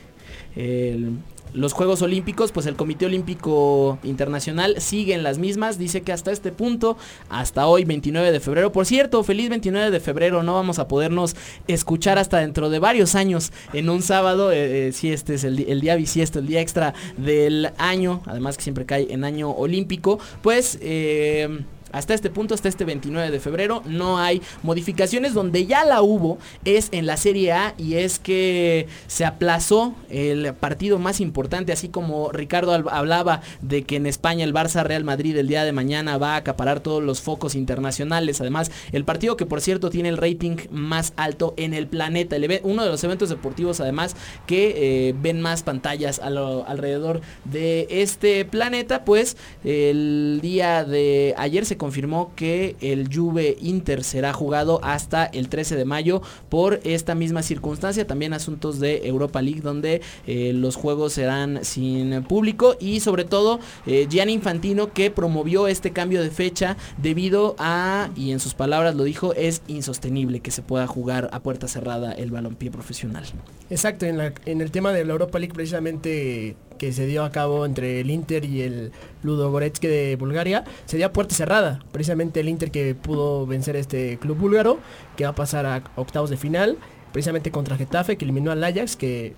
el 0.56 1.18
los 1.54 1.72
Juegos 1.72 2.02
Olímpicos, 2.02 2.52
pues 2.52 2.66
el 2.66 2.74
Comité 2.74 3.06
Olímpico 3.06 3.98
Internacional 4.02 4.80
sigue 4.80 5.14
en 5.14 5.22
las 5.22 5.38
mismas. 5.38 5.78
Dice 5.78 6.02
que 6.02 6.12
hasta 6.12 6.32
este 6.32 6.52
punto, 6.52 6.98
hasta 7.30 7.66
hoy, 7.66 7.84
29 7.84 8.32
de 8.32 8.40
febrero. 8.40 8.72
Por 8.72 8.86
cierto, 8.86 9.22
feliz 9.22 9.48
29 9.48 9.90
de 9.90 10.00
febrero. 10.00 10.42
No 10.42 10.54
vamos 10.54 10.78
a 10.78 10.88
podernos 10.88 11.36
escuchar 11.68 12.18
hasta 12.18 12.38
dentro 12.38 12.70
de 12.70 12.80
varios 12.80 13.14
años 13.14 13.52
en 13.72 13.88
un 13.88 14.02
sábado. 14.02 14.50
Eh, 14.50 14.88
eh, 14.88 14.92
si 14.92 15.12
este 15.12 15.34
es 15.34 15.44
el, 15.44 15.60
el 15.60 15.80
día 15.80 15.94
bisiesto, 15.94 16.40
el 16.40 16.46
día 16.48 16.60
extra 16.60 16.92
del 17.16 17.70
año. 17.78 18.20
Además 18.26 18.56
que 18.56 18.64
siempre 18.64 18.84
cae 18.84 19.06
en 19.10 19.24
año 19.24 19.50
olímpico. 19.50 20.18
Pues... 20.42 20.78
Eh, 20.82 21.64
hasta 21.94 22.12
este 22.12 22.28
punto, 22.28 22.54
hasta 22.54 22.68
este 22.68 22.84
29 22.84 23.30
de 23.30 23.40
febrero, 23.40 23.82
no 23.86 24.18
hay 24.18 24.42
modificaciones. 24.62 25.32
Donde 25.32 25.66
ya 25.66 25.84
la 25.84 26.02
hubo 26.02 26.38
es 26.64 26.88
en 26.92 27.06
la 27.06 27.16
Serie 27.16 27.52
A 27.52 27.74
y 27.78 27.94
es 27.94 28.18
que 28.18 28.88
se 29.06 29.24
aplazó 29.24 29.94
el 30.10 30.52
partido 30.54 30.98
más 30.98 31.20
importante, 31.20 31.72
así 31.72 31.88
como 31.88 32.32
Ricardo 32.32 32.72
hablaba 32.72 33.42
de 33.62 33.84
que 33.84 33.96
en 33.96 34.06
España 34.06 34.44
el 34.44 34.52
Barça 34.52 34.82
Real 34.82 35.04
Madrid 35.04 35.36
el 35.36 35.48
día 35.48 35.64
de 35.64 35.72
mañana 35.72 36.18
va 36.18 36.34
a 36.34 36.36
acaparar 36.36 36.80
todos 36.80 37.02
los 37.02 37.22
focos 37.22 37.54
internacionales. 37.54 38.40
Además, 38.40 38.70
el 38.92 39.04
partido 39.04 39.36
que 39.36 39.46
por 39.46 39.60
cierto 39.60 39.90
tiene 39.90 40.08
el 40.08 40.16
rating 40.16 40.56
más 40.70 41.12
alto 41.16 41.54
en 41.56 41.74
el 41.74 41.86
planeta. 41.86 42.36
uno 42.62 42.84
de 42.84 42.90
los 42.90 43.04
eventos 43.04 43.28
deportivos 43.28 43.80
además 43.80 44.16
que 44.46 45.08
eh, 45.08 45.14
ven 45.20 45.40
más 45.40 45.62
pantallas 45.62 46.18
alrededor 46.18 47.20
de 47.44 47.86
este 47.90 48.44
planeta. 48.44 49.04
Pues 49.04 49.36
el 49.62 50.40
día 50.42 50.84
de 50.84 51.34
ayer 51.36 51.64
se 51.66 51.76
confirmó 51.84 52.32
que 52.34 52.76
el 52.80 53.14
Juve 53.14 53.58
Inter 53.60 54.04
será 54.04 54.32
jugado 54.32 54.80
hasta 54.82 55.26
el 55.26 55.50
13 55.50 55.76
de 55.76 55.84
mayo 55.84 56.22
por 56.48 56.80
esta 56.82 57.14
misma 57.14 57.42
circunstancia. 57.42 58.06
También 58.06 58.32
asuntos 58.32 58.80
de 58.80 59.06
Europa 59.06 59.42
League 59.42 59.60
donde 59.60 60.00
eh, 60.26 60.54
los 60.54 60.76
juegos 60.76 61.12
serán 61.12 61.62
sin 61.62 62.22
público 62.22 62.74
y 62.80 63.00
sobre 63.00 63.26
todo 63.26 63.60
eh, 63.84 64.06
Gianni 64.08 64.32
Infantino 64.32 64.94
que 64.94 65.10
promovió 65.10 65.68
este 65.68 65.90
cambio 65.90 66.22
de 66.22 66.30
fecha 66.30 66.78
debido 66.96 67.54
a, 67.58 68.08
y 68.16 68.32
en 68.32 68.40
sus 68.40 68.54
palabras 68.54 68.94
lo 68.94 69.04
dijo, 69.04 69.34
es 69.34 69.60
insostenible 69.68 70.40
que 70.40 70.52
se 70.52 70.62
pueda 70.62 70.86
jugar 70.86 71.28
a 71.32 71.40
puerta 71.40 71.68
cerrada 71.68 72.12
el 72.12 72.30
balompié 72.30 72.70
profesional. 72.70 73.26
Exacto, 73.68 74.06
en, 74.06 74.32
en 74.46 74.62
el 74.62 74.70
tema 74.70 74.90
de 74.94 75.04
la 75.04 75.12
Europa 75.12 75.38
League 75.38 75.52
precisamente 75.52 76.56
que 76.78 76.92
se 76.92 77.06
dio 77.06 77.24
a 77.24 77.30
cabo 77.30 77.66
entre 77.66 78.00
el 78.00 78.10
Inter 78.10 78.44
y 78.44 78.62
el 78.62 78.92
Ludo 79.22 79.50
Goretsk 79.50 79.82
de 79.82 80.16
Bulgaria, 80.16 80.64
se 80.86 80.96
dio 80.96 81.06
a 81.06 81.12
puerta 81.12 81.34
cerrada. 81.34 81.80
Precisamente 81.92 82.40
el 82.40 82.48
Inter 82.48 82.70
que 82.70 82.94
pudo 82.94 83.46
vencer 83.46 83.76
este 83.76 84.18
club 84.18 84.38
búlgaro, 84.38 84.78
que 85.16 85.24
va 85.24 85.30
a 85.30 85.34
pasar 85.34 85.66
a 85.66 85.82
octavos 85.96 86.30
de 86.30 86.36
final, 86.36 86.78
precisamente 87.12 87.50
contra 87.50 87.76
Getafe, 87.76 88.16
que 88.16 88.24
eliminó 88.24 88.50
al 88.50 88.62
Ajax, 88.62 88.96
que 88.96 89.34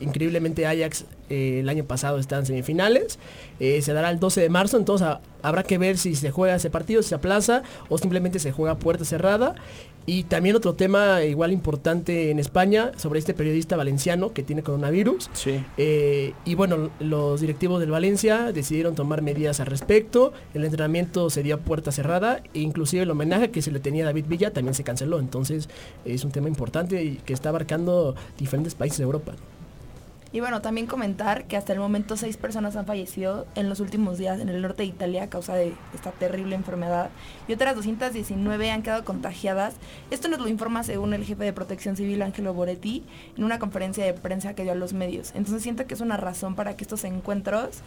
increíblemente 0.00 0.66
Ajax 0.66 1.04
eh, 1.28 1.60
el 1.60 1.68
año 1.68 1.84
pasado 1.84 2.18
está 2.18 2.38
en 2.38 2.46
semifinales. 2.46 3.18
Eh, 3.58 3.82
se 3.82 3.92
dará 3.92 4.10
el 4.10 4.18
12 4.18 4.40
de 4.40 4.48
marzo, 4.48 4.76
entonces 4.76 5.08
habrá 5.42 5.62
que 5.62 5.78
ver 5.78 5.98
si 5.98 6.14
se 6.14 6.30
juega 6.30 6.54
ese 6.54 6.70
partido, 6.70 7.02
si 7.02 7.10
se 7.10 7.14
aplaza 7.14 7.62
o 7.88 7.98
simplemente 7.98 8.38
se 8.38 8.52
juega 8.52 8.72
a 8.72 8.78
puerta 8.78 9.04
cerrada. 9.04 9.54
Y 10.06 10.24
también 10.24 10.56
otro 10.56 10.74
tema 10.74 11.22
igual 11.24 11.52
importante 11.52 12.30
en 12.30 12.38
España 12.38 12.92
sobre 12.96 13.18
este 13.18 13.34
periodista 13.34 13.76
valenciano 13.76 14.32
que 14.32 14.42
tiene 14.42 14.62
coronavirus. 14.62 15.30
Sí. 15.32 15.64
Eh, 15.76 16.32
y 16.44 16.54
bueno, 16.54 16.90
los 16.98 17.40
directivos 17.40 17.80
del 17.80 17.90
Valencia 17.90 18.52
decidieron 18.52 18.94
tomar 18.94 19.22
medidas 19.22 19.60
al 19.60 19.66
respecto. 19.66 20.32
El 20.54 20.64
entrenamiento 20.64 21.30
se 21.30 21.42
dio 21.42 21.56
a 21.56 21.58
puerta 21.58 21.92
cerrada 21.92 22.42
e 22.54 22.60
inclusive 22.60 23.02
el 23.02 23.10
homenaje 23.10 23.50
que 23.50 23.62
se 23.62 23.70
le 23.70 23.80
tenía 23.80 24.04
a 24.04 24.06
David 24.06 24.26
Villa 24.26 24.52
también 24.52 24.74
se 24.74 24.84
canceló. 24.84 25.20
Entonces 25.20 25.68
es 26.04 26.24
un 26.24 26.32
tema 26.32 26.48
importante 26.48 27.02
y 27.02 27.16
que 27.16 27.32
está 27.32 27.50
abarcando 27.50 28.14
diferentes 28.38 28.74
países 28.74 28.98
de 28.98 29.04
Europa. 29.04 29.34
Y 30.32 30.38
bueno, 30.38 30.62
también 30.62 30.86
comentar 30.86 31.46
que 31.46 31.56
hasta 31.56 31.72
el 31.72 31.80
momento 31.80 32.16
seis 32.16 32.36
personas 32.36 32.76
han 32.76 32.86
fallecido 32.86 33.46
en 33.56 33.68
los 33.68 33.80
últimos 33.80 34.16
días 34.16 34.38
en 34.38 34.48
el 34.48 34.62
norte 34.62 34.84
de 34.84 34.88
Italia 34.88 35.24
a 35.24 35.28
causa 35.28 35.54
de 35.54 35.74
esta 35.92 36.12
terrible 36.12 36.54
enfermedad 36.54 37.10
y 37.48 37.52
otras 37.52 37.74
219 37.74 38.70
han 38.70 38.82
quedado 38.82 39.04
contagiadas. 39.04 39.74
Esto 40.12 40.28
nos 40.28 40.38
lo 40.38 40.46
informa 40.46 40.84
según 40.84 41.14
el 41.14 41.24
jefe 41.24 41.42
de 41.42 41.52
protección 41.52 41.96
civil 41.96 42.22
Angelo 42.22 42.54
Boretti 42.54 43.02
en 43.36 43.42
una 43.42 43.58
conferencia 43.58 44.04
de 44.04 44.14
prensa 44.14 44.54
que 44.54 44.62
dio 44.62 44.70
a 44.70 44.76
los 44.76 44.92
medios. 44.92 45.32
Entonces 45.34 45.64
siento 45.64 45.88
que 45.88 45.94
es 45.94 46.00
una 46.00 46.16
razón 46.16 46.54
para 46.54 46.76
que 46.76 46.84
estos 46.84 47.02
encuentros 47.02 47.80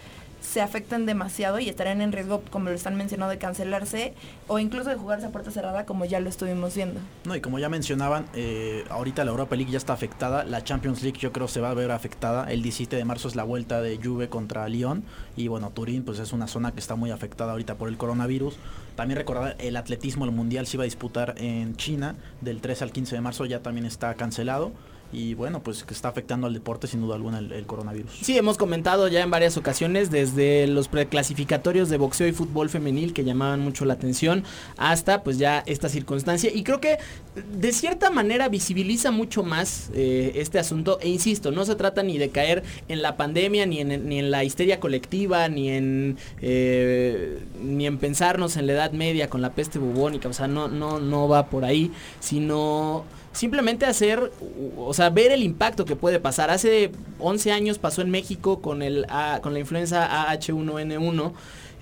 se 0.43 0.61
afecten 0.61 1.05
demasiado 1.05 1.59
y 1.59 1.69
estarán 1.69 2.01
en 2.01 2.11
riesgo, 2.11 2.43
como 2.51 2.69
lo 2.69 2.75
están 2.75 2.95
mencionando, 2.95 3.31
de 3.31 3.37
cancelarse 3.37 4.13
o 4.47 4.59
incluso 4.59 4.89
de 4.89 4.97
jugarse 4.97 5.25
a 5.25 5.29
puerta 5.31 5.51
cerrada 5.51 5.85
como 5.85 6.05
ya 6.05 6.19
lo 6.19 6.29
estuvimos 6.29 6.75
viendo. 6.75 6.99
No, 7.25 7.35
y 7.35 7.41
como 7.41 7.59
ya 7.59 7.69
mencionaban, 7.69 8.25
eh, 8.33 8.83
ahorita 8.89 9.23
la 9.23 9.31
Europa 9.31 9.55
League 9.55 9.71
ya 9.71 9.77
está 9.77 9.93
afectada, 9.93 10.43
la 10.43 10.63
Champions 10.63 11.01
League 11.01 11.17
yo 11.17 11.31
creo 11.31 11.47
se 11.47 11.61
va 11.61 11.71
a 11.71 11.73
ver 11.73 11.91
afectada, 11.91 12.51
el 12.51 12.61
17 12.61 12.95
de 12.95 13.05
marzo 13.05 13.29
es 13.29 13.35
la 13.35 13.43
vuelta 13.43 13.81
de 13.81 13.97
Juve 14.03 14.27
contra 14.27 14.67
Lyon 14.67 15.03
y 15.37 15.47
bueno, 15.47 15.71
Turín 15.71 16.03
pues 16.03 16.19
es 16.19 16.33
una 16.33 16.47
zona 16.47 16.73
que 16.73 16.79
está 16.79 16.95
muy 16.95 17.11
afectada 17.11 17.53
ahorita 17.53 17.75
por 17.75 17.87
el 17.87 17.97
coronavirus. 17.97 18.57
También 18.95 19.17
recordar, 19.17 19.55
el 19.59 19.75
atletismo, 19.77 20.25
el 20.25 20.31
mundial 20.31 20.67
se 20.67 20.77
iba 20.77 20.83
a 20.83 20.85
disputar 20.85 21.35
en 21.37 21.75
China 21.77 22.15
del 22.41 22.61
3 22.61 22.81
al 22.81 22.91
15 22.91 23.15
de 23.15 23.21
marzo, 23.21 23.45
ya 23.45 23.61
también 23.61 23.85
está 23.85 24.13
cancelado 24.15 24.71
y 25.13 25.35
bueno, 25.35 25.61
pues 25.61 25.83
que 25.83 25.93
está 25.93 26.09
afectando 26.09 26.47
al 26.47 26.53
deporte 26.53 26.87
sin 26.87 27.01
duda 27.01 27.15
alguna 27.15 27.37
el, 27.39 27.65
coronavirus. 27.65 28.11
Sí, 28.21 28.37
hemos 28.37 28.57
comentado 28.57 29.07
ya 29.07 29.21
en 29.21 29.29
varias 29.29 29.57
ocasiones, 29.57 30.09
desde 30.09 30.67
los 30.67 30.87
preclasificatorios 30.87 31.89
de 31.89 31.97
boxeo 31.97 32.27
y 32.27 32.31
fútbol 32.31 32.69
femenil 32.69 33.13
que 33.13 33.23
llamaban 33.23 33.59
mucho 33.59 33.85
la 33.85 33.93
atención, 33.93 34.43
hasta 34.77 35.23
pues 35.23 35.37
ya 35.37 35.63
esta 35.67 35.87
circunstancia. 35.87 36.49
Y 36.53 36.63
creo 36.63 36.81
que 36.81 36.97
de 37.35 37.71
cierta 37.71 38.09
manera 38.09 38.49
visibiliza 38.49 39.11
mucho 39.11 39.43
más 39.43 39.91
eh, 39.93 40.33
este 40.35 40.57
asunto. 40.57 40.99
E 41.01 41.09
insisto, 41.09 41.51
no 41.51 41.63
se 41.65 41.75
trata 41.75 42.01
ni 42.01 42.17
de 42.17 42.29
caer 42.29 42.63
en 42.87 43.01
la 43.01 43.15
pandemia, 43.15 43.65
ni 43.65 43.79
en, 43.79 44.09
ni 44.09 44.19
en 44.19 44.31
la 44.31 44.43
histeria 44.43 44.79
colectiva, 44.79 45.47
ni 45.47 45.69
en, 45.69 46.17
eh, 46.41 47.39
ni 47.61 47.85
en 47.85 47.99
pensarnos 47.99 48.57
en 48.57 48.67
la 48.67 48.73
Edad 48.73 48.91
Media 48.93 49.29
con 49.29 49.41
la 49.41 49.51
peste 49.51 49.77
bubónica. 49.77 50.27
O 50.27 50.33
sea, 50.33 50.47
no, 50.47 50.67
no, 50.67 50.99
no 50.99 51.27
va 51.27 51.47
por 51.47 51.65
ahí, 51.65 51.91
sino 52.19 53.05
simplemente 53.33 53.85
hacer, 53.85 54.31
o 54.77 54.93
sea, 54.93 55.09
ver 55.09 55.31
el 55.31 55.43
impacto 55.43 55.85
que 55.85 55.95
puede 55.95 56.19
pasar. 56.19 56.49
Hace 56.49 56.91
11 57.19 57.51
años 57.51 57.79
pasó 57.79 58.01
en 58.01 58.09
México 58.09 58.61
con, 58.61 58.81
el, 58.81 59.05
con 59.41 59.53
la 59.53 59.59
influenza 59.59 60.31
AH1N1. 60.31 61.33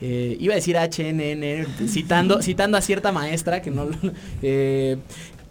Eh, 0.03 0.35
iba 0.39 0.53
a 0.53 0.55
decir 0.55 0.77
HNN, 0.77 1.87
citando, 1.87 2.41
citando 2.41 2.77
a 2.77 2.81
cierta 2.81 3.11
maestra 3.11 3.61
que 3.61 3.69
no... 3.69 3.87
Eh, 4.41 4.97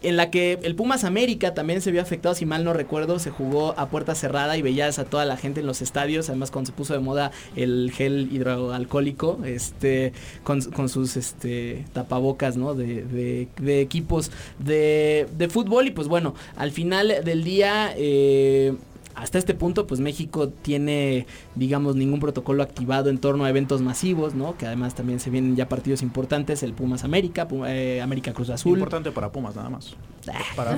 en 0.02 0.16
la 0.16 0.30
que 0.30 0.58
el 0.62 0.74
Pumas 0.74 1.04
América 1.04 1.54
también 1.54 1.80
se 1.80 1.90
vio 1.90 2.00
afectado, 2.00 2.34
si 2.34 2.46
mal 2.46 2.64
no 2.64 2.72
recuerdo, 2.72 3.18
se 3.18 3.30
jugó 3.30 3.74
a 3.78 3.88
puerta 3.88 4.14
cerrada 4.14 4.56
y 4.56 4.62
veías 4.62 4.98
a 4.98 5.04
toda 5.04 5.24
la 5.24 5.36
gente 5.36 5.60
en 5.60 5.66
los 5.66 5.82
estadios, 5.82 6.28
además 6.28 6.50
cuando 6.50 6.70
se 6.70 6.76
puso 6.76 6.94
de 6.94 7.00
moda 7.00 7.32
el 7.56 7.92
gel 7.94 8.28
hidroalcohólico, 8.32 9.40
este, 9.44 10.12
con, 10.42 10.88
sus 10.88 11.16
este, 11.16 11.84
tapabocas, 11.92 12.56
¿no? 12.56 12.74
De, 12.74 13.48
equipos 13.80 14.30
de, 14.58 15.26
de, 15.36 15.48
fútbol 15.48 15.88
y 15.88 15.90
pues 15.90 16.08
bueno, 16.08 16.34
al 16.56 16.70
final 16.70 17.24
del 17.24 17.44
día... 17.44 17.92
Eh, 17.96 18.74
hasta 19.20 19.38
este 19.38 19.54
punto, 19.54 19.86
pues 19.86 20.00
México 20.00 20.48
tiene, 20.48 21.26
digamos, 21.54 21.94
ningún 21.94 22.20
protocolo 22.20 22.62
activado 22.62 23.10
en 23.10 23.18
torno 23.18 23.44
a 23.44 23.50
eventos 23.50 23.82
masivos, 23.82 24.34
¿no? 24.34 24.56
Que 24.56 24.66
además 24.66 24.94
también 24.94 25.20
se 25.20 25.30
vienen 25.30 25.56
ya 25.56 25.68
partidos 25.68 26.02
importantes, 26.02 26.62
el 26.62 26.72
Pumas 26.72 27.04
América, 27.04 27.46
eh, 27.66 28.00
América 28.02 28.32
Cruz 28.32 28.50
Azul. 28.50 28.72
Importante 28.72 29.12
para 29.12 29.30
Pumas, 29.30 29.54
nada 29.56 29.68
más. 29.68 29.94
Ah, 30.28 30.76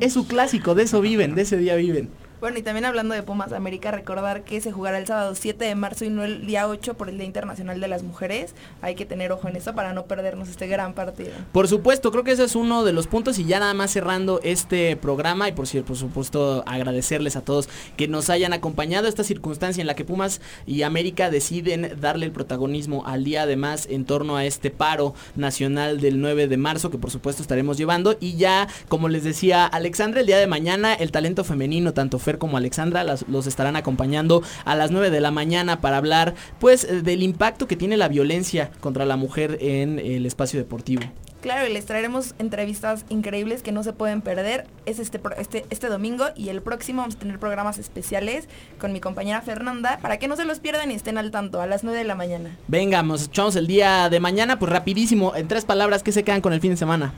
es 0.00 0.12
su 0.12 0.26
clásico, 0.26 0.74
de 0.74 0.84
eso 0.84 1.00
viven, 1.00 1.34
de 1.34 1.42
ese 1.42 1.56
día 1.56 1.76
viven. 1.76 2.08
Bueno, 2.38 2.58
y 2.58 2.62
también 2.62 2.84
hablando 2.84 3.14
de 3.14 3.22
Pumas 3.22 3.52
América, 3.52 3.90
recordar 3.90 4.44
que 4.44 4.60
se 4.60 4.70
jugará 4.70 4.98
el 4.98 5.06
sábado 5.06 5.34
7 5.34 5.64
de 5.64 5.74
marzo 5.74 6.04
y 6.04 6.10
no 6.10 6.22
el 6.22 6.46
día 6.46 6.68
8 6.68 6.92
por 6.94 7.08
el 7.08 7.16
Día 7.16 7.26
Internacional 7.26 7.80
de 7.80 7.88
las 7.88 8.02
Mujeres. 8.02 8.54
Hay 8.82 8.94
que 8.94 9.06
tener 9.06 9.32
ojo 9.32 9.48
en 9.48 9.56
eso 9.56 9.74
para 9.74 9.94
no 9.94 10.04
perdernos 10.04 10.50
este 10.50 10.66
gran 10.66 10.92
partido. 10.92 11.30
Por 11.52 11.66
supuesto, 11.66 12.12
creo 12.12 12.24
que 12.24 12.32
ese 12.32 12.44
es 12.44 12.54
uno 12.54 12.84
de 12.84 12.92
los 12.92 13.06
puntos 13.06 13.38
y 13.38 13.46
ya 13.46 13.58
nada 13.58 13.72
más 13.72 13.90
cerrando 13.90 14.40
este 14.42 14.96
programa 14.96 15.48
y 15.48 15.52
por, 15.52 15.66
por 15.84 15.96
supuesto 15.96 16.62
agradecerles 16.66 17.36
a 17.36 17.40
todos 17.40 17.70
que 17.96 18.06
nos 18.06 18.28
hayan 18.28 18.52
acompañado 18.52 19.08
esta 19.08 19.24
circunstancia 19.24 19.80
en 19.80 19.86
la 19.86 19.94
que 19.94 20.04
Pumas 20.04 20.42
y 20.66 20.82
América 20.82 21.30
deciden 21.30 21.98
darle 22.00 22.26
el 22.26 22.32
protagonismo 22.32 23.06
al 23.06 23.24
día 23.24 23.42
además 23.42 23.88
en 23.90 24.04
torno 24.04 24.36
a 24.36 24.44
este 24.44 24.70
paro 24.70 25.14
nacional 25.36 26.00
del 26.00 26.20
9 26.20 26.48
de 26.48 26.56
marzo 26.58 26.90
que 26.90 26.98
por 26.98 27.10
supuesto 27.10 27.40
estaremos 27.40 27.78
llevando 27.78 28.16
y 28.20 28.36
ya 28.36 28.68
como 28.88 29.08
les 29.08 29.24
decía 29.24 29.64
Alexandra 29.64 30.20
el 30.20 30.26
día 30.26 30.38
de 30.38 30.46
mañana 30.46 30.94
el 30.94 31.10
talento 31.12 31.42
femenino 31.42 31.94
tanto 31.94 32.18
Fer 32.26 32.38
como 32.38 32.56
Alexandra 32.56 33.04
los 33.04 33.46
estarán 33.46 33.76
acompañando 33.76 34.42
a 34.64 34.74
las 34.74 34.90
9 34.90 35.10
de 35.10 35.20
la 35.20 35.30
mañana 35.30 35.80
para 35.80 35.96
hablar 35.96 36.34
pues 36.58 36.82
eh, 36.82 37.02
del 37.02 37.22
impacto 37.22 37.68
que 37.68 37.76
tiene 37.76 37.96
la 37.96 38.08
violencia 38.08 38.72
contra 38.80 39.06
la 39.06 39.16
mujer 39.16 39.58
en 39.60 40.00
el 40.00 40.26
espacio 40.26 40.58
deportivo. 40.58 41.02
Claro, 41.40 41.68
y 41.68 41.72
les 41.72 41.86
traeremos 41.86 42.34
entrevistas 42.40 43.04
increíbles 43.08 43.62
que 43.62 43.70
no 43.70 43.84
se 43.84 43.92
pueden 43.92 44.20
perder. 44.20 44.66
Es 44.86 44.98
este, 44.98 45.20
este, 45.38 45.64
este 45.70 45.88
domingo 45.88 46.24
y 46.34 46.48
el 46.48 46.60
próximo 46.60 47.02
vamos 47.02 47.14
a 47.14 47.18
tener 47.20 47.38
programas 47.38 47.78
especiales 47.78 48.48
con 48.80 48.92
mi 48.92 48.98
compañera 48.98 49.40
Fernanda 49.42 50.00
para 50.02 50.18
que 50.18 50.26
no 50.26 50.34
se 50.34 50.44
los 50.44 50.58
pierdan 50.58 50.90
y 50.90 50.94
estén 50.94 51.18
al 51.18 51.30
tanto 51.30 51.60
a 51.60 51.66
las 51.66 51.84
9 51.84 51.98
de 51.98 52.04
la 52.04 52.16
mañana. 52.16 52.56
Venga, 52.66 53.00
nos 53.04 53.26
echamos 53.26 53.54
el 53.54 53.68
día 53.68 54.08
de 54.08 54.18
mañana, 54.18 54.58
pues 54.58 54.72
rapidísimo, 54.72 55.36
en 55.36 55.46
tres 55.46 55.64
palabras, 55.64 56.02
¿qué 56.02 56.10
se 56.10 56.24
quedan 56.24 56.40
con 56.40 56.52
el 56.52 56.60
fin 56.60 56.72
de 56.72 56.76
semana? 56.76 57.14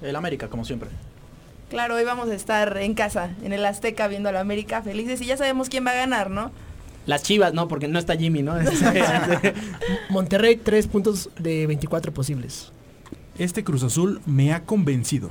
el 0.00 0.16
América, 0.16 0.48
como 0.48 0.64
siempre. 0.64 0.88
Claro, 1.70 1.94
hoy 1.94 2.02
vamos 2.02 2.28
a 2.28 2.34
estar 2.34 2.78
en 2.78 2.94
casa, 2.94 3.30
en 3.44 3.52
el 3.52 3.64
Azteca, 3.64 4.08
viendo 4.08 4.28
a 4.28 4.32
la 4.32 4.40
América 4.40 4.82
felices 4.82 5.20
y 5.20 5.26
ya 5.26 5.36
sabemos 5.36 5.68
quién 5.68 5.86
va 5.86 5.92
a 5.92 5.94
ganar, 5.94 6.28
¿no? 6.28 6.50
Las 7.06 7.22
chivas, 7.22 7.54
no, 7.54 7.68
porque 7.68 7.86
no 7.86 8.00
está 8.00 8.16
Jimmy, 8.16 8.42
¿no? 8.42 8.56
Monterrey, 10.10 10.56
3 10.56 10.88
puntos 10.88 11.30
de 11.38 11.68
24 11.68 12.12
posibles. 12.12 12.72
Este 13.38 13.62
Cruz 13.62 13.84
Azul 13.84 14.20
me 14.26 14.52
ha 14.52 14.64
convencido. 14.64 15.30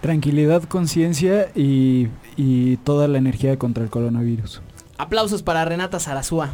Tranquilidad, 0.00 0.64
conciencia 0.64 1.48
y, 1.54 2.08
y 2.36 2.78
toda 2.78 3.06
la 3.06 3.18
energía 3.18 3.56
contra 3.56 3.84
el 3.84 3.90
coronavirus. 3.90 4.62
Aplausos 4.98 5.44
para 5.44 5.64
Renata 5.64 6.00
Zarazúa. 6.00 6.50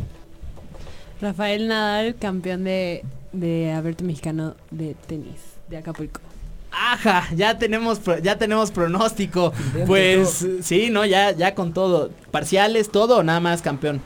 Rafael 1.22 1.66
Nadal, 1.66 2.16
campeón 2.16 2.64
de, 2.64 3.06
de 3.32 3.72
Abierto 3.72 4.04
Mexicano 4.04 4.54
de 4.70 4.94
tenis 5.06 5.40
de 5.70 5.78
Acapulco. 5.78 6.20
Ajá, 6.72 7.28
ya 7.34 7.58
tenemos 7.58 8.00
ya 8.22 8.38
tenemos 8.38 8.70
pronóstico. 8.70 9.52
Pues 9.86 10.46
sí, 10.62 10.88
no, 10.90 11.04
ya 11.04 11.30
ya 11.32 11.54
con 11.54 11.72
todo. 11.72 12.10
Parciales, 12.30 12.90
todo 12.90 13.18
o 13.18 13.22
nada 13.22 13.40
más 13.40 13.62
campeón. 13.62 14.00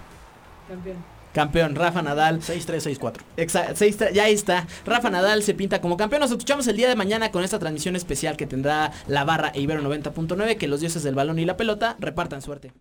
Campeón. 0.68 0.96
Campeón, 1.32 1.74
Rafa 1.74 2.00
Nadal. 2.00 2.40
6-3-6-4. 2.40 3.16
Exa- 3.36 3.74
seis 3.74 3.98
tra- 4.00 4.10
ya 4.10 4.24
ahí 4.24 4.32
está. 4.32 4.66
Rafa 4.86 5.10
Nadal 5.10 5.42
se 5.42 5.52
pinta 5.52 5.82
como 5.82 5.96
campeón. 5.98 6.20
Nos 6.20 6.30
escuchamos 6.30 6.66
el 6.66 6.76
día 6.78 6.88
de 6.88 6.96
mañana 6.96 7.30
con 7.30 7.44
esta 7.44 7.58
transmisión 7.58 7.94
especial 7.94 8.38
que 8.38 8.46
tendrá 8.46 8.90
la 9.06 9.24
barra 9.24 9.50
e 9.54 9.60
Ibero 9.60 9.82
90.9. 9.82 10.56
Que 10.56 10.66
los 10.66 10.80
dioses 10.80 11.02
del 11.02 11.14
balón 11.14 11.38
y 11.38 11.44
la 11.44 11.58
pelota 11.58 11.96
repartan 12.00 12.40
suerte. 12.40 12.72